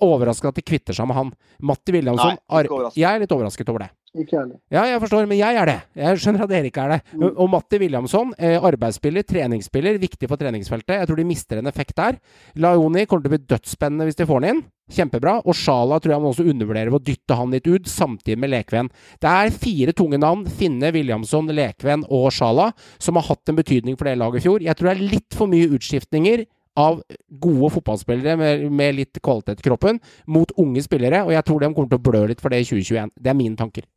[0.00, 1.32] Overraska at de kvitter seg med han.
[1.60, 2.92] Matti Williamson Nei.
[2.96, 3.90] Jeg er litt overrasket over det.
[4.12, 4.58] Ikke heller.
[4.68, 5.78] Ja, jeg forstår, men jeg er det.
[5.96, 6.98] Jeg skjønner at dere ikke er det.
[7.16, 7.30] Mm.
[7.30, 10.98] Og Matti Williamson, eh, arbeidsspiller, treningsspiller, viktig for treningsfeltet.
[10.98, 12.18] Jeg tror de mister en effekt der.
[12.60, 14.62] Laioni kommer til å bli dødsspennende hvis de får den inn.
[14.92, 15.38] Kjempebra.
[15.48, 18.52] Og Sjala tror jeg man også undervurderer ved å dytte han litt ut, samtidig med
[18.52, 18.90] Lekven.
[19.22, 23.96] Det er fire tunge navn, Finne, Williamson, Lekven og Sjala, som har hatt en betydning
[23.96, 24.60] for det laget i fjor.
[24.60, 26.44] Jeg tror det er litt for mye utskiftninger
[26.76, 27.02] av
[27.40, 31.72] gode fotballspillere med, med litt kvalitet i kroppen, mot unge spillere, og jeg tror de
[31.72, 33.12] kommer til å blø litt for det i 2021.
[33.20, 33.88] Det er mine tanker.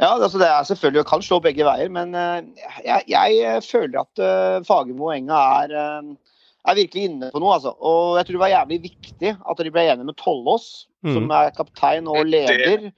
[0.00, 2.42] Ja, altså det er selvfølgelig kan slå begge veier, men eh,
[2.86, 6.36] jeg, jeg eh, føler at uh, Fagermo og Enga er, eh,
[6.70, 7.52] er virkelig inne på noe.
[7.58, 7.74] altså.
[7.76, 11.14] Og jeg tror det var jævlig viktig at de ble enige med Tollås, Mm.
[11.16, 12.90] som er kaptein og leder,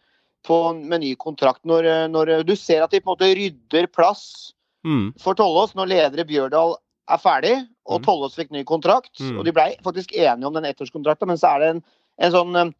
[0.42, 1.60] på, med ny kontrakt.
[1.64, 4.52] Når, eh, når du ser at de på en måte rydder plass
[4.84, 5.12] Mm.
[5.22, 6.74] for Tollås når ledere Bjørdal
[7.08, 7.52] er ferdig,
[7.86, 8.04] og Mm.
[8.08, 9.14] Tollås fikk ny kontrakt.
[9.20, 9.38] Mm.
[9.38, 11.82] Og de ble faktisk enige om den ettårskontrakten, men så er det en,
[12.18, 12.74] en sånn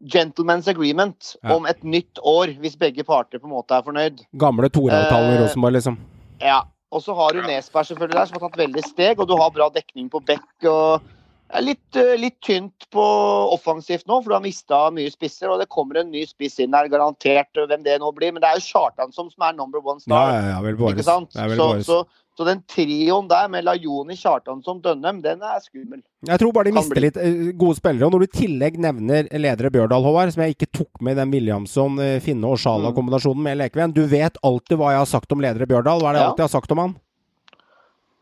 [0.00, 1.54] gentleman's agreement Ja.
[1.56, 4.24] om et nytt år, hvis begge parter på en måte er fornøyd.
[4.36, 5.98] Gamle Tore-avtalen i Eh, Rosenborg, liksom.
[6.40, 6.62] Ja.
[6.92, 9.50] Og så har du Nesberg selvfølgelig der, som har tatt veldig steg, og du har
[9.50, 10.42] bra dekning på bekk.
[10.68, 11.00] og
[11.54, 13.02] er litt, eh, litt tynt på
[13.52, 15.50] offensivt nå, for du har mista mye spisser.
[15.52, 18.32] Og det kommer en ny spiss inn her, garantert hvem det nå blir.
[18.32, 20.32] Men det er jo Chartan som er number one Ja, star.
[20.32, 20.58] ja, ja?
[20.58, 22.06] Er vel Så, så,
[22.38, 26.00] så den trioen der med Lajoni, Kjartansson, Dønnem, den er skummel.
[26.26, 28.06] Jeg tror bare de mister litt eh, gode spillere.
[28.08, 31.20] Og når du i tillegg nevner ledere Bjørdal, Håvard, som jeg ikke tok med i
[31.20, 32.56] den Williamson, eh, Finne og.
[32.62, 36.00] Sjala-kombinasjonen med Lekeven Du vet alltid hva jeg har sagt om ledere Bjørdal.
[36.00, 36.30] Hva er det jeg Ja.
[36.32, 36.94] alltid har sagt om han?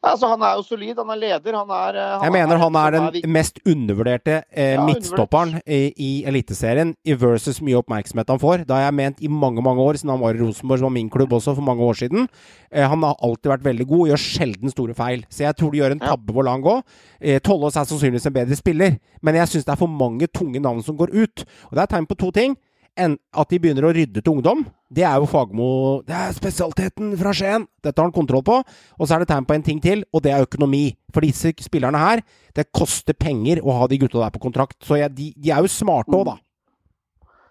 [0.01, 1.57] Altså, han er jo solid, han er leder.
[1.59, 3.31] Han er, eh, han Jeg mener han er som den viktig.
[3.31, 8.65] mest undervurderte eh, Ja, midtstopperen i, i Eliteserien, i versus mye oppmerksomhet han får.
[8.65, 10.95] Det har jeg ment i mange mange år, siden han var i Rosenborg, som var
[10.97, 12.29] min klubb også for mange år siden.
[12.73, 15.27] Eh, han har alltid vært veldig god, gjør sjelden store feil.
[15.29, 16.79] Så jeg tror de gjør en tabbe hvor lang gå.
[17.21, 20.65] Eh, Tollås er sannsynligvis en bedre spiller, men jeg syns det er for mange tunge
[20.65, 21.45] navn som går ut.
[21.69, 22.57] Og det er tegn på to ting.
[23.01, 24.67] En, at de begynner å rydde til ungdom.
[24.91, 25.69] Det er jo Fagmo
[26.05, 27.65] Det er spesialiteten fra Skien!
[27.81, 28.59] Dette har han kontroll på.
[28.99, 30.91] Og så er det tegn på en ting til, og det er økonomi.
[31.15, 32.23] For disse spillerne her,
[32.57, 34.79] det koster penger å ha de gutta der på kontrakt.
[34.85, 36.37] Så jeg, de, de er jo smarte òg, da.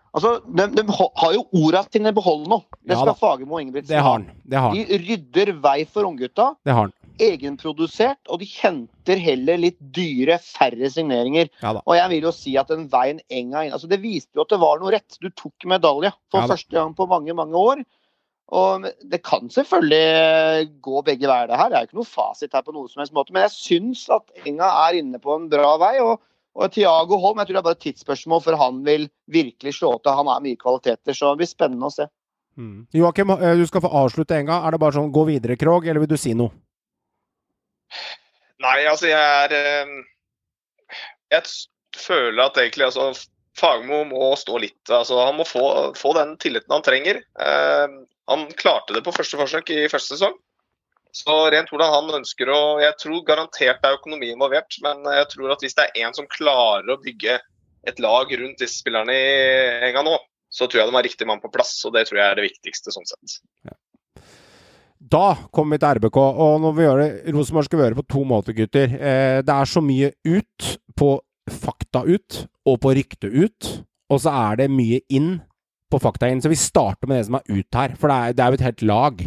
[0.09, 2.63] Altså, de, de har jo orda sine behold nå.
[2.81, 3.17] Det Ja skal da.
[3.19, 4.29] Fagermo og Ingebrigtsen Det har han.
[4.43, 4.79] Det har han.
[4.79, 6.53] De rydder vei for unggutta.
[6.65, 6.95] Det har han.
[7.20, 11.49] Egenprodusert, og de henter heller litt dyre, færre signeringer.
[11.61, 11.76] Ja.
[11.84, 14.53] Og jeg vil jo si at den veien Enga inn altså Det viste jo at
[14.53, 15.20] det var noe rett.
[15.22, 17.84] Du tok medalje for Ja første gang på mange, mange år.
[18.49, 21.70] Og det kan selvfølgelig gå begge veier, det her.
[21.70, 23.36] Det er jo ikke noe fasit her på noen som helst måte.
[23.36, 25.97] Men jeg syns at Enga er inne på en bra vei.
[26.01, 26.17] og
[26.59, 29.93] og Thiago Holm, jeg tror det er bare et tidsspørsmål før han vil virkelig slå
[29.99, 30.15] til.
[30.17, 32.09] Han har mye kvaliteter, så det blir spennende å se.
[32.59, 32.88] Mm.
[32.91, 34.65] Joakim, eh, du skal få avslutte en gang.
[34.65, 36.51] Er det bare sånn gå videre, Krog, eller vil du si noe?
[38.63, 39.91] Nei, altså jeg er eh,
[41.31, 41.43] Jeg
[41.99, 43.11] føler at egentlig altså
[43.59, 45.63] Fagmo må stå litt altså Han må få,
[45.97, 47.21] få den tilliten han trenger.
[47.39, 47.97] Eh,
[48.29, 50.35] han klarte det på første forsøk i første sesong.
[51.15, 55.31] Så rent hvordan han ønsker å Jeg tror garantert det er økonomi involvert, men jeg
[55.33, 57.39] tror at hvis det er en som klarer å bygge
[57.89, 60.17] et lag rundt disse spillerne i gang nå,
[60.51, 61.73] så tror jeg de har riktig mann på plass.
[61.87, 63.39] Og det tror jeg er det viktigste sånn sett.
[64.99, 68.11] Da kommer vi til RBK, og når vi gjør det Rosenborg skal gjøre det på
[68.11, 68.95] to måter, gutter.
[68.99, 71.13] Eh, det er så mye ut på
[71.49, 73.69] fakta ut og på rykte ut,
[74.11, 75.37] og så er det mye inn
[75.89, 76.43] på fakta inn.
[76.43, 78.85] Så vi starter med det som er ut her, for det er, jo et helt
[78.91, 79.25] lag.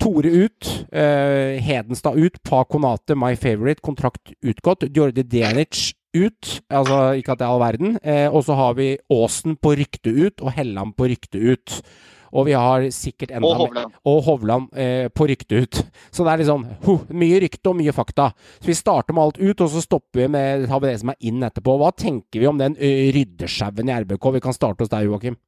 [0.00, 4.88] Tore ut, eh, Hedenstad ut, Pa Konate, my favorite, kontrakt utgått.
[4.90, 7.98] Jordi Denic ut, altså ikke at det er all verden.
[8.02, 11.82] Eh, og så har vi Aasen på rykte ut, og Helland på rykte ut.
[12.30, 13.98] Og vi har sikkert enda Og Hovland.
[14.06, 15.80] Og Hovland eh, på rykte ut.
[16.14, 18.30] Så det er sånn huh, mye rykte og mye fakta.
[18.60, 21.12] Så vi starter med alt ut, og så stopper vi med tar vi det som
[21.12, 21.76] er inn etterpå.
[21.80, 24.30] Hva tenker vi om den uh, ryddesjauen i RBK?
[24.38, 25.38] Vi kan starte hos deg, Joakim.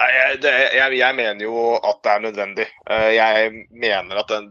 [0.00, 2.66] Nei, jeg, det, jeg, jeg mener jo at det er nødvendig.
[2.90, 4.48] Eh, Jeg mener at den,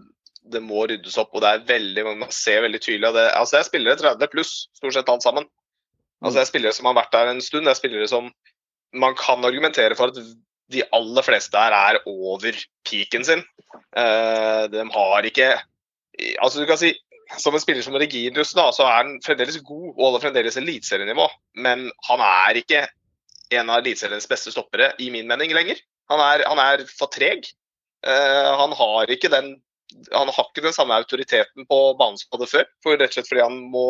[0.53, 1.33] det må ryddes opp.
[1.35, 4.31] og det er veldig, Man ser veldig tydelig at det, altså det er spillere 30
[4.31, 5.47] pluss, stort sett alt sammen.
[6.23, 7.67] Altså Det er spillere som har vært der en stund.
[7.67, 8.31] Det er spillere som
[8.93, 10.19] man kan argumentere for at
[10.73, 12.57] de aller fleste her er over
[12.87, 13.43] peaken sin.
[13.97, 15.53] Eh, de har ikke
[16.43, 16.91] Altså du kan si
[17.41, 21.25] Som en spiller som Reginius, da, så er han fremdeles god og holder fremdeles eliteserienivå.
[21.65, 22.83] Men han er ikke
[23.57, 25.79] en av eliteseriens beste stoppere, i min mening, lenger.
[26.11, 27.47] Han er, han er for treg.
[28.05, 29.55] Eh, han har ikke den
[30.11, 32.67] han har ikke den samme autoriteten på banen som han hadde før.
[32.85, 33.87] For rett og slett fordi han må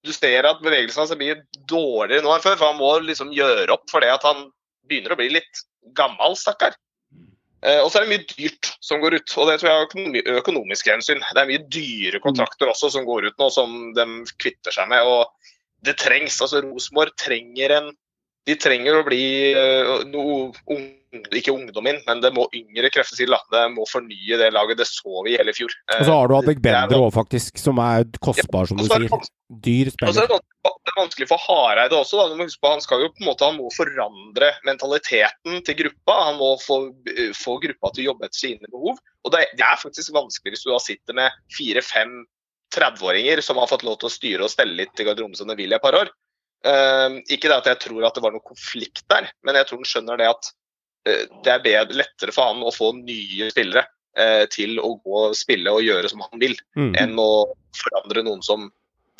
[0.00, 1.34] Du ser at bevegelsene hans er mye
[1.68, 2.56] dårligere nå enn før.
[2.56, 4.46] For han må liksom gjøre opp for det at han
[4.90, 5.64] begynner å bli litt
[5.96, 6.76] gammel, stakkar.
[7.60, 9.88] Eh, og så er det mye dyrt som går ut, og det tror jeg er
[9.88, 11.22] økonomi, økonomiske hensyn.
[11.22, 14.06] Det er mye dyre kontrakter også som går ut nå, som de
[14.40, 15.04] kvitter seg med.
[15.06, 15.28] og
[15.86, 16.40] det trengs.
[16.44, 17.90] altså Rosenborg trenger en
[18.50, 19.22] De trenger å bli
[19.54, 20.50] uh, noe
[21.34, 23.34] ikke ungdom inn, men det må yngre krefter til.
[23.50, 24.78] Det må fornye det laget.
[24.78, 25.72] Det så vi i hele fjor.
[25.96, 29.06] Og så har du Eh, Adek er òg, faktisk, som er kostbar, som du er
[29.06, 29.28] sier.
[29.50, 30.38] Dyr Og så er spiller.
[30.38, 30.50] det
[30.90, 32.18] det er vanskelig for Hareide også.
[32.18, 32.28] Da.
[32.30, 35.78] Du må huske på, han skal jo på en måte han må forandre mentaliteten til
[35.82, 36.16] gruppa.
[36.30, 36.80] Han må få,
[37.36, 38.98] få gruppa til å jobbe etter sine behov.
[39.24, 42.16] Og det, det er faktisk vanskelig hvis du da sitter med fire-fem
[42.74, 45.58] 30-åringer som har fått lov til å styre og stelle litt i garderoben som de
[45.58, 46.12] vil i et par år.
[46.60, 49.80] Eh, ikke det at jeg tror at det var noe konflikt der, men jeg tror
[49.80, 50.50] han skjønner det at
[51.08, 53.86] eh, det er bedre, lettere for han å få nye spillere
[54.18, 56.92] eh, til å gå og spille og gjøre som han vil, Mm.
[57.00, 57.30] enn å
[57.76, 58.68] forandre noen som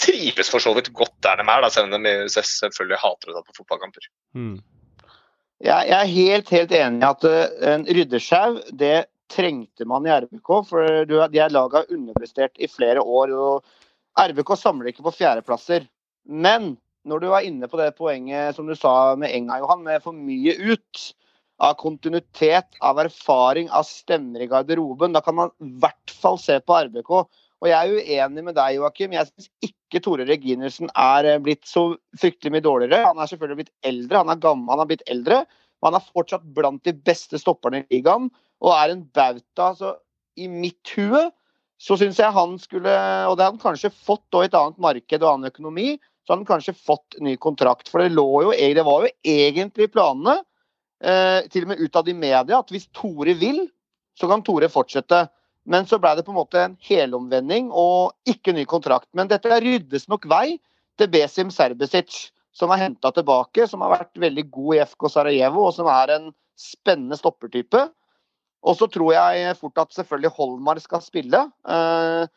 [0.00, 3.38] trives for så vidt godt der de er, da, selv om de selvfølgelig hater å
[3.38, 4.10] ta på fotballkamper.
[4.36, 4.60] Mm.
[5.60, 10.12] Jeg, jeg er helt, helt enig i at eh, en ryddesjau, det trengte man i
[10.12, 10.52] RBK.
[10.68, 13.32] For du, de er laga underprestert i flere år.
[13.32, 15.84] og RBK samler ikke på fjerdeplasser.
[16.26, 16.72] Men
[17.08, 20.16] når du var inne på det poenget som du sa med Enga, Johan, med for
[20.16, 21.04] mye ut
[21.60, 26.56] av kontinuitet, av erfaring, av stemmer i garderoben, da kan man i hvert fall se
[26.64, 27.12] på RBK.
[27.60, 29.12] Og jeg er uenig med deg, Joakim.
[29.12, 31.90] Jeg syns ikke Tore Reginersen er eh, blitt så
[32.20, 33.02] fryktelig mye dårligere.
[33.10, 35.42] Han er selvfølgelig blitt eldre, han er gammel, han har blitt eldre.
[35.80, 38.30] Men han er fortsatt blant de beste stopperne i ligaen
[38.60, 39.74] og er en bauta.
[39.76, 39.92] Så
[40.40, 41.26] i mitt hue
[41.80, 42.92] så syns jeg han skulle
[43.28, 45.94] Og det har han kanskje fått i et annet marked og annen økonomi.
[46.30, 47.88] Så hadde han kanskje fått ny kontrakt.
[47.90, 50.36] For det, jo, e- det var jo egentlig planene,
[51.02, 53.64] eh, til og med utad i media, at hvis Tore vil,
[54.14, 55.24] så kan Tore fortsette.
[55.66, 59.08] Men så ble det på en måte en helomvending og ikke ny kontrakt.
[59.12, 60.60] Men dette ryddes nok vei
[60.96, 65.66] til Besim Serbesic, som er henta tilbake, som har vært veldig god i FK Sarajevo,
[65.66, 67.88] og som er en spennende stoppertype.
[68.62, 71.42] Og så tror jeg fort at selvfølgelig Holmar skal spille.
[71.66, 72.30] Eh,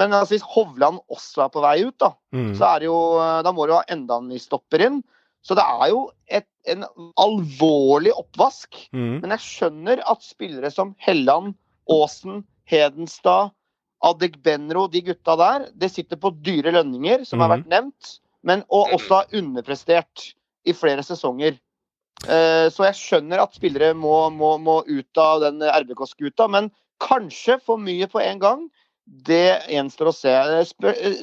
[0.00, 2.54] Men altså, hvis Hovland også er på vei ut, da, Mm.
[2.56, 2.98] så er det jo,
[3.44, 5.02] da må du ha enda en ny stopper inn.
[5.44, 6.84] Så det er jo et, en
[7.20, 8.76] alvorlig oppvask.
[8.92, 9.20] Mm.
[9.22, 11.54] Men jeg skjønner at spillere som Helland,
[11.90, 13.52] Aasen, Hedenstad,
[14.04, 17.56] Adek Benro, de gutta der, det sitter på dyre lønninger, som har Mhm.
[17.58, 20.32] vært nevnt, men og også har underprestert
[20.64, 21.58] i flere sesonger.
[22.28, 26.70] Eh, Så jeg skjønner at spillere må, må, må ut av den RBK-skuta, men
[27.00, 28.70] kanskje for mye på en gang.
[29.06, 30.32] Det gjenstår å se.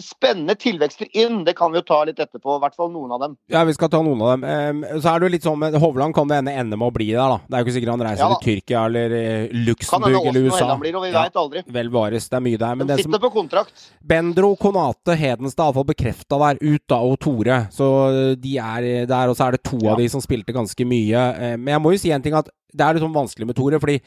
[0.03, 2.57] Spennende tilvekster inn, det kan vi jo ta litt etterpå.
[2.57, 3.35] I hvert fall noen av dem.
[3.53, 4.81] Ja, vi skal ta noen av dem.
[4.99, 7.07] Så er det jo litt sånn med Hovland kan det ende, ende med å bli
[7.13, 7.37] der, da.
[7.47, 10.49] Det er jo ikke sikkert han reiser Ja til Tyrkia eller eh, Kan Luxembourg eller
[10.49, 10.59] USA.
[10.59, 11.23] Helland blir, og vi Ja.
[11.23, 11.63] vet aldri.
[11.79, 12.75] Vel vares, det er mye der.
[12.75, 13.87] Men De det som sitter på kontrakt.
[14.03, 17.61] Bendro, Konate, Hedenstad iallfall bekrefta der, ut da, og Tore.
[17.71, 21.27] Så de er der, og så er det to av de som spilte ganske mye.
[21.39, 23.55] Eh, Men jeg må jo si en ting, at det er litt sånn vanskelig med
[23.55, 24.01] Tore, fordi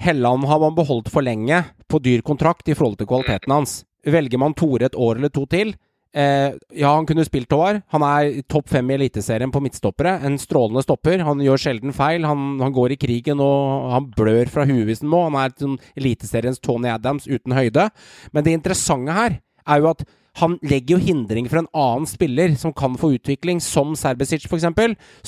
[0.00, 3.82] Helland har man beholdt for lenge på dyr kontrakt i forhold til kvaliteten hans.
[4.02, 5.74] Velger man Tore et år eller to til,
[6.14, 7.80] Eh, ja, han kunne spilt, Håvard.
[7.94, 10.18] Han er topp fem i Eliteserien på midtstoppere.
[10.26, 11.24] En strålende stopper.
[11.24, 12.26] Han gjør sjelden feil.
[12.28, 15.24] Han, han går i krigen og han blør fra huet hvis han må.
[15.30, 17.88] Han er sånn Eliteseriens Tony Adams uten høyde.
[18.32, 20.04] Men det interessante her er jo at
[20.40, 24.64] han legger jo hindringer for en annen spiller som kan få utvikling, som Serbesic f.eks.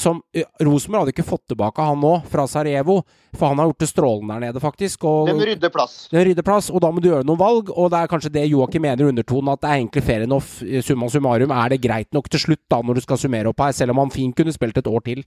[0.01, 0.23] Som
[0.65, 3.03] Rosenborg hadde ikke fått tilbake han nå, fra Sarajevo.
[3.35, 5.05] For han har gjort det strålende der nede, faktisk.
[5.11, 6.07] Og, Den rydder plass.
[6.13, 7.69] Den rydder plass, og da må du gjøre noen valg.
[7.75, 10.57] Og det er kanskje det Joakim mener i undertonen, at det er egentlig fair enough.
[10.87, 13.77] Summa summarum er det greit nok til slutt, da, når du skal summere opp her,
[13.77, 15.25] selv om han fint kunne spilt et år til.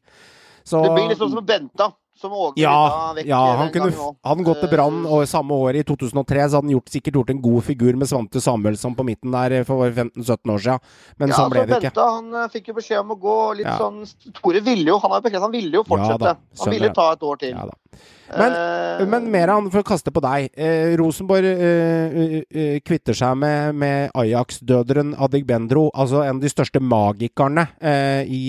[0.67, 2.73] Så, Det blir liksom som Benta, som Åge ja,
[3.17, 4.11] vekk ja, han kunne.
[4.27, 7.33] Han gått til Brann og samme år, i 2003, så hadde han gjort, sikkert gjort
[7.33, 10.85] en god figur med Svante Samuelsson på midten der for 15-17 år siden.
[11.17, 12.07] Men ja, sånn ble så det ikke.
[12.11, 13.77] Han eh, fikk jo beskjed om å gå litt Ja.
[13.81, 14.03] sånn
[14.37, 16.33] Tore ville jo, han har bekreftet, han ville jo fortsette.
[16.33, 17.53] Ja da, han ville ta et år til.
[17.55, 17.77] Ja, da.
[18.27, 20.49] Men, uh, men mer an for å kaste på deg.
[20.59, 26.51] Eh, Rosenborg eh, eh, eh, kvitter seg med, med Ajax-døderen Adigbendro, altså en av de
[26.51, 28.41] største magikerne eh, i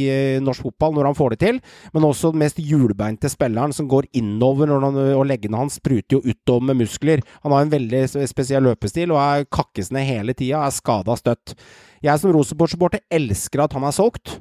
[0.42, 1.60] norsk fotball når han får det til.
[1.94, 6.18] Men også den mest hjulbeinte spilleren som går innover, når han, og leggene hans spruter
[6.18, 7.22] jo utover med muskler.
[7.46, 11.54] Han har en veldig spesiell løpestil og er kakkesne hele tida, er skada støtt.
[12.02, 14.38] Jeg som Rosenborg-supporter elsker at han er solgt.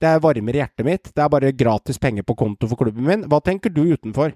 [0.00, 1.10] Det varmer hjertet mitt.
[1.12, 3.26] Det er bare gratis penger på konto for klubben min.
[3.28, 4.32] Hva tenker du utenfor?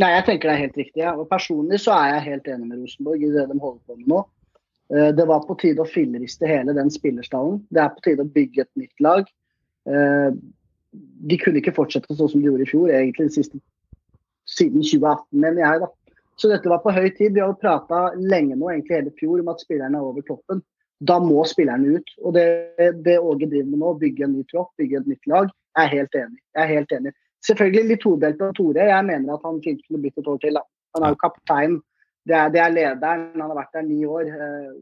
[0.00, 1.00] Nei, jeg tenker det er helt riktig.
[1.02, 1.14] Ja.
[1.18, 4.08] Og Personlig så er jeg helt enig med Rosenborg i det de holder på med
[4.12, 4.20] nå.
[4.94, 7.60] Eh, Det var på tide å filleriste hele den spillerstallen.
[7.70, 9.28] Det er på tide å bygge et nytt lag.
[9.86, 10.30] Eh,
[11.30, 13.60] De kunne ikke fortsette sånn som de gjorde i fjor, egentlig siste,
[14.48, 15.80] siden 2018, mener jeg.
[15.84, 15.88] da.
[16.40, 17.34] Så dette var på høy tid.
[17.34, 20.62] Vi har jo prata lenge nå, egentlig hele fjor, om at spillerne er over toppen.
[21.04, 22.10] Da må spillerne ut.
[22.24, 22.46] Og det,
[23.04, 25.92] det Åge driver med nå, bygge en ny tropp, bygge et nytt lag, jeg er
[25.94, 26.40] helt enig.
[26.56, 27.12] Jeg er helt enig.
[27.46, 28.84] Selvfølgelig litt todelt på Tore.
[28.90, 30.58] Jeg mener at han fint kunne blitt et år til.
[30.58, 30.64] Da.
[30.96, 31.78] Han er jo kaptein.
[32.28, 33.28] Det er, det er lederen.
[33.36, 34.28] Han har vært der ni år.
[34.28, 34.72] Eh,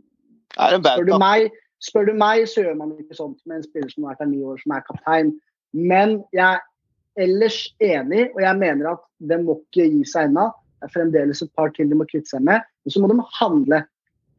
[0.67, 1.53] en Spør du, meg,
[1.85, 4.33] spør du meg, så gjør man ikke sånt med en spiller som har vært der
[4.33, 5.31] ni år, som er kaptein.
[5.77, 10.49] Men jeg er ellers enig, og jeg mener at det må ikke gi seg ennå.
[10.79, 12.67] Det er fremdeles et par til de må kvitte seg med.
[12.83, 13.83] Men så må de handle.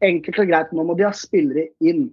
[0.04, 0.76] Enkelt og greit.
[0.76, 2.10] Nå må de ha spillere inn.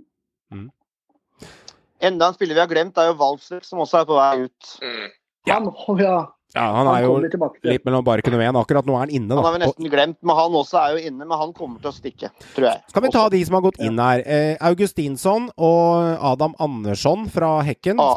[2.07, 4.73] Enda en spiller vi har glemt, er jo Walser, som også er på vei ut.
[4.83, 5.07] Mm.
[5.51, 6.17] Han, å ja,
[6.57, 8.57] Ja, han er jo tilbake litt mellom barken og veden.
[8.57, 9.37] Akkurat nå er han inne, Da.
[9.43, 11.27] Han har vi nesten glemt, men han også er jo inne.
[11.27, 12.83] Men han kommer til å stikke, tror jeg.
[12.89, 14.23] Skal vi ta de som har gått inn her?
[14.25, 18.01] Eh, Augustinsson og Adam Andersson fra Hekken.
[18.01, 18.17] Ah,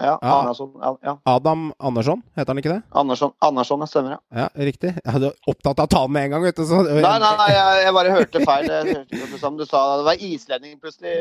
[0.00, 0.32] ja, Ja.
[0.40, 1.12] Andersson, ja, ja.
[1.30, 2.80] Adam Andersson, heter han ikke det?
[2.98, 4.40] Andersson, Andersson jeg stemmer, ja.
[4.42, 4.90] Ja, riktig.
[5.04, 6.64] Jeg hadde opptatt av å ta den med en gang, vet du.
[6.66, 8.66] Så, Nei, nei, nei, jeg, jeg bare hørte feil.
[8.72, 9.84] Jeg hørte ikke som du sa.
[10.00, 11.14] Det var islending plutselig.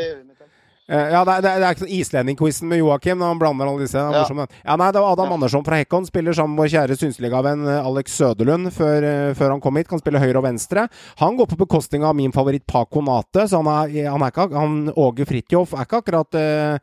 [0.89, 3.85] Eh, Ja, det er, det er, det ikke sånn islendingquizen med Joakim han blander alle
[3.85, 3.95] disse.
[3.95, 4.47] Det Ja.
[4.65, 5.33] ja, nei, det var Adam Ja.
[5.37, 6.05] Andersson fra Hekkon.
[6.05, 9.87] Spiller sammen med vår kjære Synsliga-venn Alex Søderlund før, eh, før han kom hit.
[9.87, 10.89] Kan spille høyre og venstre.
[11.19, 14.51] Han går på bekostning av min favoritt Paco Nate, så han er, han er ikke
[14.51, 16.77] han, Åge Fridtjof er ikke akkurat uh,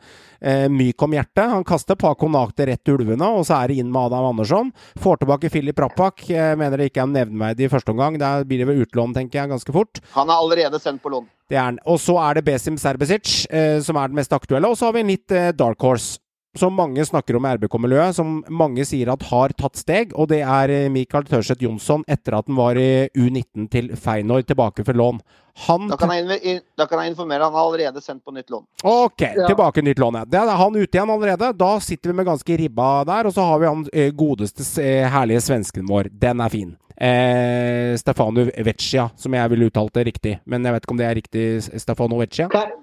[0.44, 1.50] uh, myk om hjertet.
[1.50, 4.72] Han kaster Paco Nate rett til ulvene, og så er det inn med Adam Andersson.
[4.98, 6.24] Får tilbake Filip Rappak.
[6.30, 8.16] Mener det ikke er nevneverdig i første omgang.
[8.18, 10.00] Der blir det ved utlån, tenker jeg, ganske fort.
[10.14, 11.28] Han er allerede sendt på lån.
[11.50, 11.78] Det er han.
[11.90, 14.70] Og så er det Besim Serbesic, eh, som er den mest aktuelle.
[14.70, 16.18] Og så har vi en litt eh, dark horse.
[16.58, 20.10] Som mange snakker om i RBK-miljøet, som mange sier at har tatt steg.
[20.18, 24.42] Og det er eh, Michael Tørseth Jonsson etter at han var i U19 til Feinor,
[24.42, 25.20] tilbake for lån.
[25.68, 28.64] Han Da kan jeg, da kan jeg informere han har allerede sendt på nytt lån.
[28.82, 30.18] Ok, tilbake nytt lån.
[30.22, 30.26] ja.
[30.26, 31.52] Det er han ute igjen allerede.
[31.54, 33.30] Da sitter vi med ganske ribba der.
[33.30, 34.66] Og så har vi han eh, godeste,
[35.14, 36.10] herlige svensken vår.
[36.10, 36.74] Den er fin.
[37.00, 40.34] Eh, Stefano Vecchia, som jeg ville uttalt det riktig.
[40.50, 41.46] Men jeg vet ikke om det er riktig
[41.80, 42.50] Stefano Vecchia.
[42.52, 42.74] Kan,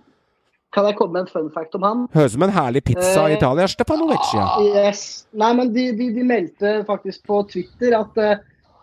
[0.77, 2.03] kan jeg komme med en fun fact om han?
[2.13, 3.65] Høres ut som en herlig pizza i Eh, Italia.
[3.71, 4.45] Stefano Vecchia.
[4.85, 5.01] Yes.
[5.33, 8.37] Nei, men de, de, de meldte faktisk på Twitter at uh,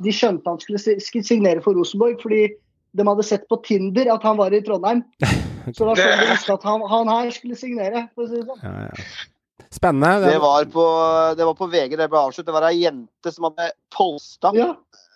[0.04, 2.48] de skjønte han skulle signere for Rosenborg, fordi
[2.94, 5.04] de hadde sett på Tinder at han var i Trondheim.
[5.74, 8.04] Så var sånn de at han, han her skulle signere.
[8.14, 8.60] For å si det sånn.
[8.66, 9.64] Ja, ja.
[9.74, 10.28] Spennende.
[10.30, 10.84] Det var på,
[11.38, 12.50] det var på VG det ble avsluttet.
[12.50, 14.68] Det var ei jente som hadde polsta Ja.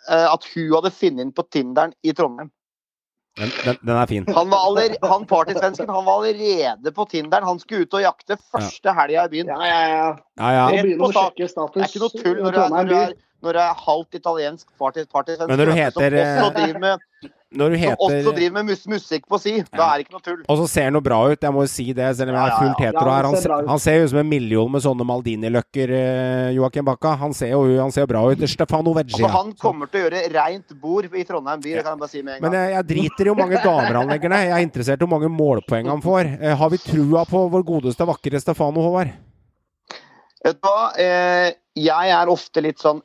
[0.09, 2.51] uh, at hun hadde funnet inn på Tinderen i Trondheim.
[3.39, 4.25] Den, den, den er fin.
[4.35, 7.47] Han var aller, han partysvensken han var allerede på Tinderen.
[7.47, 9.53] Han skulle ut og jakte første helga i byen.
[9.55, 10.09] Ja, ja, ja.
[10.41, 10.65] Ja, ja.
[10.75, 11.39] Rett på sak.
[11.39, 13.15] Det er ikke noe tull når du er, når du er,
[13.45, 15.49] når du er halvt italiensk partysvensk.
[15.49, 17.05] Men når du som også eh, driver med,
[17.49, 20.41] som også driver med mus musikk på si, da er det ikke noe tull.
[20.53, 22.43] Og så ser han jo bra ut, jeg må jo si det, selv om jeg
[22.43, 22.89] er Ja, ja, fullt ja.
[22.91, 23.23] hetero her.
[23.29, 26.85] han Han, ser han ser jo ut som en million med sånne Maldini-løkker, eh, Joakim
[26.91, 27.15] Bakka.
[27.23, 28.43] Han ser jo han ser bra ut.
[28.49, 29.31] Stefano Altså, Veggia.
[29.39, 32.23] han kommer til å gjøre reint bord i Trondheim by, det kan jeg bare si
[32.23, 32.61] med en Men gang.
[32.61, 34.45] jeg, jeg driter i hvor mange damer han legger ned.
[34.49, 36.35] Jeg er interessert i hvor mange målpoeng han får.
[36.43, 39.15] Eh, har vi trua på vår godeste, vakre Stefano, Håvard?
[40.45, 40.93] Vet du hva?
[41.01, 43.01] Eh, jeg er ofte litt sånn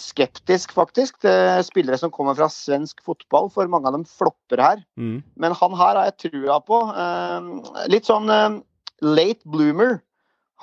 [0.00, 4.78] skeptisk, faktisk, til spillere som kommer fra svensk fotball, for mange av dem flopper her.
[4.96, 5.18] Mm.
[5.36, 6.78] Men han her har jeg trua på.
[6.96, 8.56] Eh, litt sånn eh,
[9.04, 9.98] late bloomer.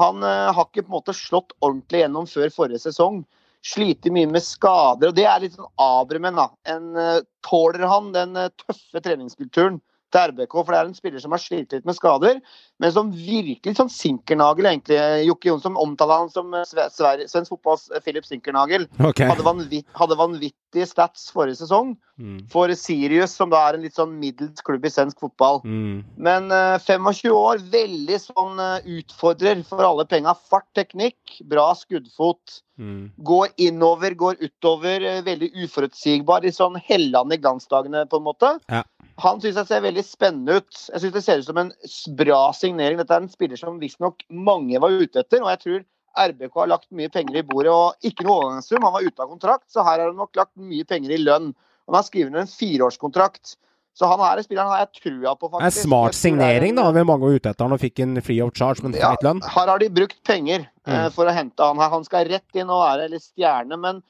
[0.02, 3.24] Han eh, har ikke på en måte slått ordentlig gjennom før forrige sesong.
[3.64, 6.40] Sliter mye med skader, og det er litt sånn Abremen.
[6.40, 6.50] da.
[6.68, 9.80] En, eh, tåler han den eh, tøffe treningskulturen
[10.14, 10.58] til RBK?
[10.58, 12.42] For det er en spiller som har slitt litt med skader,
[12.84, 14.98] men som virkelig sånn sinkernagel, egentlig.
[15.24, 18.90] Jokke Jonsson omtaler han som eh, svensk fotballs eh, Philip Sinkernagel.
[19.00, 19.30] Okay.
[19.30, 22.44] Hadde, vanvitt, hadde vanvittige stats forrige sesong Mm.
[22.46, 25.64] for Sirius, som da er en litt sånn middels klubb i svensk fotball.
[25.66, 26.04] Mm.
[26.22, 30.36] Men uh, 25 år, veldig sånn uh, utfordrer for alle penga.
[30.38, 32.60] Fart, teknikk, bra skuddfot.
[32.78, 33.08] Mm.
[33.26, 35.02] Går innover, går utover.
[35.02, 36.46] Uh, Veldig uforutsigbar.
[36.46, 38.54] Litt sånn Helland i glansdagene, på en måte.
[38.70, 38.84] Ja.
[39.22, 40.70] Han syns jeg ser veldig spennende ut.
[40.94, 41.74] Jeg syns det ser ut som en
[42.22, 43.00] bra bra signering.
[43.00, 45.84] Dette er en spiller som visstnok mange var ute etter, og jeg tror
[46.30, 48.84] RBK har lagt mye penger i bordet, og ikke noe overgangssum.
[48.86, 51.54] Han var ute av kontrakt, så her har de nok lagt mye penger i lønn.
[51.90, 53.56] Han har skrevet en fireårskontrakt.
[53.94, 55.84] Så han her spilleren har jeg trua på, er faktisk.
[55.86, 56.88] smart det er signering, da.
[56.96, 59.26] Ved mange var ute etter han og fikk en free of charge, men ja, feit
[59.26, 59.42] lønn.
[59.46, 61.12] her har de brukt penger eh, Mm.
[61.14, 61.90] for å hente han her.
[61.94, 64.02] Han skal rett inn og være litt stjerne, men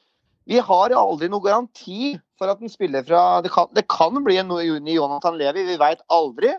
[0.48, 4.38] vi har aldri noe garanti for at en spiller fra Det kan, det kan bli
[4.38, 6.54] en ny Jonathan Levi, vi veit aldri.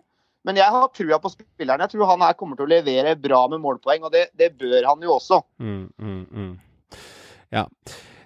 [0.46, 1.82] Men jeg har trua på spilleren.
[1.86, 4.92] Jeg tror han her kommer til å levere bra med målpoeng, og det, det bør
[4.92, 5.42] han jo også.
[5.58, 6.52] Mm, mm, mm.
[7.56, 7.66] Ja.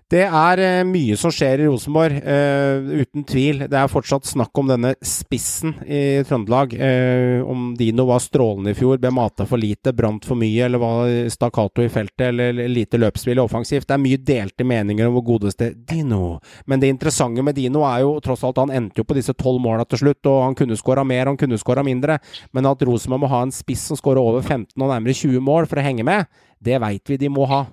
[0.10, 3.60] Det er eh, mye som skjer i Rosenborg, uh, uten tvil.
[3.70, 6.74] Det er fortsatt snakk om denne spissen i Trøndelag.
[6.74, 10.82] Uh, om Dino var strålende i fjor, ble mata for lite, brant for mye, eller
[10.82, 13.86] var stakkato i feltet, eller lite løpsvillig offensivt.
[13.86, 16.39] Det er mye delte meninger om hvor godeste Dino.
[16.66, 19.62] Men det interessante med Dino er jo tross alt han endte jo på disse tolv
[19.62, 22.18] måla til slutt, og han kunne skåra mer, han kunne skåra mindre.
[22.49, 25.70] Men at Rosenborg må ha en spiss som skårer over 15 og nærmere 20 mål
[25.70, 26.26] for å henge med,
[26.60, 27.68] det veit vi de må ha.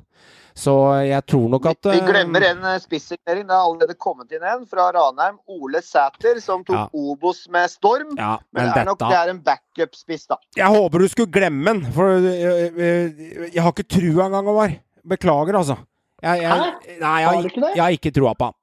[0.57, 0.73] Så
[1.05, 3.45] jeg tror nok at Vi eh, glemmer en eh, spissignering.
[3.45, 5.37] Det har allerede kommet inn en fra Ranheim.
[5.53, 6.87] Ole Sæter, som tok Ja.
[6.97, 8.15] Obos med storm.
[8.17, 10.41] Ja, Men men det er nok det er en backup-spiss, da.
[10.57, 14.79] Jeg håper du skulle glemme den, for jeg, jeg, jeg har ikke trua engang, Håvard.
[15.07, 15.77] Beklager, altså.
[16.25, 18.57] Jeg, jeg, nei, jeg, Har ikke trua på han.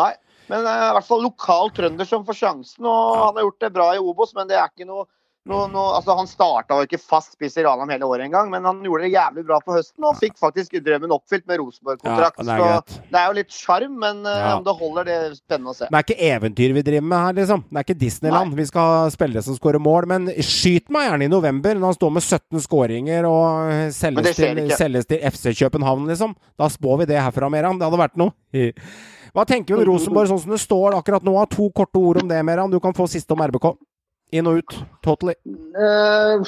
[0.00, 0.14] Nei.
[0.48, 2.86] Men eh, i hvert fall lokal trønder som får sjansen.
[2.86, 5.04] Og han har gjort det bra i Obos, men det er ikke noe,
[5.46, 8.64] noe, noe altså Han starta jo ikke fast spiss i Ranheim hele året engang, men
[8.66, 12.42] han gjorde det jævlig bra på høsten og fikk faktisk drømmen oppfylt med Rosenborg-kontrakt.
[12.42, 14.56] Ja, det så det er jo litt sjarm, men eh, Ja.
[14.58, 15.88] om det holder, det er spennende å se.
[15.90, 17.64] Det er ikke eventyr vi driver med her, liksom.
[17.70, 18.54] Det er ikke Disneyland.
[18.58, 20.06] Vi skal ha spillere som skårer mål.
[20.10, 24.62] Men skyt meg gjerne i november, når han står med 17 skåringer og selges til,
[24.76, 26.34] selges til FC København, liksom.
[26.58, 27.78] Da spår vi det herfra, Meran.
[27.78, 28.32] Det hadde vært noe.
[29.36, 31.34] Hva tenker vi om Rosenborg sånn som det står akkurat nå?
[31.52, 32.70] To korte ord om det, Meran.
[32.72, 33.74] Du kan få siste om RBK.
[34.34, 34.76] Inn og ut.
[35.06, 35.36] Totally.
[35.78, 36.42] Eh,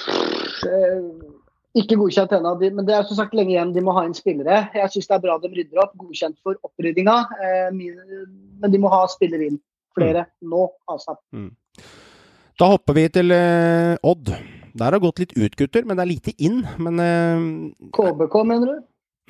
[1.78, 3.72] ikke godkjent ennå, men det er som sagt lenge igjen.
[3.76, 4.64] De må ha inn spillere.
[4.74, 5.94] Jeg syns det er bra de rydder opp.
[6.00, 7.16] Godkjent for oppryddinga.
[7.38, 9.60] Eh, men de må ha spillere inn.
[9.98, 11.16] Flere nå, altså.
[12.58, 14.34] Da hopper vi til eh, Odd.
[14.78, 16.60] Der har gått litt ut, gutter, men det er lite inn.
[16.78, 18.84] Men uh, KBK, mener du?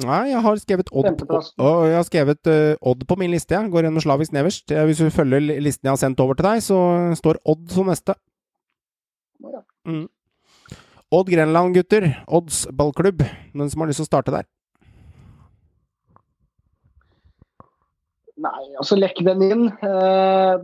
[0.04, 1.22] Nei, jeg har skrevet Odd,
[1.58, 2.50] og jeg har skrevet
[2.86, 3.56] Odd på min liste.
[3.56, 4.70] Jeg går gjennom slavisk nederst.
[4.70, 6.78] Hvis du følger listen jeg har sendt over til deg, så
[7.18, 8.14] står Odd som neste.
[9.38, 9.62] Ja.
[9.86, 10.08] Mm.
[11.10, 12.10] Odd Grenland, gutter.
[12.26, 13.22] Odds ballklubb.
[13.54, 14.48] Den som har lyst til å starte der?
[18.38, 19.64] Nei, altså lekk den inn.
[19.82, 20.54] Eh,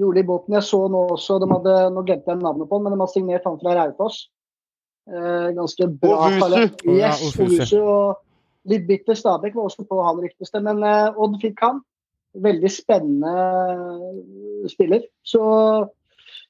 [0.00, 0.54] rolig i båten.
[0.56, 3.12] Jeg så nå også de hadde, Nå glemte jeg navnet på den, men de har
[3.12, 4.22] signert han fra Raufoss.
[5.10, 6.86] Eh, ganske bra talent.
[6.86, 7.42] Ja, Yes, Ovusu.
[7.44, 7.76] Ovusu.
[7.82, 11.82] Og litt bitter Stabæk var også på han rykteste, men eh, Odd fikk han.
[12.46, 13.34] Veldig spennende
[14.68, 15.06] spiller.
[15.24, 15.42] Så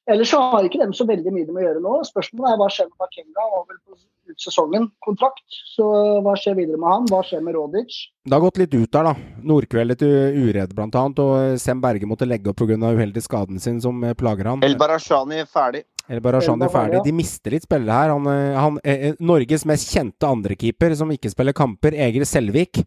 [0.06, 1.96] Ellers så har ikke dem så veldig mye de må gjøre nå.
[2.06, 3.46] Spørsmålet er hva skjer med Bakenga?
[3.56, 3.98] Han vel på
[4.30, 5.44] ut sesongen kontrakt.
[5.74, 5.86] Så
[6.24, 7.08] hva skjer videre med han?
[7.10, 7.96] Hva skjer med Rodic?
[8.26, 9.42] Det har gått litt ut der, da.
[9.46, 11.22] Nordkveldet til uredd, blant annet.
[11.22, 12.76] Og Sem Berge måtte legge opp pga.
[12.76, 14.64] uheldig skaden sin som eh, plager han.
[14.66, 15.84] El Barashani er ferdig.
[16.06, 17.02] El Barashani er ferdig.
[17.06, 18.14] De mister litt spillere her.
[18.14, 22.82] Han, eh, han, er Norges mest kjente andrekeeper som ikke spiller kamper, Egil Selvik.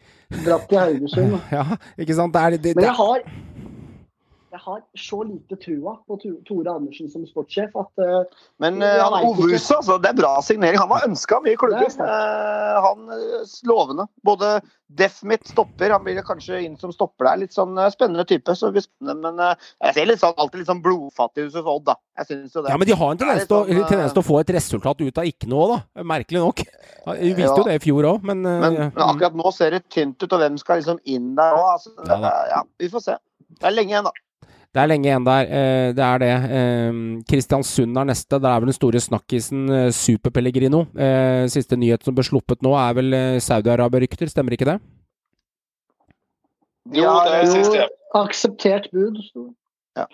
[0.45, 1.38] Dratt til Haugesund.
[1.55, 1.65] Ja,
[1.97, 2.36] ikke sant?
[2.36, 3.24] Det er, det, Men jeg har,
[4.51, 9.27] jeg har så lite trua på Tore Andersen som sportssjef at uh, Men Jeg eh.
[9.29, 10.79] Ovusa, altså, det er bra signering.
[10.81, 11.85] Han var ønska mye i klubben.
[12.01, 13.07] Uh, han
[13.69, 14.07] lovende.
[14.25, 17.43] Både Defmit stopper, han blir kanskje inn som stopper der.
[17.43, 18.55] Litt sånn spennende type.
[18.57, 21.97] Så spennende, men jeg ser litt sånn, alltid litt sånn blodfattig ut hos Odd, da.
[22.19, 22.73] Jeg synes jo det.
[22.73, 25.29] ja, men de har en er tendens til sånn, å få et resultat ut av
[25.29, 26.03] ikke noe, da.
[26.09, 26.65] Merkelig nok.
[27.05, 29.85] Ja, Vi viste jo det i fjor òg, men, Men, men akkurat nå ser det
[29.93, 31.69] tynt ut, og hvem skal liksom inn der òg?
[31.77, 33.15] Altså, Ja ja, vi får se.
[33.59, 34.28] Det er lenge igjen, da.
[34.70, 35.47] Det er lenge igjen der.
[35.49, 36.34] eh, Det er det.
[36.57, 36.99] Eh,
[37.30, 38.38] Kristiansund er neste.
[38.39, 40.84] Der er vel den store snakkisen eh, Super Pellegrino.
[40.95, 44.80] Eh, Siste nyhet som ble sluppet nå, er vel eh, Saudi-Arabia-rykter, stemmer ikke det?
[46.93, 47.88] Jo, det er siste, ja.
[48.17, 49.17] Akseptert bud.
[49.97, 50.05] Ja.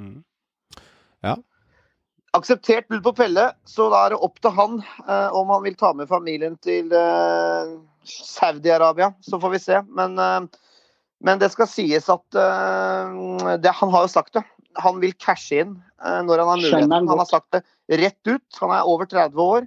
[0.00, 0.22] Mm.
[1.24, 1.34] ja.
[2.36, 4.78] Akseptert bud på Pelle, så da er det opp til han
[5.08, 7.72] eh, om han vil ta med familien til eh,
[8.04, 9.10] Saudi-Arabia.
[9.20, 9.80] Så får vi se.
[9.88, 10.40] Men, eh,
[11.24, 14.44] men det skal sies at uh, det, Han har jo sagt det.
[14.80, 16.96] Han vil cashe inn uh, når han har muligheten.
[17.12, 18.60] han har sagt det rett ut.
[18.62, 19.66] Han er over 30 år.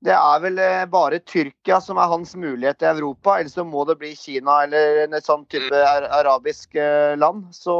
[0.00, 3.82] Det er vel uh, bare Tyrkia som er hans mulighet i Europa, ellers så må
[3.88, 5.82] det bli Kina eller en sånn type
[6.20, 6.78] arabisk
[7.20, 7.50] land.
[7.56, 7.74] Så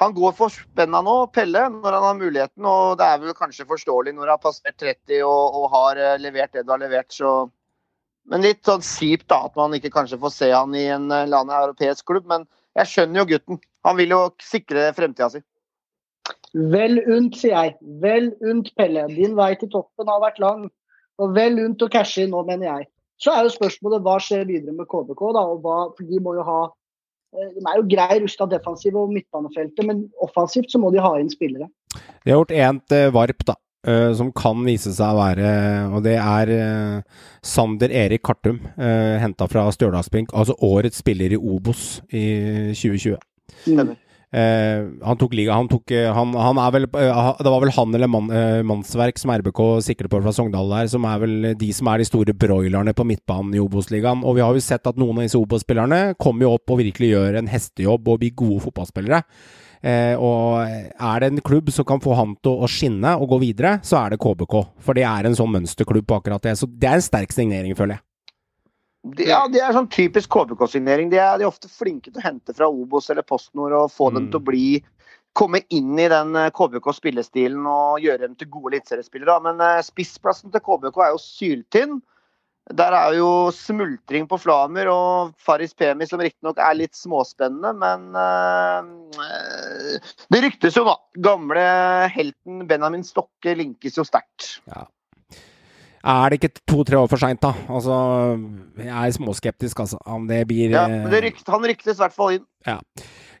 [0.00, 2.64] han går for spenna nå, Pelle, når han har muligheten.
[2.66, 6.56] Og det er vel kanskje forståelig når han har passert 30 og, og har levert
[6.56, 7.44] det du har levert, så
[8.32, 11.26] Men litt sånn kjipt da, at man ikke kanskje får se han i en eh,
[11.26, 12.28] eller annen europeisk klubb.
[12.30, 12.46] Men
[12.78, 13.60] jeg skjønner jo gutten.
[13.84, 15.42] Han vil jo sikre fremtida si.
[16.54, 17.74] Vel unt, sier jeg.
[18.00, 19.04] Vel unt, Pelle.
[19.12, 20.68] Din vei til toppen har vært lang.
[21.22, 22.88] Og vel unt å cashe inn nå, mener jeg.
[23.22, 25.44] Så er jo spørsmålet hva skjer videre med KBK, da.
[25.44, 29.12] Og hva, for de må jo ha eh, De er jo grei rusta defensiv og
[29.14, 31.68] midtbanefeltet, men offensivt så må de ha inn spillere.
[32.24, 33.58] De har gjort ent uh, varp, da.
[33.86, 35.50] Eh, som kan vise seg å være
[35.94, 40.32] Og det er uh, Sander Erik Kartum, uh, henta fra Stjørdalsblink.
[40.34, 42.24] Altså årets spiller i Obos i
[42.72, 43.20] 2020.
[43.64, 44.00] Stemmer.
[44.34, 47.70] Eh, han tok liga han tok, eh, han, han er vel, eh, Det var vel
[47.76, 51.36] han eller man, eh, Mannsverk som RBK sikrer på fra Sogndal der, som er vel
[51.60, 54.24] de som er de store broilerne på midtbanen i Obos-ligaen.
[54.26, 57.12] Og vi har jo sett at noen av disse Obos-spillerne kommer jo opp og virkelig
[57.12, 59.22] gjør en hestejobb og blir gode fotballspillere.
[59.84, 63.38] Eh, og er det en klubb som kan få han til å skinne og gå
[63.42, 64.54] videre, så er det KBK.
[64.80, 66.54] For det er en sånn mønsterklubb på akkurat det.
[66.56, 68.04] Så det er en sterk signering, føler jeg.
[69.28, 71.10] Ja, det er sånn typisk KBK-signering.
[71.12, 74.24] De, de er ofte flinke til å hente fra Obos eller PostNord og få dem
[74.24, 74.30] Mm.
[74.32, 74.68] til å bli
[75.36, 79.36] komme inn i den eh, KBK-spillestilen og gjøre dem til gode eliteseriespillere.
[79.44, 81.98] Men eh, spissplassen til KBK er jo syltynn.
[82.72, 88.06] Der er jo smultring på Flamer og Faris Pemi, som riktignok er litt småspennende, men
[88.16, 89.98] eh,
[90.32, 90.94] Det ryktes jo, da.
[91.26, 91.64] Gamle
[92.14, 94.54] helten Benjamin Stokke linkes jo sterkt.
[96.04, 97.52] Er det ikke to-tre år for seint, da?
[97.68, 97.94] Altså,
[98.80, 100.00] jeg er småskeptisk, altså.
[100.08, 102.48] Om det blir Ja, eh, men det rykt, han ryktes i hvert fall inn.
[102.64, 102.80] Ja.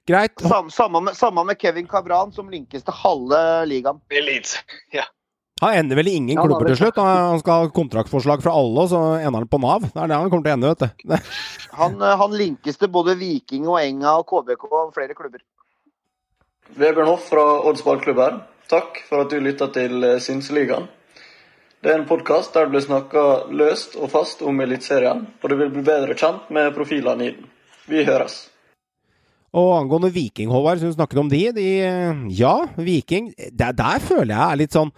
[0.04, 0.36] Greit.
[0.44, 3.40] Samme, samme, med, samme med Kevin Cabran, som linkes til halve
[3.72, 4.04] ligaen.
[4.12, 4.60] Elite.
[5.00, 5.08] Ja.
[5.62, 6.96] Han ender vel i ingen Ja, klubber til slutt.
[6.98, 9.84] Han skal ha kontraktforslag fra alle, og så ender han på Nav.
[9.86, 11.14] Det er det han kommer til å ende, vet du.
[11.78, 15.40] Han, eh, han linkes til både Viking og Enga og KBK og flere klubber.
[16.78, 18.36] Vebjørn Hoff fra Odds ballklubb her.
[18.70, 20.86] Takk for at du lytta til eh, Synseligaen.
[21.82, 25.56] Det er en podkast der det blir snakka løst og fast om Eliteserien, og du
[25.58, 27.50] vil bli bedre kjent med profilene i den.
[27.90, 28.38] Vi høres.
[29.54, 31.68] Og angående Viking, Håvard, som du snakket om de, de
[32.38, 34.94] Ja, Viking der, der føler jeg er litt sånn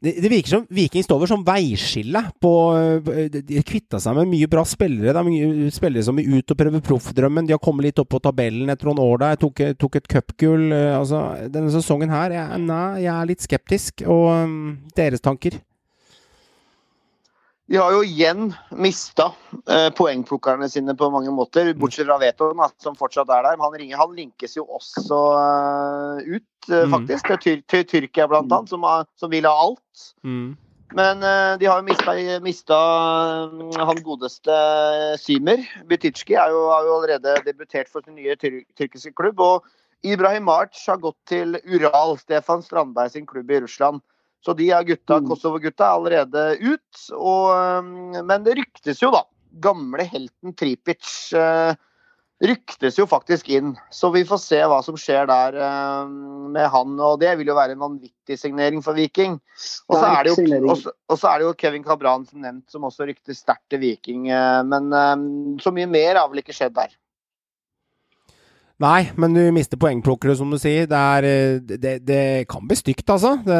[0.00, 2.52] det, det virker som Viking står over som veiskille på
[3.04, 5.12] De har kvitta seg med mye bra spillere.
[5.12, 7.48] Det er mye spillere som vil ut og prøve proffdrømmen.
[7.48, 9.40] De har kommet litt opp på tabellen etter noen år der.
[9.42, 10.70] Tok, tok et cupgull.
[10.72, 11.20] eh, Altså,
[11.52, 14.06] denne sesongen her jeg, Nei, jeg er litt skeptisk.
[14.08, 14.62] Og um,
[14.96, 15.60] deres tanker?
[17.70, 19.28] De har jo igjen mista
[19.70, 23.60] eh, poengplukkerne sine på mange måter, bortsett fra Veton, som fortsatt er der.
[23.62, 26.90] Han, ringer, han linkes jo også uh, ut, uh, Mm.
[26.96, 30.02] faktisk, til, til Tyrkia blant annet, som, har- som vil ha alt.
[30.26, 30.56] Mm.
[30.98, 32.78] Men uh, de har jo mista, mista
[33.46, 34.56] eh, han godeste
[35.22, 35.62] Symer.
[35.86, 39.38] Butitsjki har jo, allerede debutert for sin nye tyr tyrkiske klubb.
[39.38, 39.62] Og
[40.02, 44.02] Ibrahim March har gått til Ural, Stefan Strandberg sin klubb i Russland.
[44.40, 45.28] Så de er gutta, Mm.
[45.28, 47.04] Kosovo-gutta er allerede ut.
[47.12, 49.24] Og, eh, men det ryktes jo, da.
[49.60, 51.74] Gamle helten Tripic eh,
[52.40, 53.74] ryktes jo faktisk inn.
[53.92, 56.06] Så vi får se hva som skjer der eh,
[56.54, 56.94] med han.
[57.04, 59.36] Og det vil jo være en vanvittig signering for Viking.
[59.90, 60.22] Og så er
[61.34, 64.30] er det jo Kevin Cabran som nevnt, som også ryktes sterkt til Viking.
[64.30, 66.96] eh, Men eh, så mye mer har vel ikke skjedd der.
[68.80, 70.86] Nei, men du mister poengplukkere, som du sier.
[70.88, 73.34] Det, er, eh, det, det kan bli stygt, altså.
[73.44, 73.58] Det,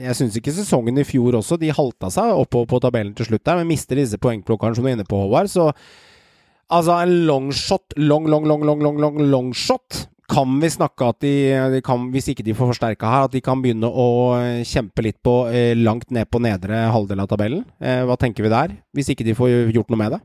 [0.00, 3.44] jeg syns ikke sesongen i fjor også De halta seg oppover på tabellen til slutt
[3.44, 5.52] der, men mister disse poengplukkerne som du er inne på, Håvard.
[5.52, 11.10] Så altså, en longshot, long, long, long, long, long, long, long shot kan vi snakke
[11.10, 14.08] at de, kan, hvis ikke de får forsterka her, at de kan begynne å
[14.38, 17.64] eh, kjempe litt på eh, langt ned på nedre halvdel av tabellen?
[17.82, 20.20] Hva tenker vi der, hvis ikke de får gjort noe med det?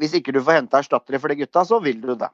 [0.00, 2.30] Hvis ikke du får hente erstattere for de gutta, så vil du det.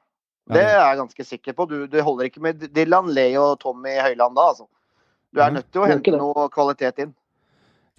[0.50, 1.66] Det er jeg ganske sikker på.
[1.70, 4.66] Du, du holder ikke med Dylan Lee og Tommy Høiland da, altså.
[5.30, 7.12] Du er nødt til å hente noe kvalitet inn.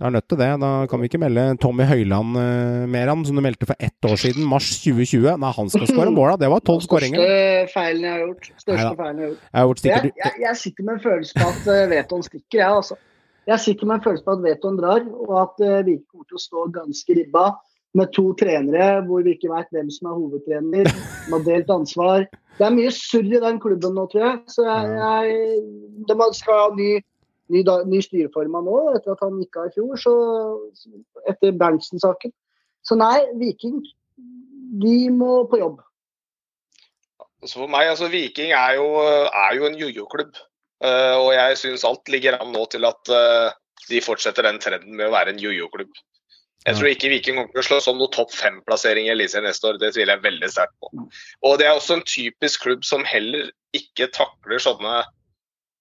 [0.01, 0.49] Du er nødt til det.
[0.63, 4.07] Da kan vi ikke melde Tommy Høiland uh, mer an, som du meldte for ett
[4.09, 5.27] år siden, mars 2020.
[5.39, 6.39] Nei, han skal skåre mål, da.
[6.41, 7.21] Det var tolv skåringer.
[7.21, 8.49] Største feilen jeg har gjort.
[8.55, 8.95] Største Neida.
[8.97, 9.45] feilen jeg har gjort.
[9.45, 12.57] Jeg har gjort Jeg, jeg, jeg sitter med en følelse på at uh, Veton stikker,
[12.57, 12.99] jeg altså.
[13.51, 16.41] Jeg sitter med en følelse på at Veton drar, og at uh, vi kommer til
[16.41, 17.45] å stå ganske ribba.
[17.97, 20.89] Med to trenere hvor vi ikke vet hvem som er hovedtrener.
[20.91, 22.25] De har delt ansvar.
[22.57, 24.41] Det er mye surr i den klubben nå, tror jeg.
[24.53, 26.91] Så jeg, jeg De skal ha ny,
[27.51, 29.95] ny, ny styreformann nå, etter at han gikk av i fjor.
[29.99, 30.13] Så,
[31.31, 32.33] etter Berntsen-saken.
[32.87, 33.81] Så nei, Viking
[34.81, 35.81] de må på jobb.
[37.43, 40.37] Så for meg, altså Viking er jo, er jo en jojo-klubb.
[40.81, 43.51] Uh, og jeg syns alt ligger an nå til at uh,
[43.89, 45.91] de fortsetter den trenden med å være en jojo-klubb.
[46.61, 49.65] Jeg tror ikke Viking kommer til å slå sånn noen topp fem-plassering i Eliteserien neste
[49.65, 49.79] år.
[49.81, 50.91] Det tviler jeg veldig sterkt på.
[51.47, 54.99] Og det er også en typisk klubb som heller ikke takler sånne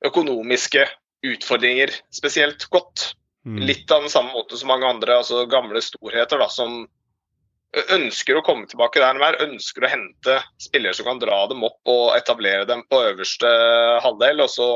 [0.08, 0.86] økonomiske
[1.28, 3.10] utfordringer spesielt godt.
[3.44, 3.60] Mm.
[3.68, 6.86] Litt av den samme måte som mange andre altså gamle storheter da, som
[7.94, 11.62] ønsker å komme tilbake der de er, ønsker å hente spillere som kan dra dem
[11.66, 13.50] opp og etablere dem på øverste
[14.02, 14.70] halvdel, og så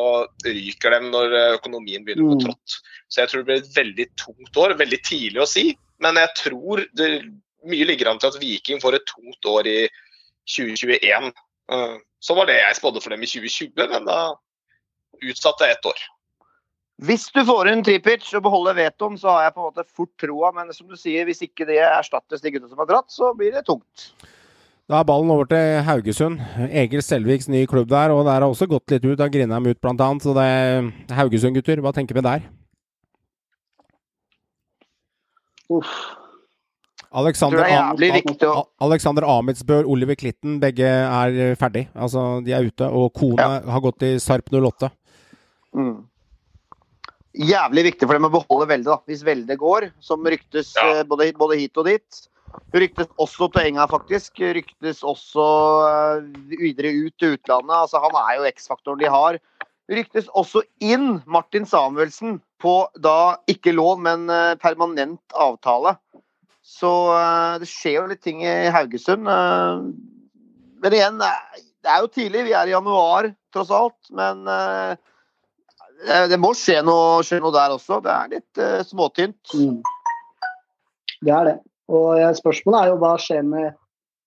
[0.46, 2.76] ryker dem når økonomien begynner på gå trått.
[3.08, 4.76] Så jeg tror det blir et veldig tungt år.
[4.78, 5.66] Veldig tidlig å si,
[6.02, 7.10] men jeg tror det
[7.64, 9.78] mye ligger an til at Viking får et tungt år i
[10.50, 11.30] 2021.
[11.72, 14.34] Eh, Så var det jeg spådde for dem i 2020, men da
[15.20, 15.98] utsatte jeg ett år.
[17.04, 20.12] Hvis du får inn Tripic og beholder vetoen, så har jeg på en måte fort
[20.22, 20.52] troa.
[20.54, 23.52] Men som du sier, hvis ikke det erstattes de gutta som har dratt, så blir
[23.52, 24.06] det tungt.
[24.88, 26.40] Da er ballen over til Haugesund.
[26.70, 29.20] Egil Selviks ny klubb der, og der har også gått litt ut.
[29.20, 30.22] av Grindheim ut, blant annet.
[30.24, 31.80] Så det er Haugesund, gutter.
[31.84, 32.44] Hva tenker vi der?
[35.70, 35.94] Uff.
[37.14, 41.86] Alexander, er å- Alexander Amitsbø, Oliver Klitten, begge er ferdig.
[41.94, 42.88] Altså, de er ute.
[42.90, 44.90] Og Kone har gått i Sarp 08.
[45.76, 46.04] Mm.
[47.34, 48.98] Jævlig viktig for dem å beholde Velde, da.
[49.06, 51.00] Hvis Velde går, som ryktes Ja.
[51.00, 52.28] eh, både, både hit og dit.
[52.72, 54.34] Ryktes også til Enga, faktisk.
[54.38, 55.46] Ryktes også
[55.86, 57.74] eh, videre ut til utlandet.
[57.74, 59.38] Altså, han er jo X-faktoren de har.
[59.92, 65.96] Ryktes også inn Martin Samuelsen på da ikke lån, men eh, permanent avtale.
[66.64, 69.28] Så eh, det skjer jo litt ting i Haugesund.
[69.28, 69.82] eh.
[70.84, 72.46] Men igjen, det er jo tidlig.
[72.48, 73.96] Vi er i januar, tross alt.
[74.12, 74.42] Men
[76.28, 78.02] det må skje noe, skje noe der også.
[78.04, 78.60] Det er litt
[78.90, 79.54] småtynt.
[79.56, 79.78] Mm.
[81.24, 81.54] Det er det.
[81.88, 83.70] Og spørsmålet er jo hva skjer med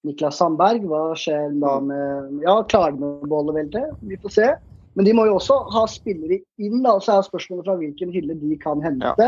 [0.10, 0.89] Niklas Sandberg?
[0.89, 3.93] Hva skjer da med Ja, klarer han å beholde veldet?
[4.01, 4.49] Vi får se.
[4.98, 6.82] Men de må jo også ha spillere inn.
[6.82, 9.28] da, Så er spørsmålet fra hvilken hylle de kan hente.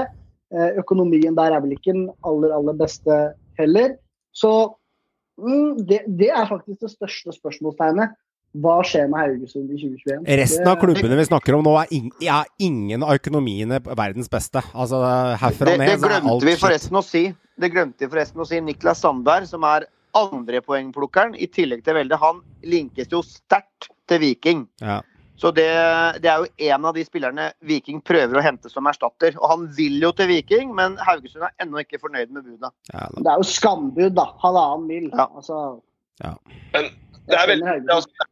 [0.49, 3.19] Eh, Økonomien der er vel ikke den aller, aller beste
[3.59, 3.93] heller.
[4.33, 4.73] Så
[5.37, 8.17] mm, det, det er faktisk det største spørsmålstegnet.
[8.57, 10.23] Hva skjer med Haugesund i 2021?
[10.39, 14.63] Resten av klubbene vi snakker om nå, er, in er ingen av økonomiene verdens beste.
[14.73, 15.03] Altså,
[15.37, 17.23] herfra og ned det det er glemte alt vi forresten å si.
[17.61, 18.63] Det glemte vi forresten å si.
[18.65, 19.85] Niklas Sandberg, som er
[20.17, 24.65] andrepoengplukkeren, i tillegg til Velde, han linkes jo sterkt til Viking.
[24.81, 24.97] Ja.
[25.39, 25.67] Så det,
[26.19, 29.37] det er jo en av de spillerne Viking prøver å hente som erstatter.
[29.39, 32.73] Og han vil jo til Viking, men Haugesund er ennå ikke fornøyd med budet.
[32.91, 33.05] Ja.
[33.15, 34.27] Det er jo skambud, da.
[34.43, 35.07] Halvannen mil.
[35.13, 35.29] Ja.
[35.29, 35.61] Altså,
[36.75, 36.91] Men
[37.29, 38.27] det er veldig det er også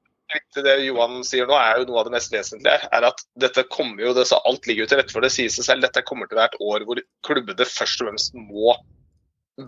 [0.60, 2.90] det Johan sier nå, er jo noe av det mest vesentlige.
[2.92, 5.52] er at dette kommer jo, det, så Alt ligger jo til rette for det, sier
[5.54, 5.86] seg selv.
[5.86, 8.76] Dette kommer til å være et år hvor klubbene først og fremst må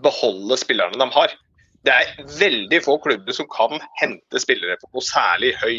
[0.04, 1.32] beholde spillerne de har.
[1.88, 5.78] Det er veldig få klubber som kan hente spillere på noe særlig høy,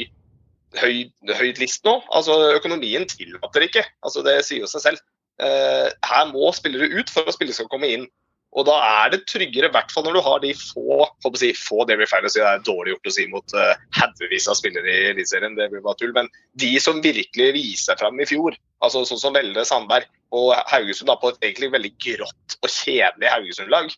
[0.79, 1.09] høy,
[1.39, 1.97] høyt list nå.
[2.13, 3.85] Altså Økonomien tillater ikke.
[4.05, 5.03] altså Det sier jo seg selv.
[5.41, 8.09] Eh, her må spillere ut for at spillere skal komme inn.
[8.51, 11.51] Og da er det tryggere, i hvert fall når du har de få får si,
[11.55, 15.05] få, Derry Fairness, det er dårlig gjort å si mot uh, haugevis av spillere i
[15.13, 16.11] Eliteserien, det blir bare tull.
[16.17, 16.27] Men
[16.59, 21.15] de som virkelig viser fram i fjor, altså sånn som Velde Sandberg og Haugesund da,
[21.21, 23.95] på et egentlig veldig grått og kjedelig Haugesund-lag.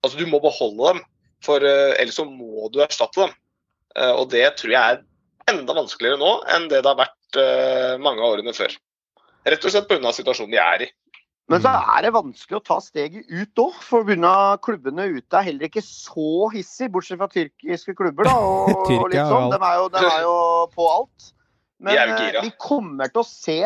[0.00, 1.04] Altså Du må beholde dem,
[1.44, 3.36] for uh, ellers så må du erstatte dem.
[3.98, 5.04] Uh, og det tror jeg er
[5.50, 8.74] enda vanskeligere nå enn det det har vært uh, mange av årene før.
[9.48, 10.12] Rett og slett pga.
[10.14, 10.90] situasjonen de er i.
[11.50, 14.34] Men så er det vanskelig å ta steget ut òg, for pga.
[14.62, 18.28] klubbene ute er heller ikke så hissig, bortsett fra tyrkiske klubber.
[18.28, 19.50] da, og, og litt sånn.
[19.50, 20.36] De er jo, de er jo
[20.76, 21.30] på alt.
[21.80, 23.58] Men eh, vi kommer til å se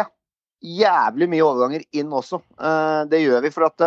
[0.64, 2.40] jævlig mye overganger inn også.
[2.56, 3.52] Eh, Det gjør vi.
[3.52, 3.86] For at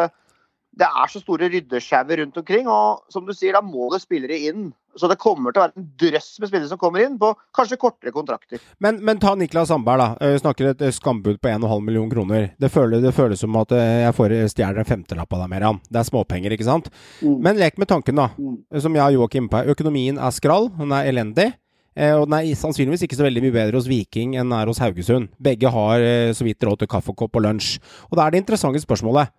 [0.78, 2.68] det, er så store ryddesjauer rundt omkring.
[2.72, 4.70] Og som du sier, da må det spillere inn.
[4.98, 7.78] Så det kommer til å være en drøss med spillere som kommer inn på kanskje
[7.78, 8.62] kortere kontrakter.
[8.82, 10.08] Men, men ta Niklas Sandberg, da.
[10.26, 12.48] Jeg Vi snakker et eh, skambud på 1,5 million kroner.
[12.58, 15.80] Det, føles, det føles som at eh, jeg får stjeler en femtelapp av deg, Merian.
[15.86, 16.90] Det er småpenger, ikke sant?
[17.22, 17.38] Mm.
[17.46, 18.32] Men lek med tanken, da.
[18.42, 18.58] Mm.
[18.82, 19.62] Som jeg og Joakim på.
[19.76, 21.52] Økonomien er skrall, den er elendig.
[21.94, 24.70] eh, Og den er sannsynligvis ikke så veldig mye bedre hos Viking enn den er
[24.70, 25.30] hos Haugesund.
[25.38, 27.78] Begge har eh, så vidt råd til kaffekopp og lunsj.
[28.10, 29.30] Og da er det interessante spørsmålet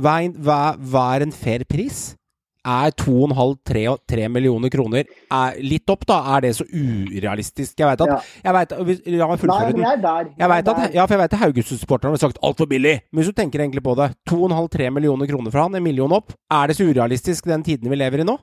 [0.00, 2.16] hva hva, hva er en fair pris?
[2.62, 5.02] Er 2,5-3 millioner kroner
[5.34, 6.20] er litt opp, da?
[6.36, 7.74] Er det så urealistisk?
[7.80, 8.18] Jeg veit at Ja.
[8.44, 9.82] jeg vet, La meg fullføre den.
[10.38, 13.00] jeg vet at, ja, for jeg vet at Haugesund-supporterne har sagt altfor billig.
[13.10, 16.32] Men hvis du tenker egentlig på det, 2,5-3 millioner kroner fra han, en million opp.
[16.50, 18.38] Er det så urealistisk den tiden vi lever i nå?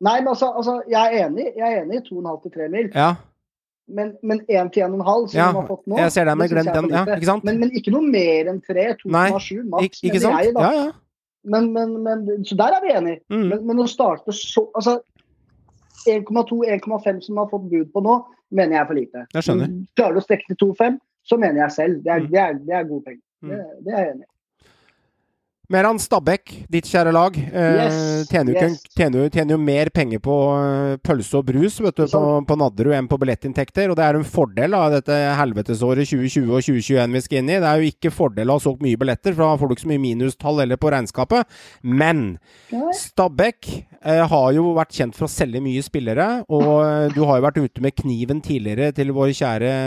[0.00, 1.52] Nei, men altså, altså, jeg er enig.
[1.58, 2.88] Jeg er enig i 2,5-3 mil.
[2.94, 3.16] Ja.
[3.88, 6.66] Men, men 1 til 1,5 som Ja, har fått nå jeg ser det, men glem
[6.68, 7.44] er den, ja, ikke sant?
[7.48, 8.84] Men, men ikke noe mer enn 3.
[9.00, 10.54] 2,7 Nei, maks, mener jeg.
[10.54, 10.60] da.
[10.60, 10.90] Ja, ja.
[11.48, 13.20] Men, men, men, så der er vi enige.
[13.32, 13.46] Mm.
[13.48, 14.98] Men, men å starte så Altså
[16.06, 18.16] 1,2-1,5 som vi har fått bud på nå,
[18.54, 19.24] mener jeg er for lite.
[19.34, 19.72] Jeg skjønner.
[19.98, 20.98] Klarer du å strekke til 2,5,
[21.28, 22.02] så mener jeg selv.
[22.04, 22.28] Det er, Mm.
[22.32, 23.24] det er, det er gode penger.
[23.48, 24.30] Det, det er jeg enig i.
[25.68, 28.84] Meran Stabæk, ditt kjære lag, eh, Yes, tjener, jo yes.
[28.96, 32.96] tjener, tjener jo mer penger på eh, pølse og brus vet du, på, på Nadderud
[32.96, 33.92] enn på billettinntekter.
[33.92, 37.60] Og det er en fordel av dette helvetesåret 2020 og 2021 vi skal inn i.
[37.60, 39.92] Det er jo ikke fordel av så mye billetter, for da får du ikke så
[39.92, 41.60] mye minustall eller på regnskapet.
[41.84, 42.24] Men
[42.96, 47.42] Stabæk eh, har jo vært kjent for å selge mye spillere, og eh, du har
[47.42, 49.78] jo vært ute med kniven tidligere til vår kjære,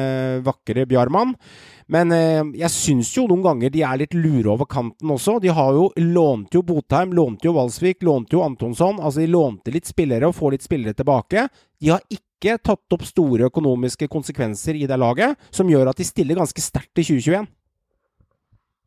[0.45, 1.33] vakre Bjarmann.
[1.87, 5.39] Men eh, jeg syns jo noen ganger de er litt lure over kanten også.
[5.43, 8.99] De har jo lånte jo Botheim, lånte jo Valsvik, lånte jo Antonsson.
[9.01, 11.47] Altså de lånte litt spillere og får litt spillere tilbake.
[11.81, 16.07] De har ikke tatt opp store økonomiske konsekvenser i det laget, som gjør at de
[16.07, 17.49] stiller ganske sterkt i 2021.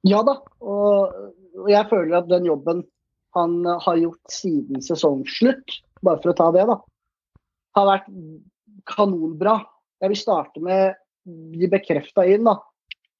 [0.04, 2.82] Ja da, og jeg føler at den jobben
[3.34, 6.76] han har gjort siden sesongslutt, bare for å ta det, da,
[7.74, 8.10] har vært
[8.90, 9.58] kanonbra.
[10.02, 12.58] Jeg vil starte med de bekrefta inn, da.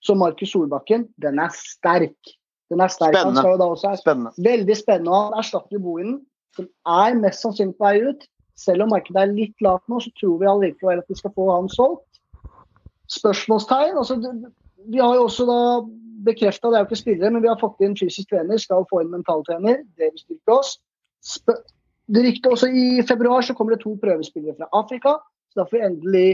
[0.05, 2.35] Så Markus Solbakken, den er sterk.
[2.73, 3.17] Den er sterk.
[3.17, 3.51] Han Spennende.
[3.51, 4.33] jo da også Spennende.
[4.45, 5.11] Veldig spennende.
[5.11, 6.19] og Han erstatter Bohinen,
[6.57, 8.27] som er mest sannsynlig på vei ut.
[8.57, 11.49] Selv om markedet er litt lavt nå, så tror vi allikevel at vi skal få
[11.51, 12.21] han solgt.
[13.11, 13.99] Spørsmålstegn.
[13.99, 14.21] Altså,
[14.87, 15.61] vi har jo også da
[16.25, 19.03] bekrefta, det er jo ikke spillere, men vi har fått inn fysisk trener, skal få
[19.03, 19.83] inn mentaltrener.
[19.99, 20.77] Det vil styrke oss.
[21.25, 21.57] Sp
[22.13, 25.17] det ryktet også I februar så kommer det to prøvespillere fra Afrika.
[25.49, 26.27] så Da får vi endelig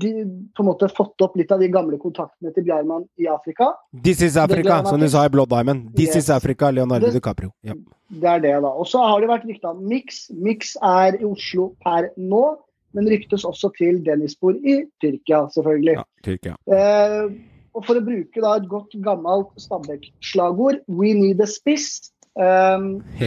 [0.00, 0.10] de,
[0.56, 3.72] på en måte fått opp litt av de gamle kontaktene til Bjarman i Afrika.
[4.04, 5.90] This is Africa, som du sa i Blood Diamond.
[5.96, 6.24] This Yes.
[6.24, 7.50] is Africa, Leonardo Det- DiCaprio.
[7.62, 7.74] Ja.
[8.10, 8.68] Det er det, da.
[8.68, 10.30] Og så har det vært rykta om Mix.
[10.30, 12.56] Mix er i Oslo per nå,
[12.94, 15.94] men ryktes også til Dennispor i Tyrkia, selvfølgelig.
[15.94, 16.56] ja, Tyrkia.
[16.72, 17.28] Eh,
[17.74, 22.78] og for å bruke da et godt, gammelt Stabæk-slagord, 'We need a spiss', eh,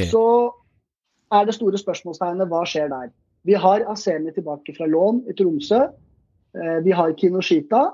[0.09, 0.51] så
[1.31, 3.11] er det store spørsmålstegnet hva skjer der.
[3.45, 5.89] Vi har Asemi tilbake fra lån i Tromsø.
[6.57, 7.93] Eh, vi har Kinoshita.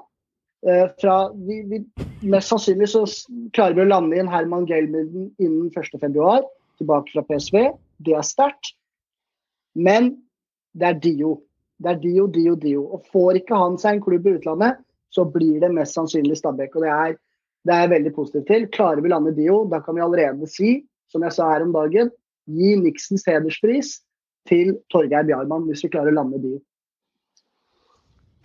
[0.67, 3.05] Eh, fra, vi, vi, mest sannsynlig så
[3.55, 6.41] klarer vi å lande inn Herman Gelmuden innen 1.2,
[6.81, 7.69] tilbake fra PSV.
[8.03, 8.73] Det er sterkt.
[9.75, 10.11] Men
[10.75, 11.37] det er Dio.
[11.79, 12.83] Det er Dio, Dio, Dio.
[12.95, 14.81] Og får ikke han seg en klubb i utlandet,
[15.15, 16.75] så blir det mest sannsynlig Stabæk.
[16.75, 17.15] Og det er,
[17.65, 18.67] det er jeg veldig positiv til.
[18.75, 21.71] Klarer vi å lande Dio, da kan vi allerede si, som jeg sa her om
[21.73, 22.11] dagen,
[22.49, 23.95] gi Nixons hederspris
[24.49, 26.59] til Torgeir Bjarmann hvis vi klarer å lande Dio.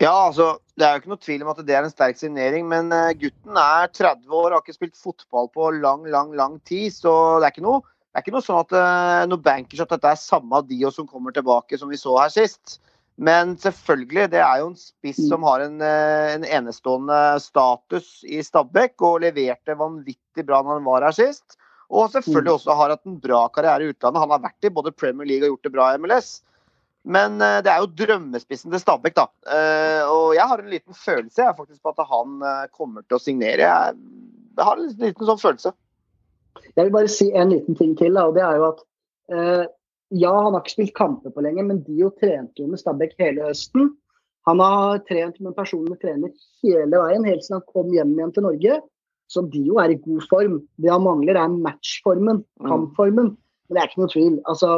[0.03, 2.65] Ja, altså, Det er jo ikke noe tvil om at det er en sterk signering,
[2.67, 6.57] men eh, gutten er 30 år og har ikke spilt fotball på lang, lang lang
[6.67, 6.91] tid.
[6.91, 7.79] Så det er ikke noe,
[8.11, 11.07] det er ikke noe sånn at uh, noe bankers at dette er samme Dio som
[11.07, 12.81] kommer tilbake som vi så her sist.
[13.15, 18.41] Men selvfølgelig, det er jo en spiss som har en, eh, en enestående status i
[18.43, 21.55] Stabæk og leverte vanvittig bra når han var her sist.
[21.87, 24.19] Og selvfølgelig også har hatt en bra karriere i utlandet.
[24.19, 26.33] Han har vært i både Premier League og gjort det bra i MLS.
[27.05, 29.27] Men eh, det er jo drømmespissen til Stabæk, da.
[29.45, 33.19] Eh, og jeg har en liten følelse jeg, faktisk på at han eh, kommer til
[33.19, 33.67] å signere.
[33.67, 35.73] Jeg, har en liten sånn følelse.
[36.73, 38.17] Jeg vil bare si en liten ting til.
[38.17, 38.85] Da, og det er jo at
[40.13, 43.47] Ja, han har ikke spilt kamper på lenge, men Dio trente jo med Stabæk hele
[43.47, 43.89] høsten.
[44.45, 46.29] Han har trent med en personlig trener
[46.61, 48.77] hele veien, helt siden han kom hjem igjen til Norge.
[49.33, 50.59] Så Dio er i god form.
[50.77, 53.33] Det han mangler, er matchformen, kampformen.
[53.65, 54.35] Men det er ikke noe tvil.
[54.51, 54.73] Altså,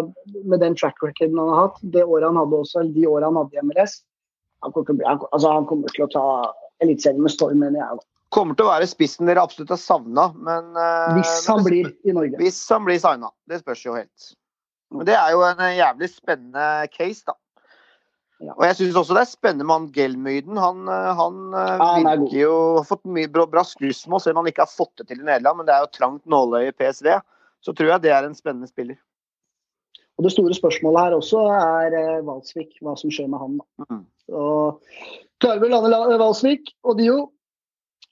[0.47, 3.41] med den track recorden han har hatt, det året han hadde også, de årene han
[3.41, 3.97] hadde i MLS
[4.65, 6.27] Han kommer til han, altså, han kommer til å ta
[6.83, 8.05] Eliteserien med storm, mener jeg.
[8.35, 11.89] Kommer til å være spissen dere absolutt har savna, men eh, Hvis han men blir
[12.05, 12.39] i Norge.
[12.41, 13.31] Hvis han blir signa.
[13.49, 14.31] Det spørs jo helt.
[14.93, 17.37] Men det er jo en eh, jævlig spennende case, da.
[18.53, 20.59] Og jeg syns også det er spennende med han Gelmyden.
[20.61, 24.37] Han, eh, han, ja, han er virker jo har fått mye bra, bra skussmål, selv
[24.37, 25.61] om han ikke har fått det til i Nederland.
[25.61, 27.09] Men det er jo trangt nåløye i PSV.
[27.67, 28.95] Så tror jeg det er en spennende spiller.
[30.17, 33.57] Og Det store spørsmålet her også er eh, Valsvik, hva som skjer med han.
[33.85, 34.05] Mm.
[35.43, 37.17] Klarer vi å lande Valsvik og Dio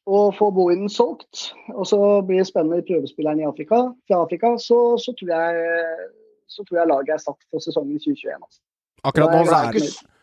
[0.05, 4.51] og få Bohinen solgt, og så blir det spennende i prøvespilleren i Afrika, fra Afrika,
[4.61, 5.63] så, så, tror jeg,
[6.45, 8.35] så tror jeg laget er satt for sesongen 2021.
[8.37, 8.61] Altså.
[9.01, 10.14] Akkurat nå, så er, det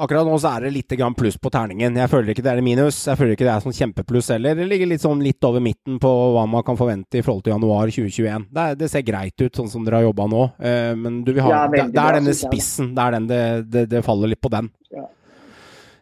[0.00, 1.96] Akkurat nå så er det litt pluss på terningen.
[2.00, 3.02] Jeg føler ikke det er minus.
[3.06, 4.56] Jeg føler ikke det er sånn kjempepluss heller.
[4.56, 7.52] Det ligger litt sånn litt over midten på hva man kan forvente i forhold til
[7.52, 8.46] januar 2021.
[8.48, 10.46] Det, det ser greit ut, sånn som dere har jobba nå.
[10.64, 12.94] Eh, men du vil ha Ja, Det, det er denne spissen.
[12.96, 14.72] Det er den det, det, det faller litt på den.
[14.94, 15.04] Ja.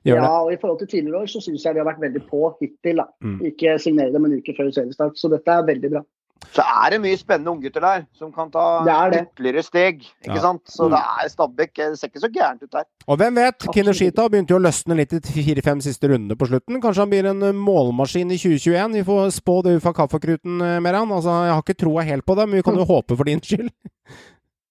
[0.06, 2.22] Gjør ja, og I forhold til tidligere år så syns jeg de har vært veldig
[2.30, 3.02] på hittil.
[3.02, 3.10] da.
[3.26, 3.36] Mm.
[3.50, 6.06] Ikke signere dem en uke før seriestart, så dette er veldig bra.
[6.52, 9.20] Så er det mye spennende unggutter der som kan ta Det er det.
[9.28, 10.00] ytterligere steg.
[10.24, 10.40] ikke Ja.
[10.40, 10.62] sant?
[10.66, 10.90] Så Mm.
[10.90, 12.84] det er Stabæk det ser ikke så gærent ut der.
[13.06, 13.58] Og hvem vet?
[13.72, 16.80] Kinoshita begynte jo å løsne litt i fire-fem siste rundene på slutten.
[16.80, 18.92] Kanskje han blir en eh, målmaskin i 2021?
[18.94, 21.08] Vi får spå det ufa kaffekruten, eh, Meran.
[21.12, 23.40] Altså, jeg har ikke troa helt på det, men vi kan jo håpe for din
[23.40, 23.70] skyld.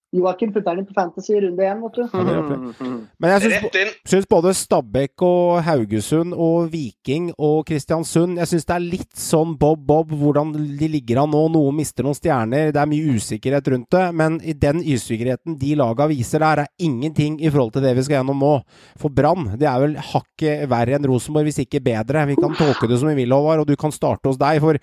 [0.10, 2.06] Joakim putter den inn på Fantasy i runde én, vet du.
[2.82, 2.96] Mm.
[3.22, 8.76] Men jeg syns syns både Stabæk og Haugesund og Viking og Kristiansund Jeg syns det
[8.76, 11.44] er litt sånn bob-bob hvordan de ligger an nå.
[11.54, 12.74] Noen mister noen stjerner.
[12.74, 14.04] Det er mye usikkerhet rundt det.
[14.18, 18.08] Men i den usikkerheten de laga viser der, er ingenting i forhold til det vi
[18.08, 18.56] skal gjennom nå.
[18.98, 22.26] For Brann det er vel hakket verre enn Rosenborg, hvis ikke bedre.
[22.34, 24.58] Vi kan tolke det som vi vil, Håvard, og du kan starte hos deg.
[24.66, 24.82] For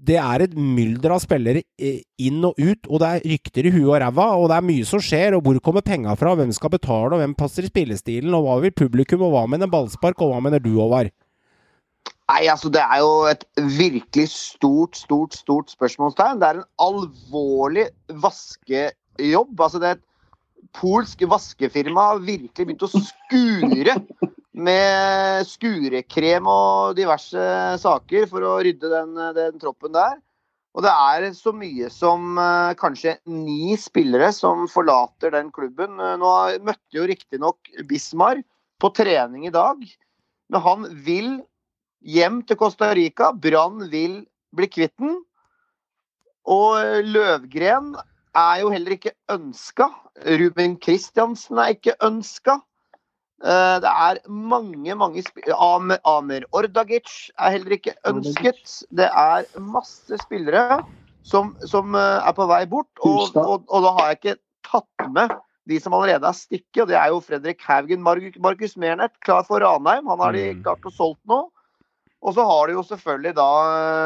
[0.00, 3.72] det er et mylder av spillere eh, inn og ut, og det er rykter i
[3.74, 6.52] huet og ræva, og det er mye som skjer, og hvor kommer penga fra, hvem
[6.56, 10.22] skal betale, og hvem passer i spillestilen, og hva vil publikum, og hva mener ballspark,
[10.24, 11.12] og hva mener du, Håvard?
[12.30, 13.44] Nei, altså Det er jo et
[13.78, 16.38] virkelig stort, stort stort spørsmålstegn.
[16.40, 17.88] Det er en alvorlig
[18.22, 19.56] vaskejobb.
[19.58, 20.04] Altså det er et
[20.76, 23.96] polsk vaskefirma virkelig begynt å skure
[24.60, 27.44] med skurekrem og diverse
[27.80, 30.18] saker for å rydde den, den troppen der.
[30.76, 35.98] Og det er så mye som eh, kanskje ni spillere som forlater den klubben.
[35.98, 36.30] Eh, Nå
[36.62, 38.38] møtte jo riktignok Bismar
[38.80, 39.82] på trening i dag,
[40.50, 41.32] men han vil
[42.06, 43.32] hjem til Costa Rica.
[43.34, 44.22] Brann vil
[44.56, 45.18] bli kvitt den.
[46.50, 47.92] Og Løvgren
[48.36, 49.88] er jo heller ikke ønska.
[50.40, 52.60] Ruben Kristiansen er ikke ønska.
[53.42, 55.22] Eh, Det er mange, mange
[55.56, 58.82] Amer, Amer Ordagic er heller ikke ønsket.
[58.92, 60.80] Det er masse spillere
[61.22, 62.90] som, som eh, er på vei bort.
[63.02, 64.36] Og, og, og da har jeg ikke
[64.70, 65.30] tatt med
[65.70, 69.60] de som allerede er stikket, og det er jo Fredrik Haugen, Markus Mernert, klar for
[69.62, 70.06] Ranheim.
[70.08, 70.62] Han har de Mm.
[70.64, 71.50] klart å solgt nå.
[72.22, 73.50] Og så har de jo selvfølgelig da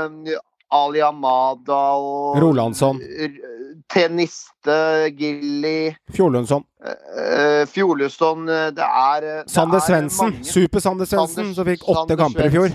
[0.06, 0.38] eh,
[0.73, 3.01] Ali Amada og Rolandsson.
[3.93, 4.77] Teniste,
[5.19, 6.65] Gilly, Fjordlundsson.
[6.81, 10.39] uh, Fjoluson eh, Det er Sander er Svendsen.
[10.45, 12.73] Super-Sander Svendsen, som fikk åtte Sander kamper i fjor.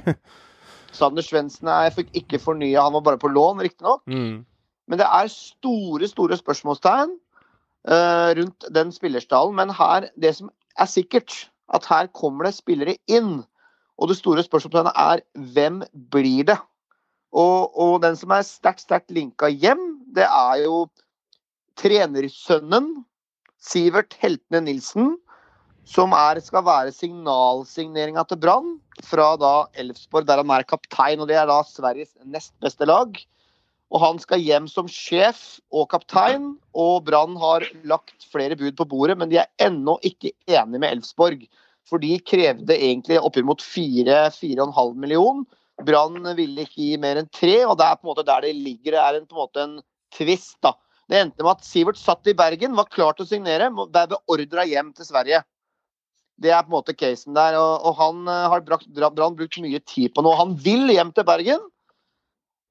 [1.00, 4.04] Sander Svendsen fikk ikke fornya, han var bare på lån, riktignok.
[4.08, 4.46] Mm.
[4.90, 7.14] Men det er store, store spørsmålstegn
[7.90, 9.56] uh, rundt den spillerstallen.
[9.58, 13.40] Men her, det som er sikkert, at her kommer det spillere inn.
[14.00, 15.22] Og det store spørsmålstegnet er
[15.54, 15.82] hvem
[16.14, 16.58] blir det?
[17.36, 19.82] Og, og den som er sterkt, sterkt linka hjem,
[20.16, 20.88] det er jo
[21.80, 23.04] trenersønnen
[23.60, 25.18] Sivert Heltene Nilsen.
[25.90, 28.76] Som er, skal være signalsigneringa til Brann
[29.10, 31.22] fra da Elfsborg, der han er kaptein.
[31.22, 33.16] Og det er da Sveriges nest beste lag.
[33.90, 38.86] Og han skal hjem som sjef og kaptein, og Brann har lagt flere bud på
[38.86, 41.48] bordet, men de er ennå ikke enige med Elfsborg.
[41.90, 45.42] For de krevde egentlig oppimot 4-4,5 million.
[45.86, 48.56] Brann ville ikke gi mer enn tre, og det er på en måte der det
[48.58, 48.96] ligger.
[48.96, 49.78] Det er en, på en måte en
[50.16, 50.74] tvist, da.
[51.10, 54.66] Det endte med at Sivert satt i Bergen, var klar til å signere, ble beordra
[54.70, 55.42] hjem til Sverige.
[56.40, 59.58] Det er på en måte casen der, og, og han eh, har brakt, Brann brukt
[59.64, 60.36] mye tid på nå.
[60.40, 61.66] Han vil hjem til Bergen,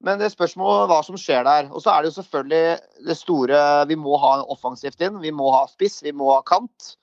[0.05, 1.67] men det er spørsmålet hva som skjer der.
[1.75, 3.59] Og så er det jo selvfølgelig det store
[3.89, 5.19] Vi må ha offensivt inn.
[5.19, 6.93] Vi må ha spiss, vi må ha kant.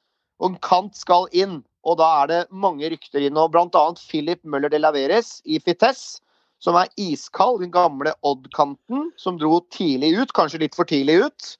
[0.41, 1.61] Og en kant skal inn.
[1.87, 3.39] Og da er det mange rykter inn.
[3.39, 3.85] Og bl.a.
[4.09, 6.19] Philip Møller de Laveres i Fites,
[6.63, 7.63] som er iskald.
[7.63, 11.55] Den gamle Odd-kanten som dro tidlig ut, kanskje litt for tidlig ut.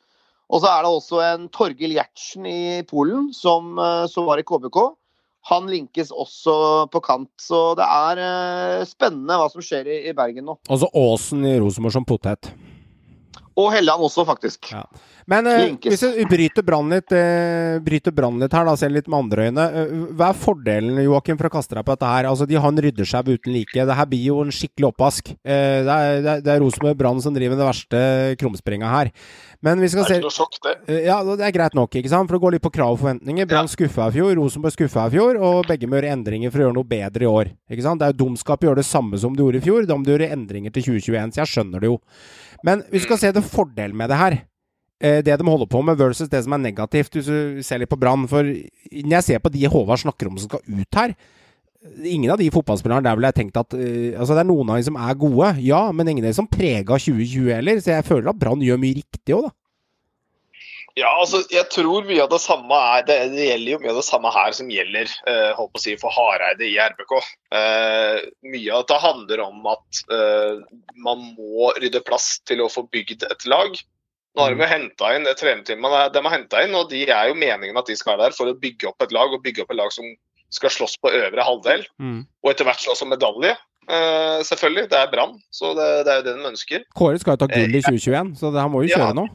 [0.51, 4.47] Og så er det også en Torgil Gjertsen i Polen, som, eh, som var i
[4.47, 4.79] KBK.
[5.51, 7.31] Han linkes også på kant.
[7.39, 10.59] Så det er eh, spennende hva som skjer i, i Bergen nå.
[10.67, 12.51] Altså så Aasen i Rosenborg som potet.
[13.57, 14.69] Og Helland også, faktisk.
[14.75, 14.85] Ja.
[15.27, 19.49] Men eh, hvis vi bryter Brann litt, eh, litt her, da, ser litt med andre
[19.49, 19.65] øyne.
[19.75, 22.29] Eh, hva er fordelen Joakim, for å kaste deg på dette her?
[22.31, 23.75] Altså, De har en ryddesjau uten like.
[23.75, 25.33] Det her blir jo en skikkelig oppvask.
[25.43, 28.05] Eh, det er, det det Rosenborg Brann som driver det verste
[28.39, 29.11] krumspringa her.
[29.67, 30.77] Men vi skal Det se er ikke noe sjokk, det.
[30.95, 32.31] Eh, Ja, det er greit nok, ikke sant?
[32.31, 33.51] For det går litt på krav og forventninger.
[33.51, 36.69] Brann skuffa i fjor, Rosenborg skuffa i fjor, og begge må gjøre endringer for å
[36.69, 37.51] gjøre noe bedre i år.
[37.67, 37.99] Ikke sant?
[37.99, 39.87] Det er jo dumskap å gjøre det samme som de gjorde i fjor.
[39.91, 41.99] Da må du gjøre endringer til 2021, så jeg skjønner det jo.
[42.63, 44.45] Men vi skal se det fordelen med det her.
[45.03, 47.91] Eh, Det de holder på med versus det som er negativt, hvis du ser litt
[47.93, 48.29] på Brann.
[48.29, 51.17] For når jeg ser på de Håvard snakker om som skal ut her
[52.03, 54.81] Ingen av de fotballspillerne der ville jeg tenkt at eh, Altså, det er noen av
[54.81, 57.79] de som er gode, ja, men ingen av de som prega 2020 heller.
[57.79, 59.55] Så jeg føler at Brann gjør mye riktig òg, da.
[60.97, 63.99] Ja, altså, jeg tror mye av det samme er Det, det gjelder jo mye av
[64.01, 67.13] det samme her som gjelder eh, holdt på å si, for Hareide i RBK.
[67.61, 72.87] Eh, mye av det handler om at eh, man må rydde plass til å få
[72.89, 73.77] bygd et lag.
[74.37, 77.31] Nå har de jo henta inn det trenerteamet de har henta inn, og de er
[77.31, 79.65] jo meningen at de skal være der for å bygge opp et lag, og bygge
[79.65, 80.11] opp et lag som
[80.53, 82.27] skal slåss på øvre halvdel, Mm.
[82.45, 83.57] og etter hvert slåss om medalje.
[83.87, 86.85] Eh, selvfølgelig, det er Brann, så det, det er jo det de ønsker.
[86.99, 89.27] Kåre skal jo ta gull i 2021 så det, han må jo Ja, kjøre nå.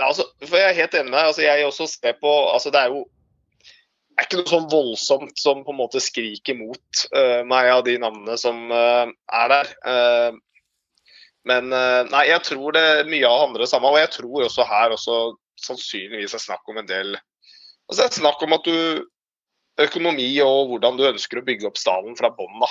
[0.00, 1.26] Altså, for Jeg er helt enig med deg.
[1.28, 3.04] Altså, jeg også ser på altså, Det er jo
[4.18, 7.84] det er ikke noe sånn voldsomt som på en måte skriker mot uh, meg av
[7.86, 9.68] de navnene som uh, er der.
[11.48, 13.92] Men eh, nei, jeg tror det mye av handler det samme.
[13.92, 15.18] Og jeg tror også her også
[15.64, 17.16] sannsynligvis er snakk om en del
[17.88, 19.06] altså Det er snakk om at du
[19.78, 22.56] Økonomi og hvordan du ønsker å bygge opp stallen fra bånn.
[22.58, 22.68] da.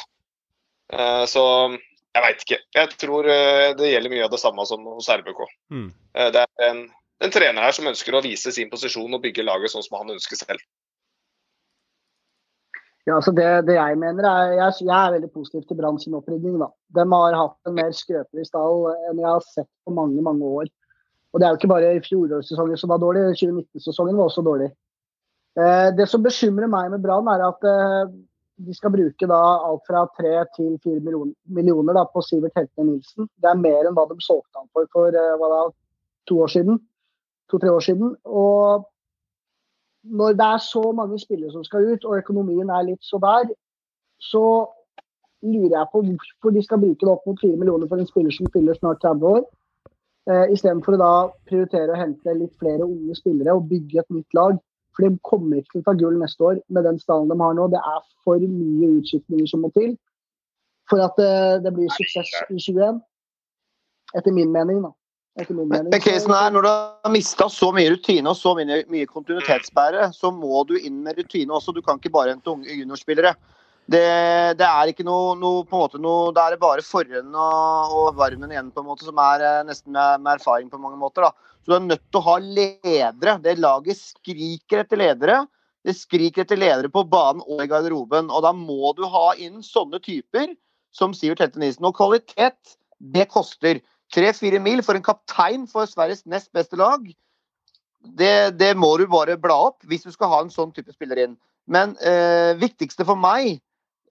[0.91, 2.57] Eh, så jeg veit ikke.
[2.75, 5.39] Jeg tror eh, det gjelder mye av det samme som hos RBK.
[5.71, 5.87] Mm.
[6.35, 6.81] Det er en,
[7.23, 10.17] en trener her som ønsker å vise sin posisjon og bygge laget sånn som han
[10.17, 10.67] ønsker selv.
[13.07, 16.17] Ja, altså det, det jeg mener er, jeg, jeg er veldig positiv til Brann sin
[16.17, 16.57] opprydning.
[16.59, 16.67] da.
[16.95, 20.67] De har hatt en mer skrøpelig stall enn jeg har sett på mange mange år.
[21.31, 24.67] Og Det er jo ikke bare fjorårssesongen som var dårlig, 2019-sesongen var også dårlig.
[25.57, 28.11] Eh, det som bekymrer meg med Brann, er at eh,
[28.67, 29.39] de skal bruke da
[29.69, 33.29] alt fra 3 til 4 millioner, millioner da, på Sivert Heltene Nilsen.
[33.39, 35.63] Det er mer enn hva de solgte han for for eh, hva da,
[36.27, 36.77] to år.
[37.47, 38.15] To-tre år siden.
[38.27, 38.83] Og
[40.09, 43.53] når det er så mange spillere som skal ut, og økonomien er litt så der,
[44.19, 44.43] så
[45.43, 48.33] lurer jeg på hvorfor de skal bruke det opp mot 4 millioner for en spiller
[48.33, 49.43] som fyller snart 30 år.
[50.27, 51.11] Eh, Istedenfor å da
[51.49, 54.57] prioritere å hente litt flere unge spillere og bygge et nytt lag.
[54.95, 57.53] For de kommer ikke til å ta gull neste år med den stallen de har
[57.53, 57.67] nå.
[57.69, 59.93] Det er for mye utskiftninger som må til
[60.89, 63.01] for at det, det blir suksess i 21.
[64.15, 64.93] Etter min mening, da.
[65.37, 70.09] Men casen er, når du har mista så mye rutine og så mye, mye kontinuitetsbære,
[70.15, 71.75] så må du inn med rutine også.
[71.75, 73.35] Du kan ikke bare hente unge juniorspillere.
[73.87, 74.01] Det,
[74.59, 77.93] det er ikke noe, noe, på en måte noe Da er det bare forhånden og,
[77.95, 80.99] og varmen igjen, på en måte, som er eh, nesten med, med erfaring på mange
[80.99, 81.27] måter.
[81.27, 81.53] da.
[81.61, 83.37] Så du er nødt til å ha ledere.
[83.45, 85.43] Det laget skriker etter ledere.
[85.87, 88.33] Det skriker etter ledere på banen og i garderoben.
[88.33, 90.49] Og da må du ha inn sånne typer
[90.95, 91.87] som Sivert Hette Nilsen.
[91.87, 93.79] Og kvalitet, det koster.
[94.13, 97.03] Tre-fire mil for en kaptein for Sveriges nest beste lag.
[98.17, 101.25] Det, det må du bare bla opp hvis du skal ha en sånn type spiller
[101.25, 101.37] inn.
[101.67, 103.57] Men eh, viktigste for meg,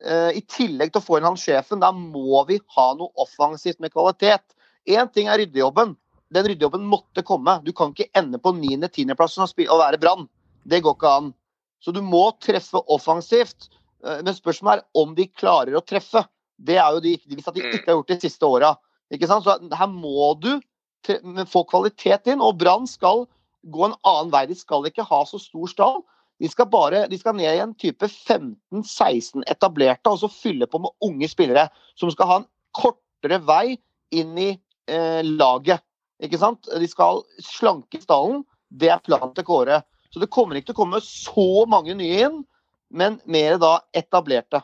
[0.04, 3.80] eh, i tillegg til å få inn han sjefen, da må vi ha noe offensivt
[3.80, 4.44] med kvalitet.
[4.86, 5.96] Én ting er ryddejobben.
[6.34, 7.60] Den ryddejobben måtte komme.
[7.64, 10.28] Du kan ikke ende på 9.-10.-plass og, og være Brann.
[10.66, 11.32] Det går ikke an.
[11.80, 13.70] Så du må treffe offensivt.
[14.04, 16.26] Eh, Men spørsmålet er om de klarer å treffe.
[16.56, 18.74] Det er jo de Hvis de ikke har gjort de siste åra.
[19.14, 19.46] Ikke sant?
[19.46, 20.56] Så her må du
[21.50, 22.42] få kvalitet inn.
[22.42, 23.26] Og Brann skal
[23.70, 24.44] gå en annen vei.
[24.50, 26.00] De skal ikke ha så stor stall.
[26.42, 30.82] De skal, bare, de skal ned i en type 15-16 etablerte, og så fylle på
[30.84, 31.70] med unge spillere.
[31.96, 33.78] Som skal ha en kortere vei
[34.12, 35.84] inn i eh, laget.
[36.22, 36.68] Ikke sant?
[36.68, 38.44] De skal slanke stallen.
[38.68, 39.80] Det er planen til Kåre.
[40.12, 42.38] Så det kommer ikke til å komme så mange nye inn,
[42.88, 44.62] men mer da etablerte.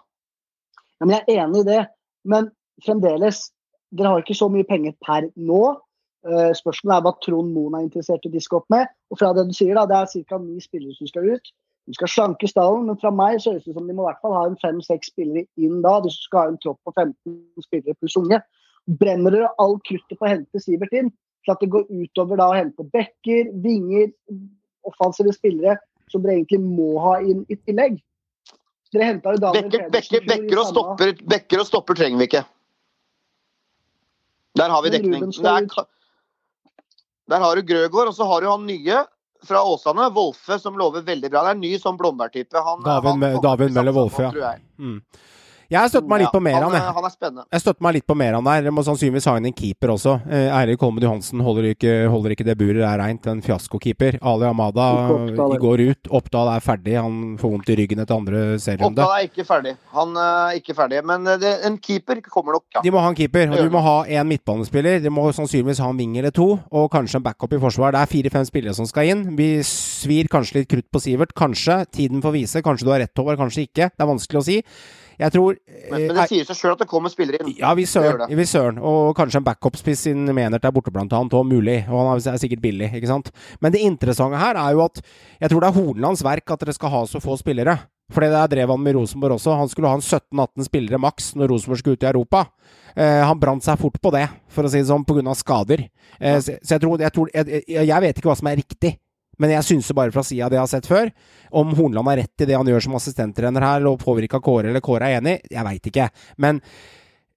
[1.00, 1.80] Ja, men Jeg er enig i det,
[2.28, 2.52] men
[2.84, 3.46] fremdeles
[3.92, 5.62] Dere har ikke så mye penger per nå.
[6.22, 8.88] Eh, spørsmålet er hva Trond Moen er interessert i å diske opp med.
[9.12, 10.38] Og fra det du sier, da, det er ca.
[10.40, 11.52] ni spillere som skal ut.
[11.90, 14.08] De skal slanke stallen, men fra meg så høres det ut som de må i
[14.08, 15.96] hvert fall ha en fem-seks spillere inn da.
[16.04, 18.38] Du skal ha en tropp på 15 spillere pluss unge.
[19.02, 21.10] Brenner dere all kruttet på å hente Sivert inn,
[21.42, 24.12] til at det går utover da å hente bekker, vinger,
[24.86, 25.76] offensive spillere
[26.10, 27.98] som dere egentlig må ha inn i tillegg?
[28.92, 32.28] Dere henta jo Daniel Bekker, Pedersen bekker, bekker, og stopper, bekker og stopper trenger vi
[32.28, 32.42] ikke.
[34.58, 35.22] Der har vi dekning.
[35.22, 35.46] Ruben Det
[35.78, 35.86] er,
[37.32, 39.04] der har du Grøgaard, og så har du han nye
[39.42, 41.42] fra Åsane, Wolfe, som lover veldig bra.
[41.42, 42.52] Det er en ny sånn Blomberg-type.
[42.62, 42.82] Han-
[43.42, 44.30] David, Møller satse Wolfe, ja.
[44.30, 44.62] tror jeg.
[44.78, 44.98] Mm.
[45.72, 46.94] Jeg støtter meg litt på Meran, han, er- jeg.
[46.98, 47.44] han er spennende.
[47.56, 48.66] Jeg støtter meg litt på Meran der.
[48.68, 50.14] Jeg må sannsynligvis ha inn en keeper også.
[50.28, 53.26] Eh, Eirik Holmen Johansen holder ikke, holder ikke det buret er reint.
[53.32, 54.18] En fiaskokeeper.
[54.20, 54.86] Ali Amada
[55.16, 56.10] Oppdal, går ut.
[56.20, 56.96] Oppdal er ferdig.
[57.00, 59.00] Han får vondt i ryggen etter andre serierunde.
[59.00, 59.74] Oppdal er ikke ferdig.
[59.96, 61.02] Han er ikke ferdig.
[61.08, 62.66] Men eh, det, en keeper kommer nok.
[62.76, 62.84] Ja.
[62.84, 65.00] De må ha en keeper, og du må ha en midtbanespiller.
[65.02, 67.96] De må sannsynligvis ha en wing eller to, og kanskje en backup i forsvar.
[67.96, 69.24] Det er fire-fem spillere som skal inn.
[69.38, 71.32] Vi svir kanskje litt krutt på Sivert.
[71.38, 71.80] Kanskje.
[71.96, 72.62] Tiden får vise.
[72.66, 73.88] Kanskje du har rett, Håvard, kanskje ikke.
[73.96, 74.60] Det er vanskelig å si.
[75.20, 77.54] Jeg tror Men, men eh, det sier seg sjøl at det kommer spillere inn.
[77.58, 77.86] Ja, vi
[78.48, 78.78] søren.
[78.78, 81.36] Og kanskje en backup-spiss inn Menert er borte, blant annet.
[81.36, 81.82] Og mulig.
[81.88, 83.32] Og han er sikkert billig, ikke sant.
[83.60, 86.76] Men det interessante her er jo at jeg tror det er Hornelands verk at dere
[86.76, 87.78] skal ha så få spillere.
[88.12, 89.54] For det drev han med Rosenborg også.
[89.56, 92.44] Han skulle ha en 17-18 spillere maks når Rosenborg skulle ut i Europa.
[92.96, 95.36] Eh, han brant seg fort på det, for å si det sånn, pga.
[95.38, 95.86] skader.
[96.18, 98.96] Eh, så, så jeg tror, jeg, tror jeg, jeg vet ikke hva som er riktig.
[99.42, 101.10] Men jeg synser bare fra sida det jeg har sett før.
[101.52, 104.84] Om Hornland har rett i det han gjør som assistenttrener her, og påvirka Kåre, eller
[104.84, 106.10] Kåre er enig, jeg veit ikke.
[106.40, 106.62] Men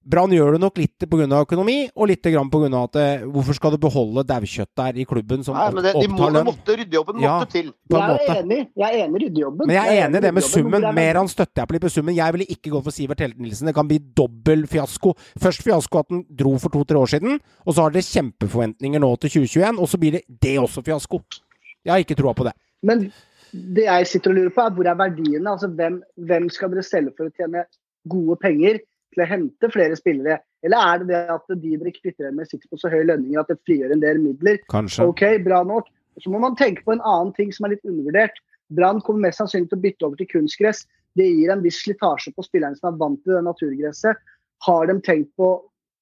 [0.05, 1.25] Brann gjør det nok litt pga.
[1.41, 2.43] økonomi, og litt pga.
[2.83, 6.07] at eh, hvorfor skal du beholde daukjøtt der i klubben som Nei, men det, de
[6.07, 6.45] må, opptar lønn?
[6.45, 7.39] måtte, ryddejobben Ja.
[7.39, 7.71] måtte til.
[7.89, 8.29] På en Jeg måte.
[8.35, 8.59] er enig.
[8.77, 9.65] Jeg er enig i ryddejobben.
[9.65, 10.83] Men jeg er enig i det med summen.
[10.85, 12.15] er Mer han støtter jeg på litt på summen.
[12.15, 13.65] Jeg ville ikke gå for Sivert Helte Nilsen.
[13.65, 15.15] Det kan bli dobbel fiasko.
[15.41, 19.09] Først fiasko at den dro for to-tre år siden, og så har dere kjempeforventninger nå
[19.19, 21.19] til 2021, og så blir det det også fiasko.
[21.85, 22.55] Jeg har ikke troa på det.
[22.85, 23.07] Men
[23.77, 25.51] det jeg sitter og lurer på, er hvor er verdiene?
[25.51, 27.65] Altså, hvem, hvem skal dere selge for å tjene
[28.11, 28.81] gode penger
[29.13, 30.39] til å hente flere spillere?
[30.65, 33.53] Eller er det det at de dere kvitter med, sitter på så høy lønninger at
[33.53, 34.59] det frigjør en del midler?
[34.73, 35.07] Kanskje.
[35.11, 35.87] Ok, bra nok.
[36.23, 38.37] Så må man tenke på en annen ting som er litt undervurdert.
[38.75, 40.85] Brann kommer mest sannsynlig til å bytte over til kunstgress.
[41.15, 44.21] Det gir en viss slitasje på spillerne som er vant til det naturgresset.
[44.65, 45.51] Har de tenkt på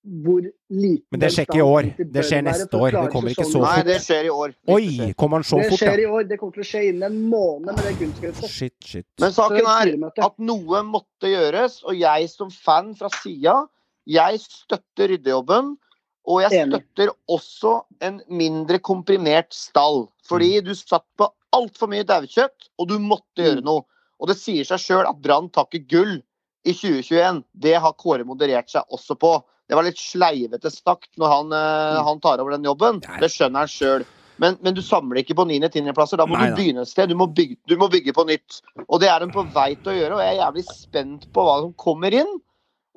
[0.04, 1.88] hvor liten Men det skjer ikke i år.
[2.12, 2.92] Det skjer neste år.
[2.92, 3.86] Det kommer ikke så Nei, fort.
[3.88, 4.56] det skjer i år.
[4.68, 6.26] Oi, kommer han så det skjer i år.
[6.28, 8.50] Det kommer til å skje innen en måned med det kunstgresset.
[8.52, 9.08] Shit, shit.
[9.24, 9.94] Men saken er
[10.28, 13.62] at noe måtte gjøres, og jeg som fan fra sida,
[14.06, 15.78] jeg støtter ryddejobben.
[16.26, 20.06] Og jeg støtter også en mindre komprimert stall.
[20.24, 20.66] Fordi Mm.
[20.66, 23.44] du satt på altfor mye daukjøtt, og du måtte Mm.
[23.46, 23.84] gjøre noe.
[24.22, 26.24] Og det sier seg sjøl at Brann tar ikke gull
[26.66, 27.44] i 2021.
[27.54, 29.44] Det har Kåre moderert seg også på.
[29.70, 32.04] Det var litt sleivete sagt når han, eh, Mm.
[32.06, 33.00] han tar over den jobben.
[33.08, 33.20] Nei.
[33.20, 34.06] Det skjønner han sjøl.
[34.42, 36.18] Men, men du samler ikke på 9.-10.-plasser.
[36.18, 37.08] Da må Nei, du begynne et sted.
[37.10, 38.62] Du må, bygge, du må bygge på nytt.
[38.90, 41.46] Og det er de på vei til å gjøre, og jeg er jævlig spent på
[41.46, 42.34] hva som kommer inn.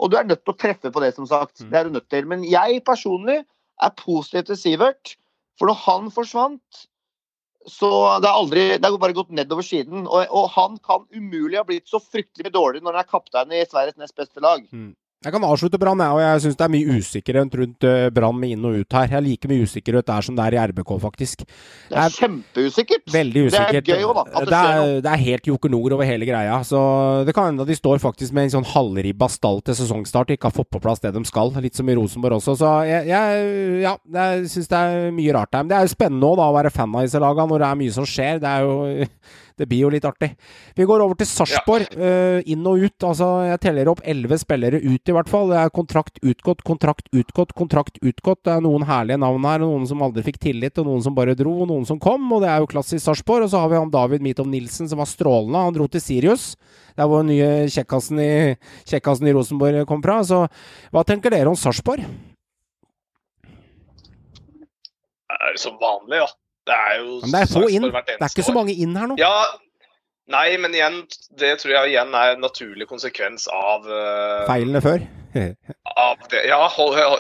[0.00, 1.60] Og du er nødt til å treffe på det, som sagt.
[1.60, 1.70] Mm.
[1.70, 2.26] Det er du nødt til.
[2.26, 3.44] Men jeg personlig
[3.82, 5.14] er positiv til Sivert.
[5.60, 6.86] For når han forsvant,
[7.66, 7.88] så
[8.22, 10.06] det har aldri Det har bare gått nedover siden.
[10.06, 13.64] Og, og han kan umulig ha blitt så fryktelig dårlig når han er kaptein i
[13.68, 14.64] Sveriges nest beste lag.
[15.24, 18.36] Jeg kan avslutte Brann, jeg, og jeg syns det er mye usikkerhet rundt eh, Brann
[18.36, 19.08] med inn og ut her.
[19.16, 21.46] Jeg liker like mye usikkerhet der som det er i RBK, faktisk.
[21.88, 23.06] Det er kjempeusikkert.
[23.14, 23.86] Veldig usikkert.
[23.86, 24.42] Det er gøy òg, da.
[24.44, 26.58] Det er, det er helt Joker Nord over hele greia.
[26.68, 26.82] Så
[27.26, 30.50] det kan hende de står faktisk med en sånn halvribba stall til sesongstart og ikke
[30.50, 31.50] har fått på plass det de skal.
[31.64, 32.58] Litt som i Rosenborg også.
[32.60, 35.64] Så jeg, jeg ja, jeg syns det er mye rart her.
[35.64, 37.72] Men det er jo spennende òg, da, å være fan av disse lagene når det
[37.72, 38.44] er mye som skjer.
[38.44, 38.76] Det er jo
[39.56, 40.32] det blir jo litt artig.
[40.76, 41.86] Vi går over til Sarpsborg.
[41.96, 43.06] eh, inn og ut.
[43.08, 45.48] Altså, jeg teller opp elleve spillere ut, i hvert fall.
[45.50, 48.42] Det er kontrakt utgått, kontrakt utgått, kontrakt utgått.
[48.44, 51.14] Det er noen herlige navn her, og noen som aldri fikk tillit, og noen som
[51.16, 52.30] bare dro, og noen som kom.
[52.32, 53.44] Og det er jo klassisk Sarpsborg.
[53.48, 55.64] Og så har vi han David Mitov Nilsen, som var strålende.
[55.68, 56.56] Han dro til Sirius.
[56.96, 58.56] Det er hvor den nye kjekkasen i,
[58.88, 60.22] kjekkasen i Rosenborg kom fra.
[60.24, 60.46] Så
[60.92, 62.04] hva tenker dere om Sarpsborg?
[65.26, 66.28] Det er som vanlig, da.
[66.66, 67.86] Det er jo Men det er få inn.
[67.92, 69.18] Det er ikke så mange inn her nå.
[69.20, 69.34] Ja,
[70.32, 71.02] nei, men igjen,
[71.38, 75.04] det tror jeg igjen er en naturlig konsekvens av uh, Feilene før.
[75.36, 76.42] av det.
[76.48, 76.62] Ja,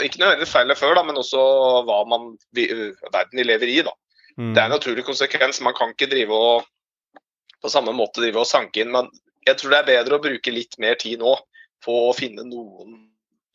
[0.02, 1.42] ikke nødvendigvis feilene før, da, men også
[1.86, 3.80] hva man, verden vi lever i.
[3.86, 3.94] da.
[4.36, 4.52] Mm.
[4.52, 5.62] Det er en naturlig konsekvens.
[5.64, 6.66] Man kan ikke drive og
[7.62, 8.92] på samme måte drive og sanke inn.
[8.94, 9.10] Men
[9.48, 11.36] jeg tror det er bedre å bruke litt mer tid nå
[11.84, 12.98] på å finne noen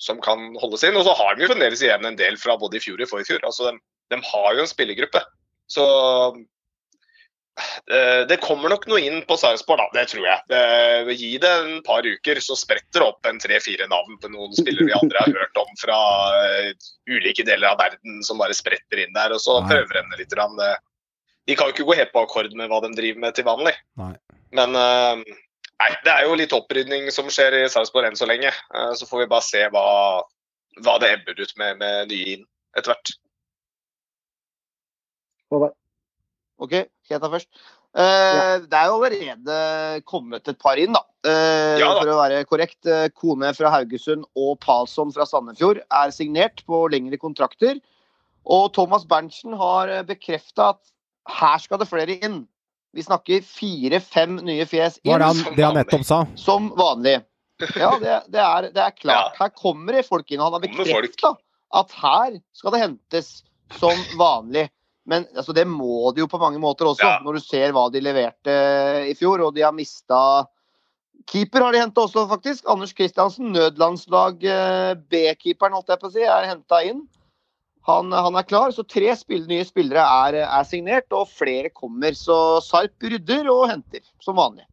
[0.02, 0.98] som kan holdes inn.
[0.98, 3.44] Og så har de jo fremdeles igjen en del fra både i fjor og forfjor.
[3.48, 3.82] Altså, de,
[4.14, 5.22] de har jo en spillergruppe.
[5.72, 5.86] Så
[7.92, 9.88] eh, det kommer nok noe inn på Sarpsborg, da.
[10.02, 10.44] Det tror jeg.
[10.52, 14.56] Det, gi det en par uker, så spretter det opp en tre-fire navn på noen
[14.58, 16.00] spillere vi andre har hørt om fra
[16.42, 16.72] eh,
[17.12, 19.36] ulike deler av verden som bare spretter inn der.
[19.36, 20.36] Og så prøver de litt.
[20.38, 20.76] eh,
[21.50, 23.76] De kan jo ikke gå helt på akkord med hva de driver med til vanlig.
[24.52, 25.24] Men eh,
[25.82, 28.52] nei, det er jo litt opprydning som skjer i Sarpsborg enn så lenge.
[28.52, 29.88] Eh, så får vi bare se hva,
[30.84, 33.14] hva det ebber ut med, med nye inn etter hvert.
[35.52, 35.78] Håvard.
[36.62, 36.74] OK,
[37.06, 37.50] skal jeg ta først?
[37.92, 39.56] Eh, Det er jo allerede
[40.08, 41.02] kommet et par inn, da.
[41.26, 42.00] Uh, Ja da.
[42.00, 42.80] For å være korrekt.
[42.86, 47.82] Eh, Kone fra Haugesund og Palsson fra Sandefjord er signert på lengre kontrakter.
[48.46, 50.82] Og Thomas Berntsen har bekrefta at
[51.30, 52.48] her skal det flere inn.
[52.96, 55.12] Vi snakker fire-fem nye fjes inn.
[55.14, 56.24] Var det han, det han nettopp sa?
[56.36, 57.20] som vanlig.
[57.78, 59.38] Ja, det, det, er, det er klart.
[59.38, 60.42] Her kommer det folk inn.
[60.42, 61.36] Han har bekrefta
[61.78, 63.30] at her skal det hentes
[63.78, 64.66] som vanlig.
[65.12, 67.20] Men altså, det må de jo på mange måter også, Ja.
[67.26, 68.54] når du ser hva de leverte
[69.12, 69.44] i fjor.
[69.48, 70.48] Og de har mista
[71.30, 72.66] Keeper har de henta også, faktisk.
[72.72, 77.04] Anders Kristiansen, nødlandslag eh, B-keeperen, holdt jeg på å si, er henta inn.
[77.90, 82.18] Han, han er klar, så tre spill, nye spillere er, er signert, og flere kommer.
[82.18, 82.36] Så
[82.66, 84.66] Sarp rydder og henter, som vanlig.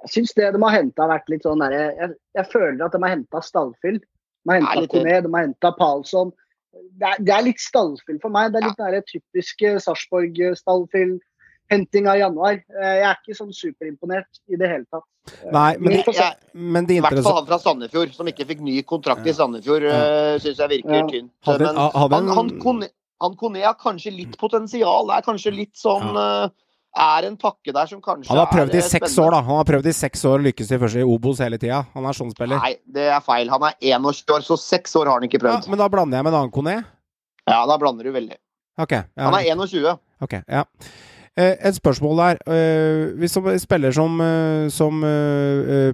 [0.00, 2.94] Jeg syns det de har henta, har vært litt sånn derre jeg, jeg føler at
[2.94, 3.98] de har henta stallfyll.
[4.00, 6.32] De har henta Kone, de har henta Palsson.
[6.72, 8.52] Det er, det er litt stallfyll for meg.
[8.52, 11.18] Det er litt den der typiske Sarpsborg-stallfyll.
[11.70, 12.56] Henting av januar.
[12.82, 15.04] Eh, jeg er ikke sånn superimponert i det hele tatt.
[15.52, 18.60] Nei, men, Men jeg- men det I hvert fall han fra Sandefjord, som ikke fikk
[18.60, 20.38] ny kontrakt i Sandefjord, ja.
[20.42, 21.06] syns jeg virker Ja.
[21.06, 21.30] tynt.
[21.46, 22.88] Hadde- Men hadde han, han, Kone,
[23.20, 25.06] han Kone har kanskje litt potensial.
[25.06, 26.48] Det er kanskje litt sånn eh,
[26.98, 29.40] Er en pakke der som kanskje Han har prøvd i eh, seks år, da.
[29.46, 31.84] Han har prøvd i seks år lykkes i første i Obos hele tida.
[31.94, 32.58] Han er sånn spiller.
[32.58, 33.48] Nei, det er feil.
[33.52, 35.68] Han er 21 år, så seks år har han ikke Ja, prøvd.
[35.70, 36.74] men da blander jeg med en annen Kone.
[37.46, 38.36] Ja, da blander du veldig.
[38.82, 38.92] Ok.
[38.92, 39.06] Ja.
[39.22, 39.94] Han er 21.
[40.26, 40.64] Ok, ja.
[41.38, 42.38] Eh, et spørsmål der.
[42.50, 45.00] Eh, hvis en spiller som, eh, som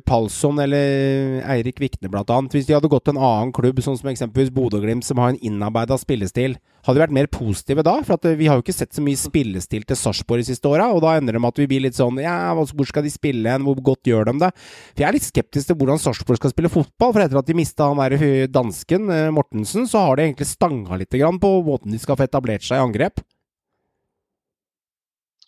[0.06, 4.08] Palsson eller Eirik Vikne annet, hvis de hadde gått til en annen klubb, sånn som
[4.08, 8.00] eksempelvis Bodø-Glimt, som har en innarbeida spillestil, hadde de vært mer positive da?
[8.02, 11.02] For vi har jo ikke sett så mye spillestil til Sarpsborg de siste åra, og
[11.02, 13.62] da ender det med at vi blir litt sånn Ja, hvor skal de spille hen?
[13.62, 14.52] Hvor godt gjør de det?
[14.94, 17.54] For jeg er litt skeptisk til hvordan Sarpsborg skal spille fotball, for etter at de
[17.54, 22.16] mista han der dansken, Mortensen, så har de egentlig stanga litt på måten de skal
[22.16, 23.20] få etablert seg i angrep.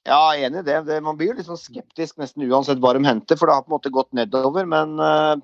[0.08, 0.78] Ja, enig i det.
[0.88, 1.00] det.
[1.04, 3.72] Man blir jo litt sånn skeptisk nesten uansett hva de henter, for det har på
[3.72, 4.64] en måte gått nedover.
[4.68, 5.36] Men uh,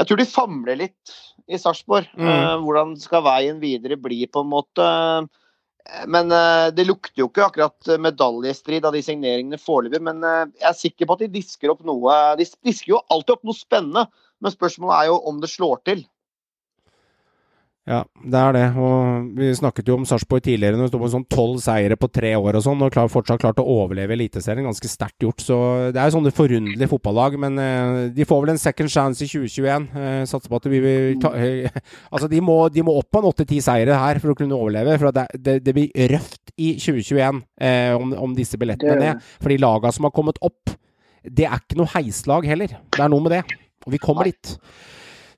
[0.00, 1.14] jeg tror de famler litt
[1.46, 2.08] i Sarpsborg.
[2.18, 2.28] Mm.
[2.28, 4.88] Uh, hvordan skal veien videre bli, på en måte.
[5.84, 10.02] Eh, Men uh, det lukter jo ikke akkurat medaljestrid av de signeringene foreløpig.
[10.08, 12.18] Men jeg er sikker på at de disker opp noe.
[12.40, 14.08] De disker jo alltid opp noe spennende,
[14.42, 16.02] men spørsmålet er jo om det slår til.
[17.84, 18.62] Ja, det er det.
[18.80, 22.08] Og vi snakket jo om Sarpsborg tidligere, når det sto på sånn tolv seire på
[22.08, 24.64] tre år og sånn, og klar, fortsatt klart å overleve Eliteserien.
[24.64, 25.44] Ganske sterkt gjort.
[25.44, 25.58] Så
[25.92, 27.36] det er jo sånne forunderlige fotballag.
[27.42, 29.90] Men eh, de får vel en second chance i 2021.
[30.00, 31.68] Eh, satser på at vi vil ta eh,
[32.14, 34.96] Altså, de må, de må opp på en åtte-ti seire her for å kunne overleve.
[35.02, 39.28] For det, det, det blir røft i 2021 eh, om, om disse billettene Det- ned.
[39.44, 40.72] For de laga som har kommet opp,
[41.24, 42.78] det er ikke noe heislag heller.
[42.96, 43.44] Det er noe med det.
[43.84, 44.56] Og vi kommer dit.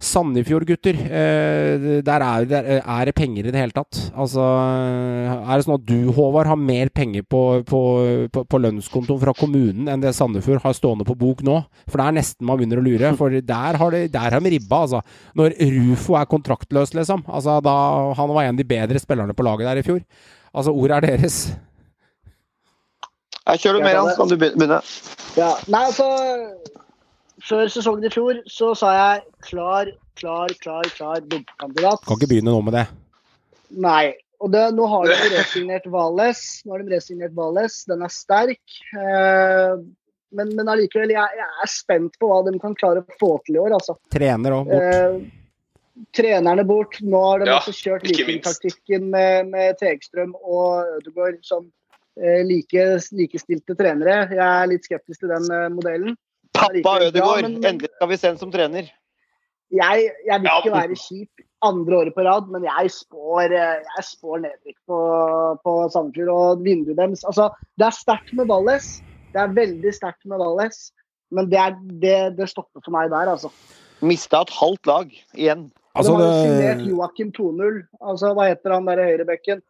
[0.03, 0.97] Sandefjord, gutter.
[0.97, 3.99] Eh, der, er, der er det penger i det hele tatt.
[4.13, 7.81] Altså, er det sånn at du, Håvard, har mer penger på, på,
[8.33, 11.59] på, på lønnskontoen fra kommunen enn det Sandefjord har stående på bok nå?
[11.89, 13.13] For det er nesten man begynner å lure.
[13.19, 15.03] For der har, det, der har de ribba, altså.
[15.39, 17.25] Når Rufo er kontraktløs, liksom.
[17.27, 17.77] Altså, da,
[18.21, 20.03] han var en av de bedre spillerne på laget der i fjor.
[20.53, 21.41] Altså, ordet er deres.
[23.47, 24.81] Jeg kjører du mer, Hans, kan du begynne.
[25.39, 26.07] Ja, nei, altså
[27.47, 32.03] Før sesongen i fjor så sa jeg klar, klar, klar, klar dumpekandidat.
[32.07, 32.87] Kan ikke begynne nå med det.
[33.83, 34.17] Nei.
[34.43, 36.43] Og det, nå har de resignert Vales.
[36.67, 37.79] Nå har de resignert Vales.
[37.89, 38.81] Den er sterk.
[38.99, 39.79] Eh,
[40.37, 43.57] men, men allikevel, jeg, jeg er spent på hva de kan klare å få til
[43.57, 43.97] i år, altså.
[44.13, 44.99] Trener òg, bort.
[44.99, 46.99] Eh, trenerne bort.
[47.01, 51.71] Nå har de Ja, også kjørt ikke vikingtaktikken med, med Tegstrøm og Ødegaard som
[52.21, 54.27] eh, like, likestilte trenere.
[54.35, 56.19] Jeg er litt skeptisk til den eh, modellen.
[56.61, 58.91] Pappa Ødegaard, ja, men- endelig skal vi se ham som trener.
[59.75, 64.05] Jeg, jeg vil ikke være kjip andre året på rad, men jeg spår, eh, jeg
[64.07, 64.99] spår nedrykk på,
[65.65, 67.25] på Sandefjord og vinduet deres.
[67.27, 69.01] Altså, det er sterkt med Valles.
[69.35, 70.93] Det er veldig sterkt med Valles.
[71.35, 73.51] Men det, er, det, det stopper for meg der, altså.
[74.07, 75.67] Mista et halvt lag igjen.
[75.97, 77.81] Altså, de har jo det- signert Joakim 2-0.
[78.01, 79.63] Altså, hva heter han der i høyrebekken?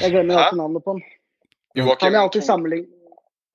[0.00, 1.02] Jeg glemmer alltid navnet på han.
[2.04, 2.99] Han er alltid sammenligner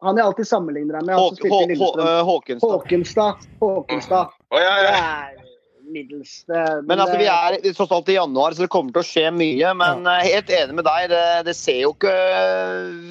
[0.04, 1.16] han jeg alltid sammenligner deg med.
[1.16, 2.68] Eh, Håkenstad.
[2.68, 3.48] Håkenstad.
[3.62, 4.38] Håkenstad.
[4.52, 5.00] Oh, ja, Det ja.
[5.00, 5.42] er
[5.86, 6.44] middels.
[6.50, 9.26] Det, Men altså, vi er tross alt i januar, så det kommer til å skje
[9.34, 9.74] mye.
[9.78, 10.18] Men ja.
[10.26, 12.16] helt enig med deg, det, det ser jo ikke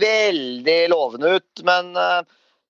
[0.02, 1.64] veldig lovende ut.
[1.66, 2.20] Men eh,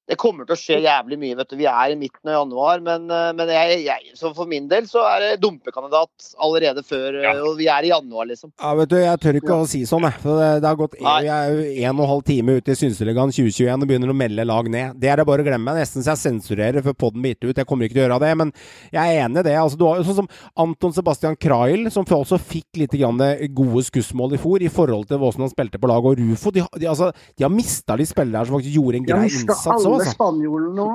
[0.09, 1.37] det kommer til å skje jævlig mye.
[1.39, 1.57] vet du.
[1.57, 4.85] Vi er i midten av januar, men, eh, men jeg, jeg, så for min del
[4.91, 7.33] så er det dumpekandidat allerede før ja.
[7.45, 8.53] Og vi er i januar, liksom.
[8.61, 10.19] Ja, vet du, Jeg tør ikke å si sånn, jeg.
[10.21, 12.75] For det, det har gått en, Vi er jo en og en halv time ute
[12.75, 14.99] i Synseligaen 2021 og begynner å melde lag ned.
[15.01, 15.75] Det er det bare å glemme.
[15.79, 17.57] Nesten så jeg sensurerer før podden biter ut.
[17.63, 18.33] Jeg kommer ikke til å gjøre det.
[18.43, 18.53] Men
[18.93, 19.57] jeg er enig i det.
[19.61, 20.29] Altså, du har sånn som
[20.67, 23.19] Anton Sebastian Krail, som også fikk litt grann
[23.57, 26.05] gode skussmål i fjor i forhold til hvordan han spilte på lag.
[26.05, 29.09] Og Rufo de, har- de, altså, de har mista de spillere som faktisk gjorde en
[29.09, 30.15] grei innsats òg, altså.
[30.17, 30.91] spanjolen nå.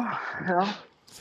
[0.47, 0.67] Ja.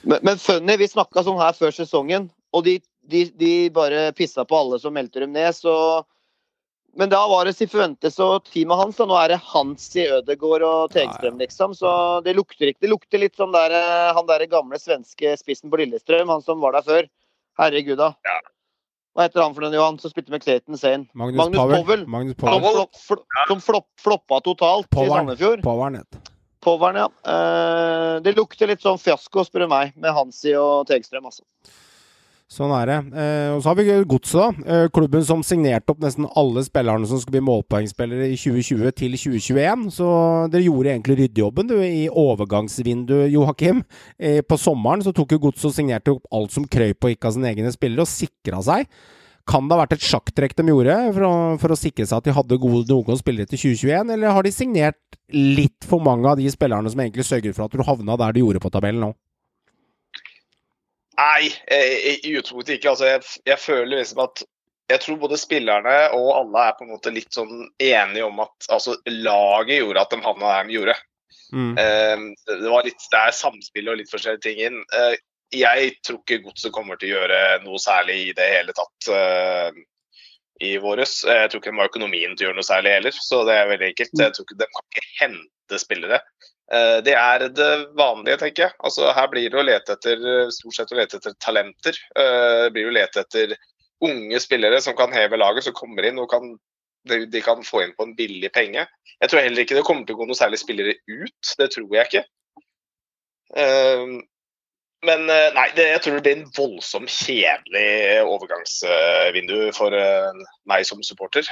[0.03, 2.79] Men, men funny, vi snakka sånn her før sesongen, og de,
[3.11, 6.05] de, de bare pissa på alle som meldte dem ned, så
[6.99, 10.91] Men da var det Sifuentes og teamet hans, og nå er det Hansi Ødegaard og
[10.91, 11.75] Tegstrøm, liksom.
[11.77, 11.91] Så
[12.25, 15.79] det lukter ikke Det lukter litt som der, eh, han der gamle svenske spissen på
[15.79, 17.11] Lillestrøm, han som var der før.
[17.61, 18.15] Herregud, da.
[18.25, 18.39] Ja.
[19.19, 21.09] Hva heter han for noe, Johan, som spilte med Clayton Sane?
[21.13, 21.85] Magnus, Magnus Powell.
[21.85, 22.03] Powell.
[22.07, 22.85] Magnus Som, Powell.
[23.05, 25.65] flopp, som flop, floppa totalt i Sandefjord.
[25.99, 26.28] Det.
[26.65, 27.09] Poweren, ja.
[27.23, 31.45] Eh, det lukter litt sånn fiasko, spør du meg, med Hansi og Tegstrøm, altså.
[32.49, 32.97] Sånn er det.
[33.21, 34.73] Eh, og så har vi Godset, da.
[34.73, 39.19] Eh, klubben som signerte opp nesten alle spillerne som skulle bli målpoengspillere i 2020 til
[39.21, 39.85] 2021.
[39.93, 40.09] Så
[40.49, 43.85] dere gjorde egentlig ryddejobben du, i overgangsvinduet, Joakim.
[44.49, 47.37] På sommeren så tok jo Godset og signerte opp alt som krøyp og gikk av
[47.37, 48.89] sine egne spillere, og sikra seg.
[49.49, 52.29] Kan det ha vært et sjakktrekk de gjorde for å, for å sikre seg at
[52.29, 56.41] de hadde gode noen spillere til 2021, eller har de signert litt for mange av
[56.41, 59.11] de spillerne som egentlig sørget for at du havna der du gjorde på tabellen nå?
[61.19, 62.93] Nei, eh, i utgangspunktet ikke.
[62.93, 64.45] Altså, jeg, jeg føler liksom at
[64.89, 68.69] jeg tror både spillerne og alle er på en måte litt sånn enige om at
[68.73, 70.95] altså, laget gjorde at de havna der de gjorde.
[71.53, 71.73] Mm.
[71.77, 74.79] Uh, det, var litt, det er samspill og litt forskjellige ting inn.
[74.97, 75.19] Eh,
[75.55, 79.81] jeg tror ikke Godset kommer til å gjøre noe særlig i det hele tatt uh,
[80.65, 81.23] i våres.
[81.25, 83.73] Jeg tror ikke de har økonomien til å gjøre noe særlig heller, så det er
[83.73, 84.15] veldig enkelt.
[84.21, 86.21] Jeg tror ikke De kan ikke hente spillere.
[86.69, 88.77] Uh, det er det vanlige, tenker jeg.
[88.85, 92.01] Altså, her blir det å lete etter stort sett å lete etter talenter.
[92.13, 93.57] Uh, det blir å lete etter
[94.05, 96.53] unge spillere som kan heve laget, som kommer inn og kan
[97.09, 98.85] de, de kan få inn på en billig penge.
[99.19, 101.55] Jeg tror heller ikke det kommer til å gå noe særlig spillere ut.
[101.59, 102.25] Det tror jeg ikke.
[105.07, 110.87] Men eh, nei, det, jeg tror det blir en voldsomt kjedelig overgangsvindu for uh, meg
[110.89, 111.47] som supporter.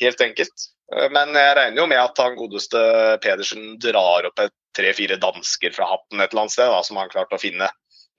[0.00, 0.70] Helt enkelt.
[1.12, 2.78] Men jeg regner jo med at han godeste
[3.24, 4.42] Pedersen drar opp
[4.76, 7.68] tre-fire dansker fra hatten et eller annet sted, da, som han klarte å finne.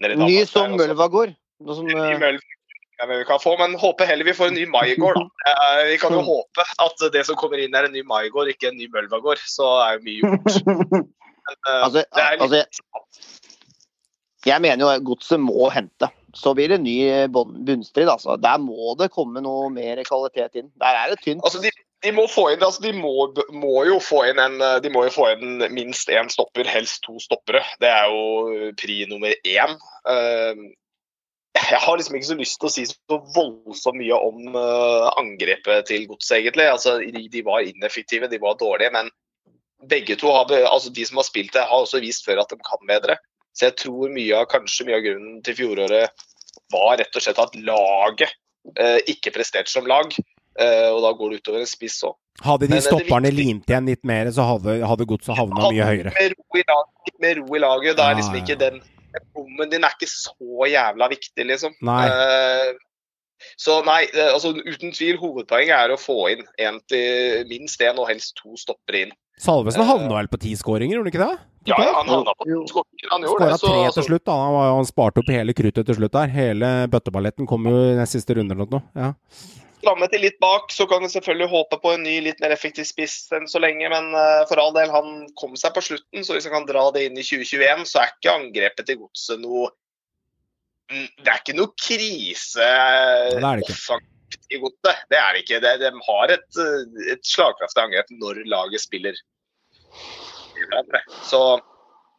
[0.04, 1.32] Ny som Mølvagård.
[1.64, 5.22] Som, ja, men vi kan få, men håper heller vi får en ny Maigård.
[5.22, 5.86] da.
[5.86, 8.78] vi kan jo håpe at det som kommer inn er en ny Maigård, ikke en
[8.82, 9.42] ny Mølvagård.
[9.46, 11.06] Så er jo mye gjort.
[11.48, 12.44] Men, altså, det er litt...
[12.44, 13.38] altså,
[14.46, 16.10] jeg mener jo godset må hente.
[16.38, 17.00] Så blir det ny
[17.34, 18.10] bunnstrid.
[18.12, 18.38] Altså.
[18.42, 20.72] Der må det komme noe mer kvalitet inn.
[20.78, 21.42] Der er det tynt.
[21.48, 21.72] Altså, de,
[22.06, 25.16] de, må få inn, altså, de må, må, jo få inn en, de må jo
[25.16, 27.64] få inn minst én stopper, helst to stoppere.
[27.82, 29.78] Det er jo pri nummer én.
[31.58, 34.60] Jeg har liksom ikke så lyst til å si så voldsomt mye om
[35.18, 36.68] angrepet til godset, egentlig.
[36.70, 39.10] Altså, de var ineffektive, de var dårlige, men
[39.90, 42.62] begge to har, altså de som har spilt det, har også vist før at de
[42.62, 43.18] kan bedre.
[43.58, 46.26] Så jeg tror mye av, kanskje mye av grunnen til fjoråret
[46.74, 48.34] var rett og slett at laget
[48.78, 50.14] eh, ikke presterte som lag.
[50.58, 52.18] Eh, og da går det utover en spiss òg.
[52.46, 56.14] Hadde de stopperne limt igjen litt mer, så hadde, hadde godset havna mye høyere.
[56.14, 57.98] Med ro, i laget, med ro i laget.
[57.98, 58.82] Da er liksom ikke den
[59.34, 61.74] bommen din er ikke så jævla viktig, liksom.
[61.88, 62.04] Nei.
[62.06, 62.76] Eh,
[63.58, 68.10] så nei, altså uten tvil, hovedpoenget er å få inn en til minst én, og
[68.10, 69.14] helst to stoppere inn.
[69.42, 71.57] Salvesen havna vel på ti skåringer, gjorde han ikke det?
[71.68, 73.10] Ja, ja, han havna på skåringer.
[73.12, 73.60] Han gjorde det.
[73.60, 74.36] Skåra tre til slutt, da.
[74.40, 76.32] Han, han sparte opp hele kruttet til slutt der.
[76.32, 78.84] Hele bøtteballetten kom jo i den siste runden eller noe.
[78.96, 79.12] Ja.
[79.86, 82.88] Lammet til litt bak, så kan vi selvfølgelig håpe på en ny, litt mer effektiv
[82.90, 83.90] spiss enn så lenge.
[83.94, 86.88] Men uh, for all del, han kom seg på slutten, så hvis han kan dra
[86.96, 89.70] det inn i 2021, så er ikke angrepet til godset noe
[90.88, 94.00] Det er ikke noe krise det er det ikke.
[94.56, 95.04] i godset.
[95.12, 95.60] Det er det ikke.
[95.68, 96.62] De, de har et,
[97.14, 99.20] et slagkraftig angrep når laget spiller
[101.28, 101.42] så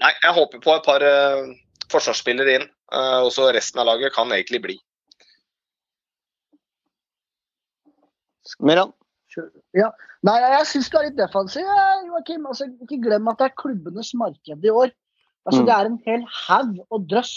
[0.03, 1.49] nei, jeg håper på et par uh,
[1.93, 2.69] forsvarsspillere inn.
[2.89, 4.77] Uh, og så resten av laget kan egentlig bli.
[8.65, 8.95] Meran?
[9.77, 9.91] Ja.
[10.27, 11.69] Nei, jeg syns du er litt defensiv,
[12.09, 12.47] Joakim.
[12.49, 14.91] Altså, ikke glem at det er klubbenes marked i år.
[15.47, 15.67] Altså, mm.
[15.69, 17.35] Det er en hel haug og drøss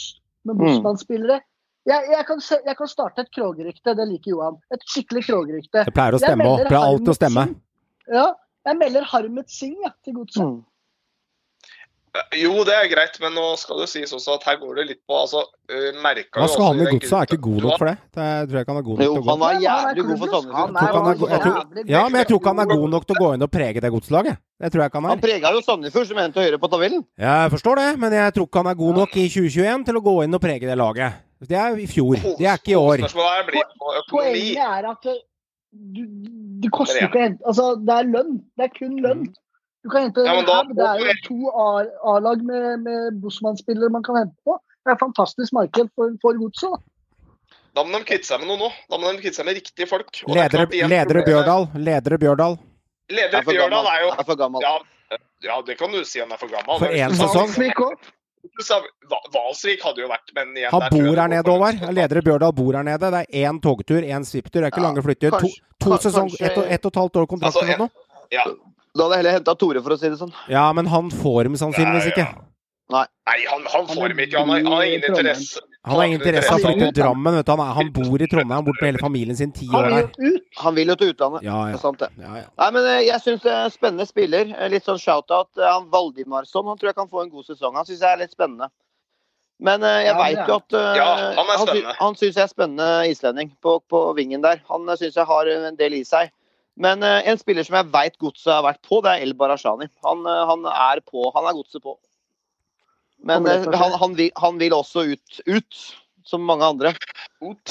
[0.48, 1.42] med Bosman-spillere.
[1.90, 4.58] Jeg, jeg, kan se, jeg, kan starte et Krog-rykte, det liker Johan.
[4.74, 5.86] Et skikkelig Krog-rykte.
[5.88, 6.66] Det pleier å stemme òg.
[6.68, 7.46] Pleier alltid å stemme.
[8.12, 8.26] Ja,
[8.70, 10.44] jeg melder Harmet Singh ja, til godset.
[10.46, 10.60] Mm.
[12.36, 15.00] Jo, det er greit, men nå skal det sies også at her går det litt
[15.08, 15.46] på altså,
[16.04, 17.14] merka Hva skal han i godset?
[17.16, 17.94] Er ikke god nok for det?
[18.18, 19.30] det er, tror jeg ikke han er god nok jo, til å gå.
[19.30, 21.88] Han var jævlig god for Sandefjord.
[21.94, 23.84] Ja, men jeg tror ikke han er god nok til å gå inn og prege
[23.86, 24.42] det godslaget.
[24.60, 25.16] Det tror jeg ikke han er.
[25.16, 27.06] Han prega jo Sandefjord, som endte høyere på tabellen.
[27.16, 30.02] Ja, jeg forstår det, men jeg tror ikke han er god nok i 2021 til
[30.02, 31.22] å gå inn og prege det laget.
[31.48, 33.08] Det er i fjor, det er ikke i år.
[34.12, 35.08] Poenget er at
[35.72, 36.04] du,
[36.60, 38.36] det koster ikke Altså, det er lønn.
[38.60, 39.24] Det er kun lønn.
[39.82, 41.52] Du kan hente ja, da, Det er jo to
[42.14, 44.60] A-lag med, med Bosman-spillere man kan hente på.
[44.82, 46.84] Det er et fantastisk marked for, for godset.
[47.76, 48.70] Da må de kvitte seg med noe nå.
[48.92, 50.24] Da må de kvitte seg med riktige folk.
[50.30, 51.68] Ledere, ledere Bjørdal.
[51.82, 52.58] Ledere Bjørdal.
[53.12, 54.66] Ledere Bjørdal er jo Er for gammel.
[54.66, 56.82] Ja, ja, det kan du si han er for gammel.
[56.82, 57.54] For én sesong.
[59.32, 61.86] Valsvik hadde jo vært men igjen, Han bor her nede, Håvard.
[61.98, 63.14] Ledere Bjørdal bor her nede.
[63.14, 64.60] Det er én togtur, én svipptur.
[64.60, 65.38] Det er ikke lange flytter.
[65.38, 65.52] To,
[65.86, 68.08] to sesong, ett og, et og et halvt år kontrakt altså, eller noe.
[68.32, 68.46] Ja,
[68.96, 70.32] da hadde jeg heller henta Tore, for å si det sånn.
[70.52, 72.28] Ja, men han får dem sannsynligvis ikke.
[72.92, 74.40] Nei, Nei han, han, får dem ikke.
[74.42, 75.62] Han har, han har ingen interesse.
[75.88, 77.38] Han har ingen interesse av å flytte til Drammen.
[77.40, 77.52] vet du.
[77.56, 80.10] Han, er, han bor i Trondheim, han bor med hele familien sin ti år der.
[80.60, 81.46] Han vil jo til utlandet.
[81.48, 81.72] Ja, ja.
[81.72, 82.10] Det er sant, det.
[82.22, 82.50] Ja, ja.
[82.62, 84.52] Nei, men eh, jeg syns er spennende spiller.
[84.60, 85.50] Eh, litt sånn shout-out.
[85.58, 87.80] Eh, Han Valdimarsson han tror jeg kan få en god sesong.
[87.80, 88.70] Han syns jeg er litt spennende.
[89.62, 91.08] Men jeg Ja, veit jo at uh, Ja,
[91.38, 91.92] han er han, spennende.
[92.00, 94.62] han syns jeg er spennende islending på, på vingen der.
[94.70, 96.32] Han syns jeg har en del i seg.
[96.80, 99.90] Men uh, en spiller som jeg veit godset har vært på, det er El Barashani.
[100.06, 101.28] Han, uh, han er på.
[101.36, 101.98] Han er godset på.
[103.28, 105.42] Men uh, han, han, vil, han vil også ut.
[105.48, 105.82] ut.
[106.26, 106.94] som mange andre.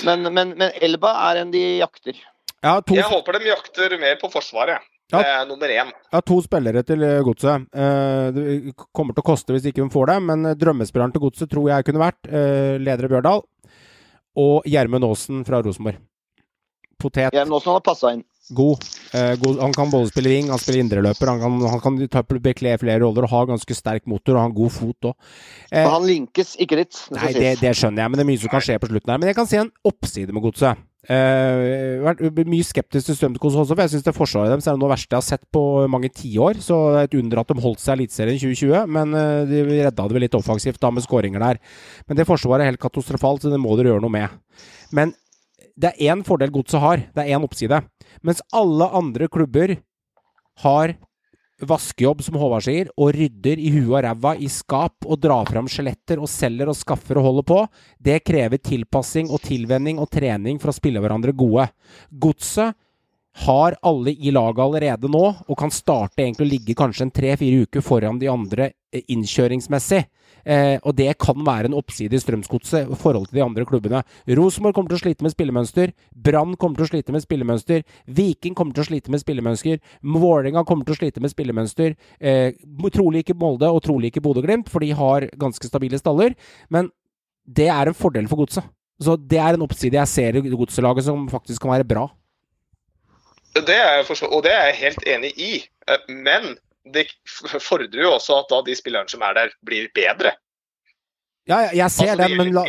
[0.05, 2.19] Men, men, men Elba er en de jakter.
[2.61, 4.83] To, Jeg håper de jakter mer på forsvaret.
[5.11, 5.19] Ja.
[5.19, 5.89] Det er nummer én.
[6.13, 7.65] Ja, to spillere til eh, Godset.
[7.75, 11.25] Eh, det kommer til å koste hvis ikke hun får det, men eh, drømmespilleren til
[11.25, 13.43] Godset tror jeg kunne vært eh, Ledere Bjørdal
[14.39, 15.99] og Gjermund Aasen fra Rosenborg.
[17.01, 17.35] Potet.
[17.35, 18.23] Gjermund Aasen hadde passa inn.
[18.51, 18.85] God.
[19.15, 19.63] Uh, god.
[19.63, 23.01] Han kan både spille ring, han spiller indreløper, han kan, han kan ta, bekle flere
[23.05, 25.33] roller og ha ganske sterk motor og ha en god fot òg.
[25.71, 27.03] Uh, han linkes ikke litt.
[27.09, 29.15] det Nei, det, det skjønner jeg, men det er mye som kan skje på slutten
[29.15, 29.23] her.
[29.23, 30.87] Men jeg kan se en oppside med godset.
[31.09, 34.91] Uh, vært mye skeptisk til Strømskog også, for jeg syns forsvaret deres er noe av
[34.91, 36.61] det verste jeg har sett på mange tiår.
[36.61, 39.49] Så det er et under at de holdt seg i Eliteserien i 2020, men uh,
[39.49, 41.63] de redda det vel litt offensivt da med skåringer der.
[42.07, 44.37] Men det forsvaret er helt katastrofalt, så det må dere gjøre noe med.
[44.97, 45.15] Men
[45.77, 47.83] det er én fordel godset har, det er én oppside.
[48.27, 49.77] Mens alle andre klubber
[50.65, 50.97] har
[51.61, 55.69] vaskejobb, som Håvard sier, og rydder i huet og ræva i skap og drar fram
[55.71, 57.59] skjeletter og selger og skaffer og holder på,
[58.01, 61.69] det krever tilpassing og tilvenning og trening for å spille hverandre gode.
[62.11, 62.77] Godset
[63.45, 67.67] har alle i laget allerede nå, og kan starte egentlig å ligge kanskje en tre-fire
[67.67, 70.03] uker foran de andre eh, innkjøringsmessig.
[70.45, 74.03] Eh, og det kan være en oppside i Strømsgodset i forhold til de andre klubbene.
[74.29, 75.93] Rosenborg kommer til å slite med spillemønster.
[76.15, 77.85] Brann kommer til å slite med spillemønster.
[78.07, 79.81] Viking kommer til å slite med spillemønster.
[80.03, 81.97] Vålerenga kommer til å slite med spillemønster.
[82.21, 82.53] Eh,
[82.91, 86.35] trolig ikke Molde og trolig ikke Bodø-Glimt, for de har ganske stabile staller.
[86.71, 86.91] Men
[87.47, 88.67] det er en fordel for godset.
[89.01, 92.09] Så det er en oppside jeg ser i godselaget som faktisk kan være bra.
[93.55, 95.65] Det er jeg forstå- og det er jeg helt enig i.
[95.89, 96.57] Eh, Men
[96.95, 97.07] det
[97.61, 100.33] fordrer jo også at da de spillerne som er der, blir bedre.
[101.49, 102.65] Ja, jeg, jeg ser Altså, det men la,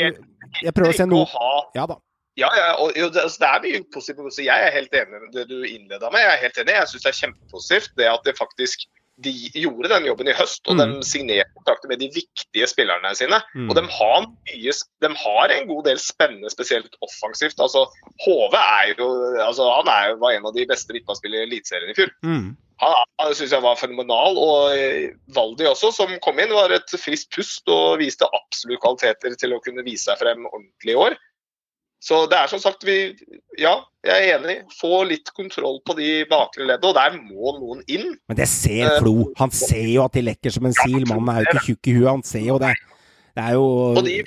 [0.63, 1.97] jeg prøver å se noe ha- Ja da.
[2.39, 4.33] Ja, ja og, jo, det, altså, det er mye positivt.
[4.33, 6.23] Så jeg er helt enig med det du innleda med.
[6.23, 6.75] Jeg er helt enig.
[6.79, 8.85] Jeg syns det er kjempepositivt det at det faktisk
[9.23, 9.31] de
[9.61, 10.95] gjorde den jobben i høst, og Mm.
[10.99, 13.41] de signerte kontrakter med de viktige spillerne sine.
[13.55, 13.69] Mm.
[13.69, 14.73] Og de har, mye,
[15.05, 17.59] de har en god del spennende, spesielt offensivt.
[17.59, 17.85] Altså,
[18.25, 19.07] Hove er jo,
[19.45, 22.11] altså, han er jo, var en av de beste midtbanespillerne i Eliteserien i fjor.
[22.25, 22.57] Mm.
[22.81, 24.37] Han, han syns jeg var fenomenal.
[24.41, 29.35] Og eh, Valdi også, som kom inn, var et friskt pust og viste absolutt kvaliteter
[29.37, 31.17] til å kunne vise seg frem ordentlig i år.
[32.01, 32.97] Så det er som sagt vi
[33.61, 34.55] Ja, jeg er enig.
[34.73, 38.15] Få litt kontroll på de bakre leddene, og der må noen inn.
[38.29, 39.29] Men det ser Flo.
[39.37, 41.05] Han ser jo at de lekker som en sil.
[41.05, 42.09] Mannen er jo ikke tjukk i huet.
[42.09, 42.73] Han ser jo det.
[43.37, 44.17] Det er jo Og de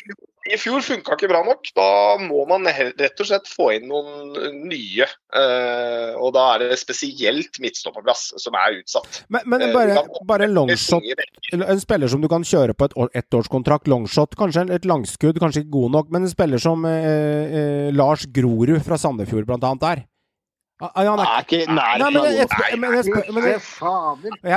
[0.52, 1.70] i fjor funka ikke bra nok.
[1.76, 1.86] Da
[2.20, 4.34] må man rett og slett få inn noen
[4.68, 5.06] nye.
[5.34, 9.22] Eh, og da er det spesielt midtstopperplass som er utsatt.
[9.32, 11.02] Men, men Eh, bare, bare en longshot
[11.54, 15.64] En spiller som du kan kjøre på et år- ettårskontrakt, longshot, kanskje et langskudd, kanskje
[15.64, 20.04] ikke god nok, men en spiller som eh, eh, Lars Grorud fra Sandefjord annet er.
[20.84, 22.24] Ah, ah, han Er ikke nær Nei, men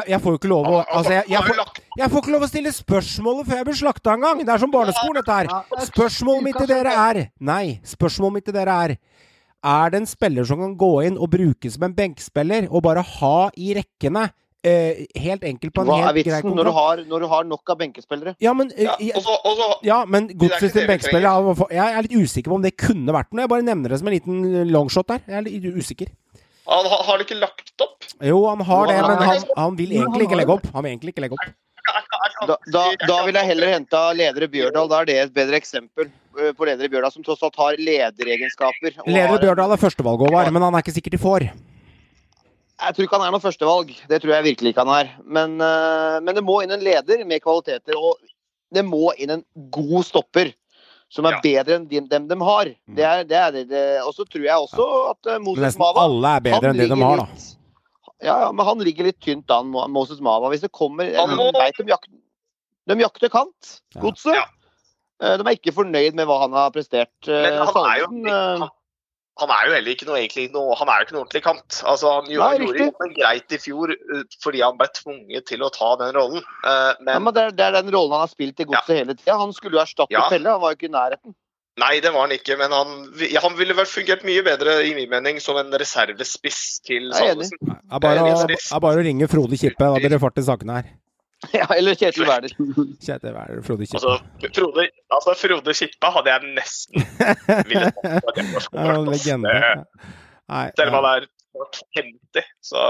[0.08, 2.50] jeg, får jo ikke lov å altså, jeg, jeg, får, jeg får ikke lov å
[2.52, 4.42] stille spørsmålet før jeg blir slakta en gang!
[4.44, 5.52] Det er som barneskolen, dette her.
[5.88, 7.22] Spørsmålet mitt til dere er
[7.52, 11.32] Nei, spørsmålet mitt til dere er Er det en spiller som kan gå inn og
[11.38, 14.28] brukes som en benkspiller, og bare ha i rekkene
[14.68, 17.28] eh, helt enkelt på en Hva er helt grei vitsen når du, har, når du
[17.34, 18.36] har nok av benkespillere?
[18.44, 21.28] Ja, men eh, Ja, jeg- og så- og så- ja, men er Godset sin benkespiller
[21.32, 23.42] er- Jeg er litt usikker på om det kunne vært noe.
[23.46, 25.22] Jeg bare nevner det som en liten longshot der.
[25.28, 26.08] Jeg er litt usikker.
[26.68, 28.04] Han har, har ikke lagt opp.
[28.22, 30.66] Jo, han har det, men han, han vil egentlig ikke legge opp.
[30.74, 31.54] Han vil egentlig ikke legge opp.
[32.48, 34.90] Da, da, da vil jeg heller hente ledere Bjørdal.
[34.92, 38.98] Da er det et bedre eksempel eh, på ledere Bjørdal, som tross alt har lederegenskaper.
[39.08, 41.48] Leder Bjørdal er førstevalg, Håvard, men han er ikke sikkert de får.
[42.78, 43.94] Jeg tror ikke han er noe førstevalg.
[44.08, 45.08] Det tror jeg virkelig ikke han er.
[45.26, 48.18] Men, eh, men det må inn en leder med kvaliteter, og
[48.74, 49.44] det må inn en
[49.74, 50.54] god stopper.
[51.10, 52.66] Som er bedre enn de- dem de har.
[52.94, 53.70] Det er, det er det.
[53.70, 54.02] det.
[54.04, 56.90] Og så tror jeg også at eh, Moses nesten Mava alle er bedre enn det
[56.92, 57.24] de har, da.
[57.32, 57.54] litt-
[58.22, 60.50] Ja, ja, men han ligger litt tynt an, Moses Mava.
[60.50, 62.12] Hvis det kommer Han må- De vet de jakter,
[62.88, 64.02] de jakter kant, Ja.
[64.02, 64.36] godset.
[64.36, 64.46] Ja.
[65.38, 67.10] De er ikke fornøyd med hva han har prestert.
[67.26, 68.68] Men Eh, han er jo, eh,
[69.38, 71.44] han, han er jo heller ikke noe, egentlig noe Han er jo ikke noe ordentlig
[71.46, 71.80] kant.
[71.88, 72.88] Altså, han gjorde, Nei, gjorde riktig.
[72.90, 76.46] jobben greit i fjor uh, fordi han ble tvunget til å ta den rollen.
[76.66, 78.96] Uh, ja, men men det, er, det er den rollen han har spilt i godset
[79.02, 79.38] hele tida.
[79.42, 80.28] Han skulle jo erstatte Ja.
[80.32, 81.36] Pelle, han var jo ikke i nærheten.
[81.78, 82.58] nei, det var han ikke.
[82.58, 86.62] Men han, ja, han ville vel fungert mye bedre i min mening som en reservespiss
[86.88, 87.12] til.
[87.14, 87.60] Salvesen.
[87.62, 89.84] Det er bare å ringe Frode Kippe.
[89.84, 90.90] Da blir det fart i sakene her.
[91.58, 92.54] Ja, eller Kjetil Wæler.
[93.06, 93.98] Kjetil Wæler, Frode Kippe.
[93.98, 94.14] Altså,
[94.56, 97.06] Frode, altså, Frode Kippe hadde jeg nesten
[97.70, 98.40] ville tatt
[99.12, 99.54] legende.
[100.80, 102.84] Selv om han er snart 50, så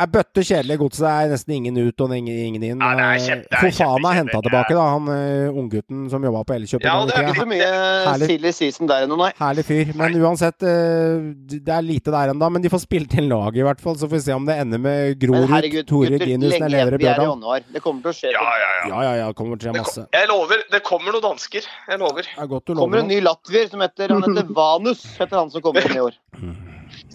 [0.00, 0.78] er bøtte kjedelig.
[0.80, 2.80] Godset er nesten ingen ut og ingen, ingen inn.
[2.80, 4.84] Ja, er kjempe- Fofana henta tilbake, da.
[4.94, 6.84] Han uh, unggutten som jobba på Elkjøp.
[6.86, 7.28] Ja, det er.
[7.28, 7.68] Ikke så mye
[8.06, 8.28] Herlig.
[8.32, 9.30] silly season der ennå, nei.
[9.38, 9.92] Herlig fyr.
[10.00, 12.48] Men uansett, eh, det er lite der ennå.
[12.56, 13.98] Men de får spilt inn laget, i hvert fall.
[14.00, 17.66] Så får vi se om det ender med Grorud, Tore Ginussen eller er i Bjørdal.
[17.72, 18.32] Det kommer til å skje.
[18.32, 18.86] Ja, ja, ja.
[18.92, 19.32] Ja, ja, ja.
[19.36, 20.06] Kommer til å skje Det masse.
[20.06, 21.68] kom, jeg lover, det kommer noen dansker.
[21.92, 22.22] Jeg lover.
[22.32, 25.50] Det er godt du kommer en ny latvier som heter, han heter Vanus, heter han
[25.52, 26.16] som kommer inn i år.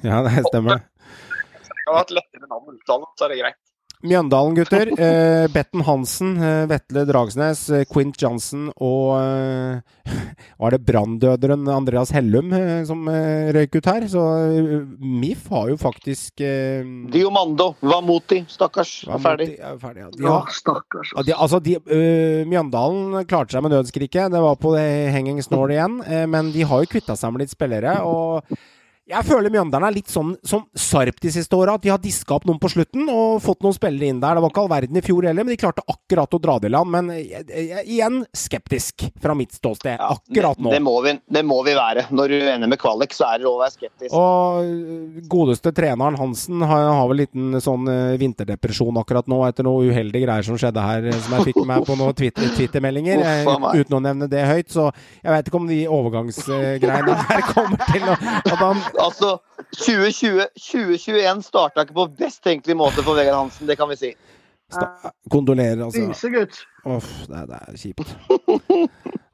[0.04, 0.84] Ja, det stemmer.
[1.88, 3.60] Jeg har et lettere navn å uttale, så er det greit.
[4.06, 4.90] Mjøndalen, gutter.
[5.08, 9.80] Eh, Betten Hansen, eh, Vetle Dragsnes, eh, Quint Johnson og eh,
[10.62, 14.06] Var det branndøderen Andreas Hellum eh, som eh, røyk ut her?
[14.12, 16.86] Så eh, MIF har jo faktisk eh,
[17.16, 19.50] Diomando, Vamoti, stakkars, Vamoti, er ferdig.
[19.72, 20.12] er ferdig ja.
[20.14, 21.16] De Ja, stakkars.
[21.18, 24.30] Ja, de, altså, de, øh, Mjøndalen klarte seg med nødskriket.
[24.36, 24.88] Det var på det
[25.18, 26.00] hanging snål igjen.
[26.06, 27.98] eh, men de har jo kvitta seg med litt spillere.
[28.06, 28.46] Og
[29.08, 31.78] jeg føler Mjøndalen er litt sånn som Sarp de siste åra.
[31.78, 34.36] At de har diska opp noen på slutten og fått noen spillere inn der.
[34.36, 36.68] Det var ikke all verden i fjor heller, men de klarte akkurat å dra det
[36.68, 36.92] i land.
[36.92, 40.74] Men jeg, jeg, igjen skeptisk fra mitt ståsted akkurat nå.
[40.76, 42.08] Det må, vi, det må vi være.
[42.12, 44.12] Når du ender med kvalik, så er det lov å være skeptisk.
[44.12, 49.68] Og øh, godeste treneren Hansen har, har vel liten sånn øh, vinterdepresjon akkurat nå etter
[49.68, 53.24] noen uheldige greier som skjedde her, øh, som jeg fikk med på noen Twitter- Twitter-meldinger,
[53.72, 54.68] uten å nevne det høyt.
[54.76, 54.90] Så
[55.24, 59.38] jeg vet ikke om de overgangsgreiene her kommer til å At han Altså,
[59.78, 64.12] 2020, 2021 starta ikke på best tenkelig måte for Vegard Hansen, det kan vi si.
[64.74, 66.08] sta- kondolerer, altså.
[66.10, 66.62] Visegutt.
[66.86, 68.16] Uff, det, det er kjipt.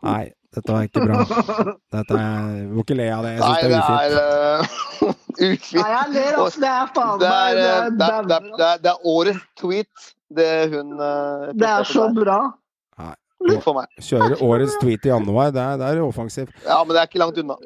[0.03, 0.23] Nei,
[0.53, 1.21] dette var ikke bra.
[1.95, 3.31] Dette er, vi må ikke le av det.
[3.37, 4.01] Jeg syns det det er ufint.
[4.03, 5.13] er uh,
[5.53, 5.79] ufint.
[5.79, 6.63] Nei, jeg ler, altså.
[6.65, 9.43] Det er faen Det er, meg eh, det det, det, det, er, det er årets
[9.61, 10.07] tweet,
[10.37, 12.39] det hun uh, Det er så bra.
[13.01, 13.13] Nei.
[13.43, 16.53] Kjøre årets tweet i januar, det er, det er offensivt.
[16.63, 17.57] Ja, men det er ikke langt unna.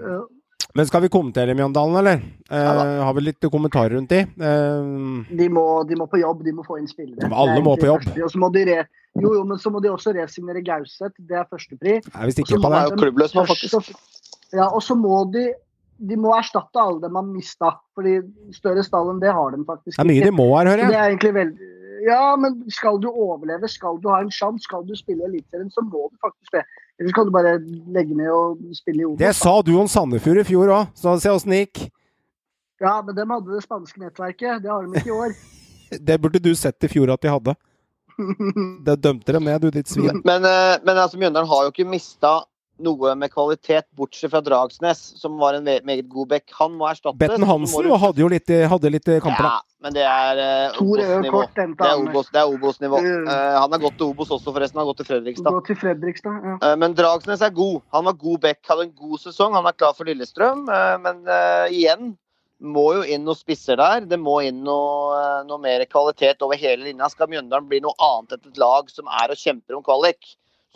[0.58, 0.72] Ja.
[0.78, 2.22] Men skal vi kommentere Mjøndalen, eller?
[2.52, 4.20] Eh, har vi litt kommentarer rundt de?
[4.22, 7.24] Eh, De må, de må på jobb, de må få inn spillere.
[7.24, 8.06] Ja, alle må på jobb.
[8.38, 8.82] må de re,
[9.18, 11.16] jo, jo, men så må de også resignere Gauseth.
[11.18, 11.96] Det er førstepri.
[12.02, 12.84] jeg er visst ikke på det.
[12.84, 13.94] Er klubbløs nå, faktisk.
[14.54, 15.54] Ja, og så må de
[15.98, 17.72] de må erstatte alle dem har mista.
[17.98, 18.20] Fordi
[18.56, 19.98] større stall enn det har de faktisk ikke.
[19.98, 20.92] Det er mye de må her, hører jeg.
[20.94, 21.74] det er egentlig veldig
[22.08, 25.82] Ja, men skal du overleve, skal du ha en sjanse, skal du spille Eliteserien, så
[25.82, 26.62] må du faktisk det.
[26.98, 27.58] Ellers kan du bare
[27.94, 29.20] legge ned og spille i Obos.
[29.22, 31.84] Det sa du om Sandefjord i fjor òg, så se åssen det gikk.
[32.82, 34.64] Ja, men dem hadde det spanske nettverket.
[34.64, 35.38] Det har de ikke i år.
[36.04, 37.54] Det burde du sett i fjor at de hadde.
[38.86, 40.20] Det dømte dem ned, du ditt svin.
[40.26, 42.34] Men, eh, men altså, Mjøndalen har jo ikke mista
[42.80, 46.52] noe med kvalitet, bortsett fra Dragsnes, som var en meget god back.
[46.60, 47.18] Han må erstattes.
[47.20, 49.54] Betten Hansen du- hadde jo litt, hadde litt kamper, da.
[49.58, 50.42] Ja, men det er
[50.74, 51.42] uh, Obos-nivå.
[51.56, 52.08] Det er han.
[52.08, 53.02] Obos- det er Obos-nivå.
[53.06, 54.78] Eh, han har gått til Obos også, forresten.
[54.80, 55.52] Han har gått til Fredrikstad.
[55.58, 56.40] Gå til Fredrikstad.
[56.44, 56.56] Ja.
[56.72, 57.82] uh, Men Dragsnes er god.
[57.94, 59.54] Han var god back, hadde en god sesong.
[59.58, 60.68] Han er klar for Lillestrøm.
[60.70, 62.16] eh, Men eh, igjen,
[62.60, 64.02] må jo inn noen spisser der.
[64.10, 67.10] Det må inn noe, eh, noe mer kvalitet over hele linja.
[67.14, 70.26] Skal Mjøndalen bli noe annet enn et lag som er og kjemper om kvalik,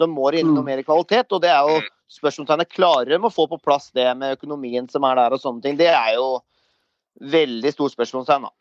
[0.01, 0.69] så må det inn noe Mm.
[0.73, 1.31] mer kvalitet.
[1.31, 2.69] Og det er jo spørsmålstegnet.
[2.73, 5.77] Klarer de å få på plass det med økonomien som er der og sånne ting?
[5.77, 6.39] Det er jo
[7.21, 8.51] veldig stort spørsmålstegn, da.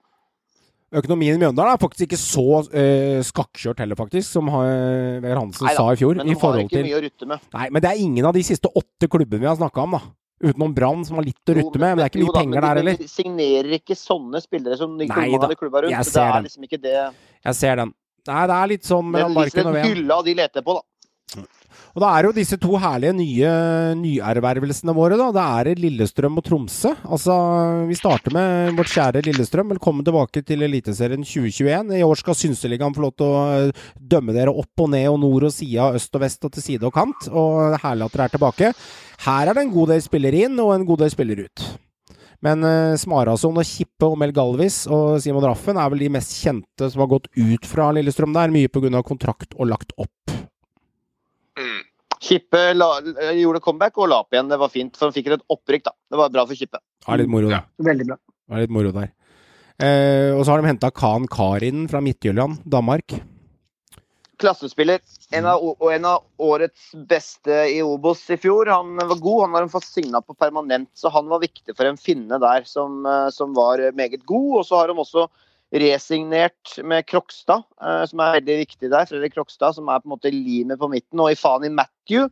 [0.90, 2.44] Økonomien i Mjøndalen er faktisk ikke så
[2.74, 6.16] eh, skakkjørt heller, faktisk, som eh, Vegard Hansen Neida, sa i fjor.
[6.18, 7.44] Men i de har ikke til mye å rutte med.
[7.54, 10.00] Nei, men det er ingen av de siste åtte klubbene vi har snakka om, da.
[10.42, 11.92] Utenom Brann, som har litt å rutte med.
[11.94, 12.98] Men det er ikke mye da, penger der heller.
[12.98, 15.94] De signerer ikke sånne spillere som de Nei normale da, klubba rundt.
[15.94, 16.48] jeg så ser det er den.
[16.48, 16.94] liksom ikke det
[17.44, 17.94] Jeg ser den.
[18.30, 19.94] Nei, det er litt sånn mellom barken og en veden.
[19.94, 20.82] hylle av de leter på, da.
[21.38, 23.50] Og da er jo disse to herlige nye
[23.98, 25.30] nyervervelsene våre, da.
[25.34, 26.92] Det er Lillestrøm og Tromsø.
[27.02, 27.34] Altså,
[27.88, 29.72] vi starter med vårt kjære Lillestrøm.
[29.74, 31.92] Velkommen tilbake til Eliteserien 2021.
[31.98, 33.84] I år skal Synseligaen få lov til å eh,
[34.14, 36.86] dømme dere opp og ned og nord og sida, øst og vest og til side
[36.86, 37.30] og kant.
[37.30, 38.72] Og det er herlig at dere er tilbake.
[39.26, 41.66] Her er det en god del spillere inn, og en god del spillere ut.
[42.40, 46.38] Men uh, Smarason og Kippe og Mel Galvis og Simon Raffen er vel de mest
[46.38, 49.02] kjente som har gått ut fra Lillestrøm der, mye pga.
[49.04, 50.39] kontrakt og lagt opp.
[52.20, 52.88] Kippe la,
[53.32, 54.50] gjorde comeback og la opp igjen.
[54.50, 55.94] Det var fint, for han fikk et opprykk, da.
[56.12, 56.80] Det var bra for Kippe.
[57.00, 57.64] Det er litt moro, da.
[57.80, 58.18] Veldig bra.
[58.20, 59.12] Det er litt moro der.
[59.80, 63.14] Eh, og så har de henta Khan Karin fra Midtjylland, Danmark.
[64.40, 65.00] Klassespiller.
[65.36, 68.68] En av, og en av årets beste i Obos i fjor.
[68.72, 69.42] Han var god.
[69.46, 72.68] Han har de fått signa på permanent, så han var viktig for en finne der
[72.68, 74.58] som, eh, som var meget god.
[74.60, 75.28] Og så har de også
[75.70, 79.06] resignert med Krokstad, eh, som er veldig viktig der.
[79.06, 81.22] Fredrik Krokstad, som er på en måte limet på midten.
[81.22, 82.28] Og Ifani Matthew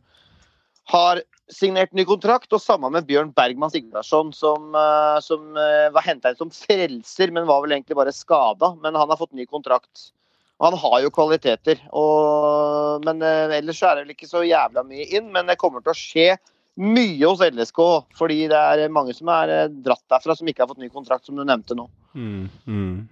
[0.91, 6.05] har signert ny kontrakt, og sammen med Bjørn Bergman Sigvardsson, som, eh, som eh, var
[6.05, 8.75] henta inn som frelser, men var vel egentlig bare skada.
[8.83, 10.11] Men han har fått ny kontrakt.
[10.59, 11.79] Og han har jo kvaliteter.
[11.95, 15.29] Og, men ellers er det vel ikke så jævla mye inn.
[15.31, 16.33] Men det kommer til å skje
[16.79, 17.79] mye hos LSK,
[18.15, 21.39] fordi det er mange som er dratt derfra som ikke har fått ny kontrakt, som
[21.39, 21.87] du nevnte nå.
[22.11, 23.07] Mm, mm.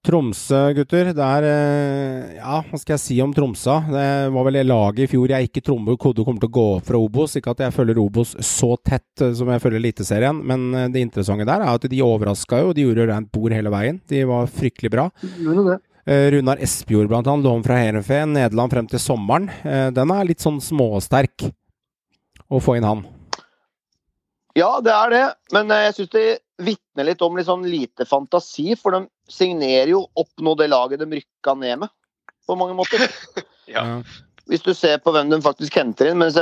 [0.00, 1.10] Tromsø, gutter.
[1.12, 3.74] Det er eh, Ja, hva skal jeg si om Tromsø?
[3.92, 6.88] Det var vel laget i fjor jeg ikke trommer Kodde kommer til å gå opp
[6.88, 7.36] fra Obos.
[7.36, 11.04] Ikke at jeg følger Obos så tett eh, som jeg følger Eliteserien, men eh, det
[11.04, 12.72] interessante der er at de overraska jo.
[12.76, 14.00] De gjorde rent bord hele veien.
[14.08, 15.06] De var fryktelig bra.
[15.36, 15.78] Gjorde det.
[16.10, 19.50] Runar Espejord, blant annet, lån fra Heerenveen, Nederland frem til sommeren.
[19.94, 21.44] Den er litt sånn småsterk
[22.50, 23.04] å få inn han.
[24.58, 26.24] Ja, det er det, men jeg syns det
[26.64, 28.74] vitner litt om litt sånn lite fantasi.
[28.80, 31.94] For de signerer jo opp nå det laget de rykka ned med,
[32.46, 33.06] på mange måter.
[33.70, 34.00] Ja.
[34.50, 36.18] Hvis du ser på hvem de faktisk henter inn.
[36.18, 36.32] Men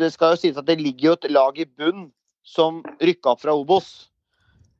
[0.00, 2.06] det skal jo sies at det ligger jo et lag i bunn
[2.40, 3.90] som rykka opp fra Obos.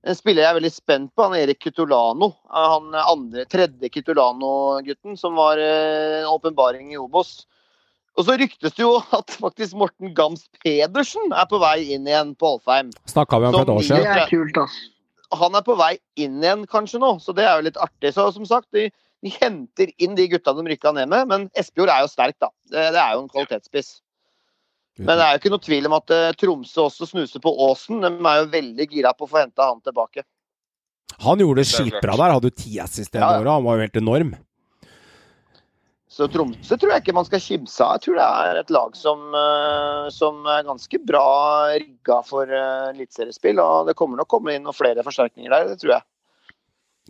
[0.00, 2.30] En spiller jeg er veldig spent på, han er Erik Kutolano.
[2.48, 7.42] Han andre, tredje Kutolano-gutten, som var eh, en åpenbaring i Obos.
[8.18, 12.32] Og så ryktes det jo at faktisk Morten Gams Pedersen er på vei inn igjen
[12.40, 12.90] på Alfheim.
[13.12, 14.08] Snakka vi om for et år siden.
[14.08, 14.80] Det er kult, ass.
[15.38, 18.10] Han er på vei inn igjen kanskje nå, så det er jo litt artig.
[18.16, 18.88] Så som sagt, de,
[19.22, 22.50] de henter inn de gutta de rykka ned med, men Espejord er jo sterk, da.
[22.70, 23.92] Det, det er jo en kvalitetsspiss.
[25.00, 28.02] Men det er jo ikke noe tvil om at eh, Tromsø også snuser på Åsen.
[28.04, 30.26] De er jo veldig gira på å få henta han tilbake.
[31.24, 32.34] Han gjorde det skitbra der.
[32.36, 33.30] Hadde jo ti assist det ja.
[33.38, 33.48] året.
[33.48, 34.34] Han var jo helt enorm.
[36.20, 37.94] Så Tromsø tror jeg ikke man skal kimse av.
[37.96, 41.22] Jeg tror det er et lag som, eh, som er ganske bra
[41.72, 43.62] rigga for uh, eliteseriespill.
[43.64, 46.04] Og det kommer nok komme inn noen flere forsterkninger der, det tror jeg.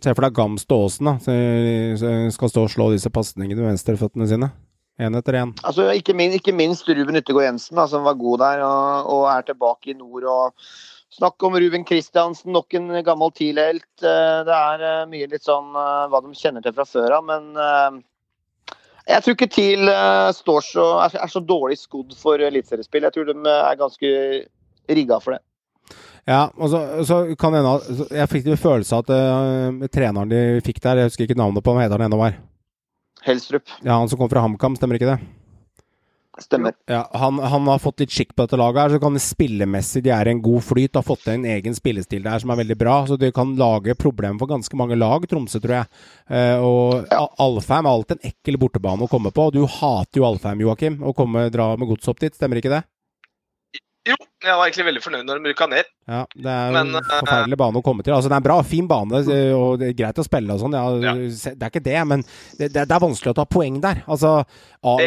[0.01, 1.17] Se for deg Gamst og Aasen, da.
[1.19, 4.47] Så Skal stå og slå disse pasningene med venstreføttene sine.
[5.01, 5.51] Én etter én.
[5.67, 9.25] Altså, ikke, min, ikke minst Ruben Yttergård Jensen, da, som var god der og, og
[9.33, 10.23] er tilbake i nord.
[10.23, 10.71] og
[11.11, 13.89] Snakk om Ruben Kristiansen, nok en gammel TIL-helt.
[13.99, 17.27] Eh, Det er eh, mye litt sånn eh, hva de kjenner til fra før av,
[17.27, 17.99] men eh,
[19.07, 23.07] jeg tror ikke TIL eh, står så, er, så dårlig skodd for eliteseriespill.
[23.07, 24.11] Jeg tror de eh, er ganske
[24.91, 25.41] rigga for det.
[26.29, 30.29] Ja, og så, så kan det hende Jeg fikk en følelse av at uh, treneren
[30.29, 32.37] de fikk der, jeg husker ikke navnet på hva heter han ennå var?
[33.25, 33.65] Helstrup.
[33.81, 35.17] Ja, han som kom fra HamKam, stemmer ikke det?
[36.39, 36.73] Stemmer.
[36.87, 40.03] Ja, han, han har fått litt skikk på dette laget, her, så kan det spillemessig
[40.05, 40.95] De er en god flyt.
[40.95, 42.95] Har fått til en egen spillestil der som er veldig bra.
[43.09, 45.91] Så Det kan lage problemer for ganske mange lag, Tromsø, tror jeg.
[46.31, 47.25] Eh, og ja.
[47.43, 49.49] Alfheim er alltid en ekkel bortebane å komme på.
[49.51, 52.85] Du hater jo Alfheim, Joakim, å komme, dra med gods opp dit, stemmer ikke det?
[54.01, 55.89] Jo, jeg var egentlig veldig fornøyd når de rykka ned.
[56.09, 58.15] Ja, det er en eh, forferdelig bane å komme til.
[58.15, 60.63] Altså, det er en bra, fin bane, eh, og det er greit å spille og
[60.63, 60.77] sånn.
[60.77, 61.13] Ja, Ja.
[61.21, 62.23] Det er ikke det, men
[62.57, 64.01] det, det er vanskelig å ta poeng der.
[64.09, 64.31] Altså,
[64.81, 65.03] av,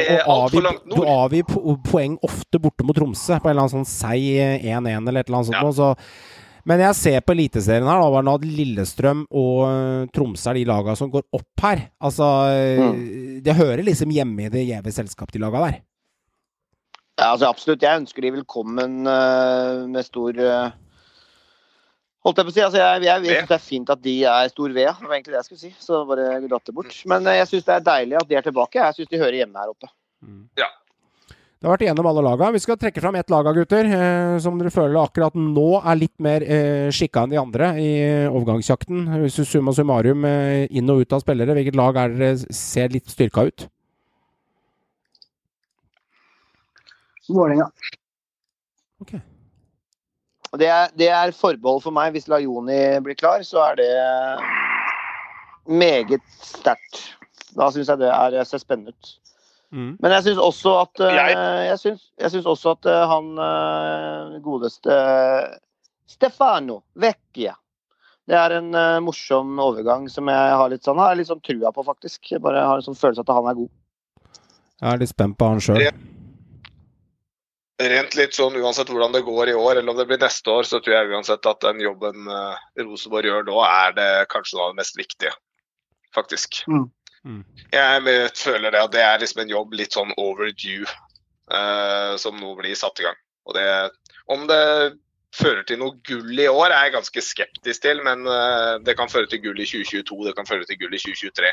[0.55, 0.85] nord.
[0.95, 4.29] Du avgir po poeng ofte borte mot Tromsø, på en eller annen sånn seig
[4.63, 5.59] 1-1 eller et eller annet sånt.
[5.59, 5.73] Ja.
[5.75, 6.61] Så.
[6.71, 10.61] Men jeg ser på Eliteserien her, da, var det at Lillestrøm og eh, Tromsø er
[10.61, 11.89] de lagene som går opp her.
[11.99, 12.31] Altså,
[12.79, 13.43] mm.
[13.45, 15.83] Det hører liksom hjemme i det gjeve selskapet, de lagene der.
[17.15, 17.85] Ja, altså absolutt.
[17.85, 20.73] Jeg ønsker de velkommen uh, med stor uh,
[22.25, 22.63] Holdt jeg på å si.
[22.65, 24.89] Altså, jeg jeg, jeg syns det er fint at de er stor ved.
[24.89, 25.75] Det var egentlig det jeg skulle si.
[25.79, 26.97] Så bare datt det bort.
[27.11, 28.81] Men uh, jeg syns det er deilig at de er tilbake.
[28.81, 29.93] Jeg syns de hører hjemme her oppe.
[30.59, 30.71] Ja.
[31.65, 32.51] Det har vært igjennom alle laga.
[32.53, 36.13] Vi skal trekke fram ett lag, gutter, eh, som dere føler akkurat nå er litt
[36.21, 37.93] mer eh, skikka enn de andre i
[38.29, 39.07] overgangsjakten.
[39.23, 42.93] Hvis du summa summarum eh, inn og ut av spillere, hvilket lag er dere ser
[42.93, 43.65] litt styrka ut?
[47.29, 47.71] Vålerenga.
[50.53, 52.13] Og Det er, det er forbehold for meg.
[52.15, 53.91] Hvis Lajoni blir klar, så er det
[55.67, 57.01] meget sterkt.
[57.55, 59.13] Da syns jeg det er, ser spennende ut.
[59.75, 59.97] Mm.
[60.03, 63.31] Men jeg syns også at eh, Jeg- synes syns, jeg syns også at eh, han
[63.43, 64.95] eh, godeste
[66.07, 67.57] Stefano Vecchia
[68.29, 68.71] Det er en
[69.03, 72.31] morsom overgang som jeg har litt sånn, har litt sånn trua på, faktisk.
[72.31, 73.71] Jeg bare har en sånn følelse at han er god.
[74.81, 75.83] Jeg er litt spent på han sjøl.
[77.83, 80.67] Rent litt sånn uansett hvordan det går i år, eller om det blir neste år,
[80.69, 84.69] så tror jeg uansett at den jobben eh, Rosenborg gjør nå, er det kanskje noe
[84.69, 85.33] av det mest viktige.
[86.15, 86.61] Faktisk.
[86.71, 86.87] Mm.
[87.25, 87.43] Mm.
[87.73, 90.87] Jeg føler det at det er liksom en jobb litt sånn overdue,
[91.51, 93.19] uh, som nå blir satt i gang.
[93.49, 93.67] Og det
[94.31, 94.63] Om det
[95.35, 99.11] fører til noe gull i år, er jeg ganske skeptisk til, men uh, det kan
[99.11, 101.51] føre til gull i 2022, det kan føre til gull i 2023.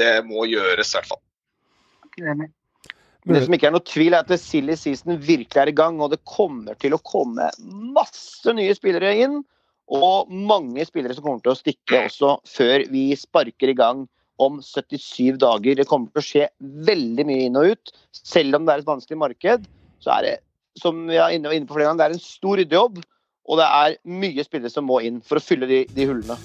[0.00, 1.22] Det må gjøres, i hvert fall.
[2.20, 2.50] Enig.
[3.24, 5.98] Men det som ikke er noe tvil, er at silly season virkelig er i gang,
[6.00, 7.50] og det kommer til å komme
[7.94, 9.40] masse nye spillere inn.
[9.90, 14.04] Og mange spillere som kommer til å stikke også før vi sparker i gang
[14.40, 15.76] om 77 dager.
[15.76, 16.46] Det kommer til å skje
[16.88, 17.94] veldig mye inn og ut.
[18.16, 19.66] Selv om det er et vanskelig marked,
[20.00, 20.36] så er det
[20.80, 23.00] som vi er inne, på flere ganger, det er en stor ryddejobb.
[23.50, 26.38] Og det er mye spillere som må inn for å fylle de, de hullene.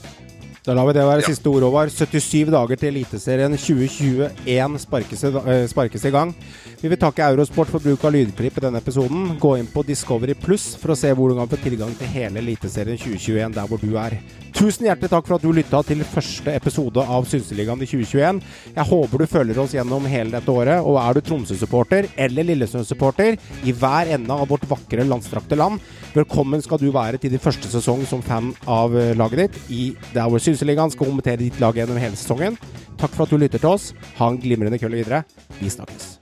[0.65, 1.91] Da lar vi det være siste ord, Håvard.
[1.93, 6.33] 77 dager til Eliteserien 2021 sparkes, eh, sparkes i gang.
[6.81, 9.37] Vi vil takke Eurosport for bruk av lydklipp i denne episoden.
[9.37, 12.41] Gå inn på Discovery Pluss for å se hvor du kan få tilgang til hele
[12.41, 14.17] Eliteserien 2021 der hvor du er.
[14.55, 18.41] Tusen hjertelig takk for at du lytta til første episode av Synseligaen i 2021.
[18.73, 23.37] Jeg håper du følger oss gjennom hele dette året, og er du Tromsø-supporter eller Lillesund-supporter
[23.67, 25.79] i hver ende av vårt vakre, landstrakte land,
[26.15, 29.83] velkommen skal du være til din første sesong som fan av eh, laget ditt i
[30.13, 32.59] der hvor Synseligaen skal kommentere ditt lag gjennom hele sesongen.
[32.99, 33.93] Takk for at du lytter til oss.
[34.19, 35.23] Ha en glimrende kveld videre.
[35.59, 36.15] Vi snakkes.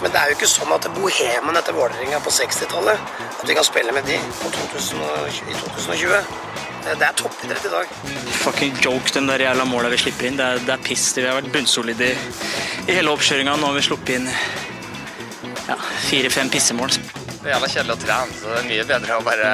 [0.00, 3.02] Men det er jo ikke sånn at bohemen etter Vålerenga på 60-tallet
[3.36, 6.22] At vi kan spille med de på 2020, i 2020.
[6.80, 7.92] Det det er toppidrett i dag.
[8.40, 10.40] Fucking joke, de der jævla måla vi slipper inn.
[10.40, 11.10] Det er, det er piss.
[11.16, 12.34] Vi har vært bunnsolide i,
[12.88, 13.58] i hele oppkjøringa.
[13.60, 14.30] Nå har vi sluppet inn
[15.68, 15.76] ja,
[16.08, 16.96] fire-fem pissemål.
[17.40, 19.52] Det er jævla kjedelig å trene, så det er mye bedre å bare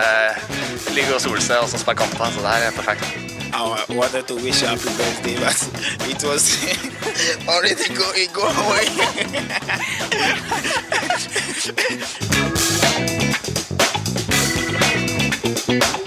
[0.94, 2.30] ligge og sole seg og så spille kamper.
[2.34, 3.35] Så det her er perfekt.
[3.58, 5.56] I wanted to wish you happy birthday, but
[6.10, 6.62] it was
[7.48, 8.42] already go, it go
[15.72, 16.02] away.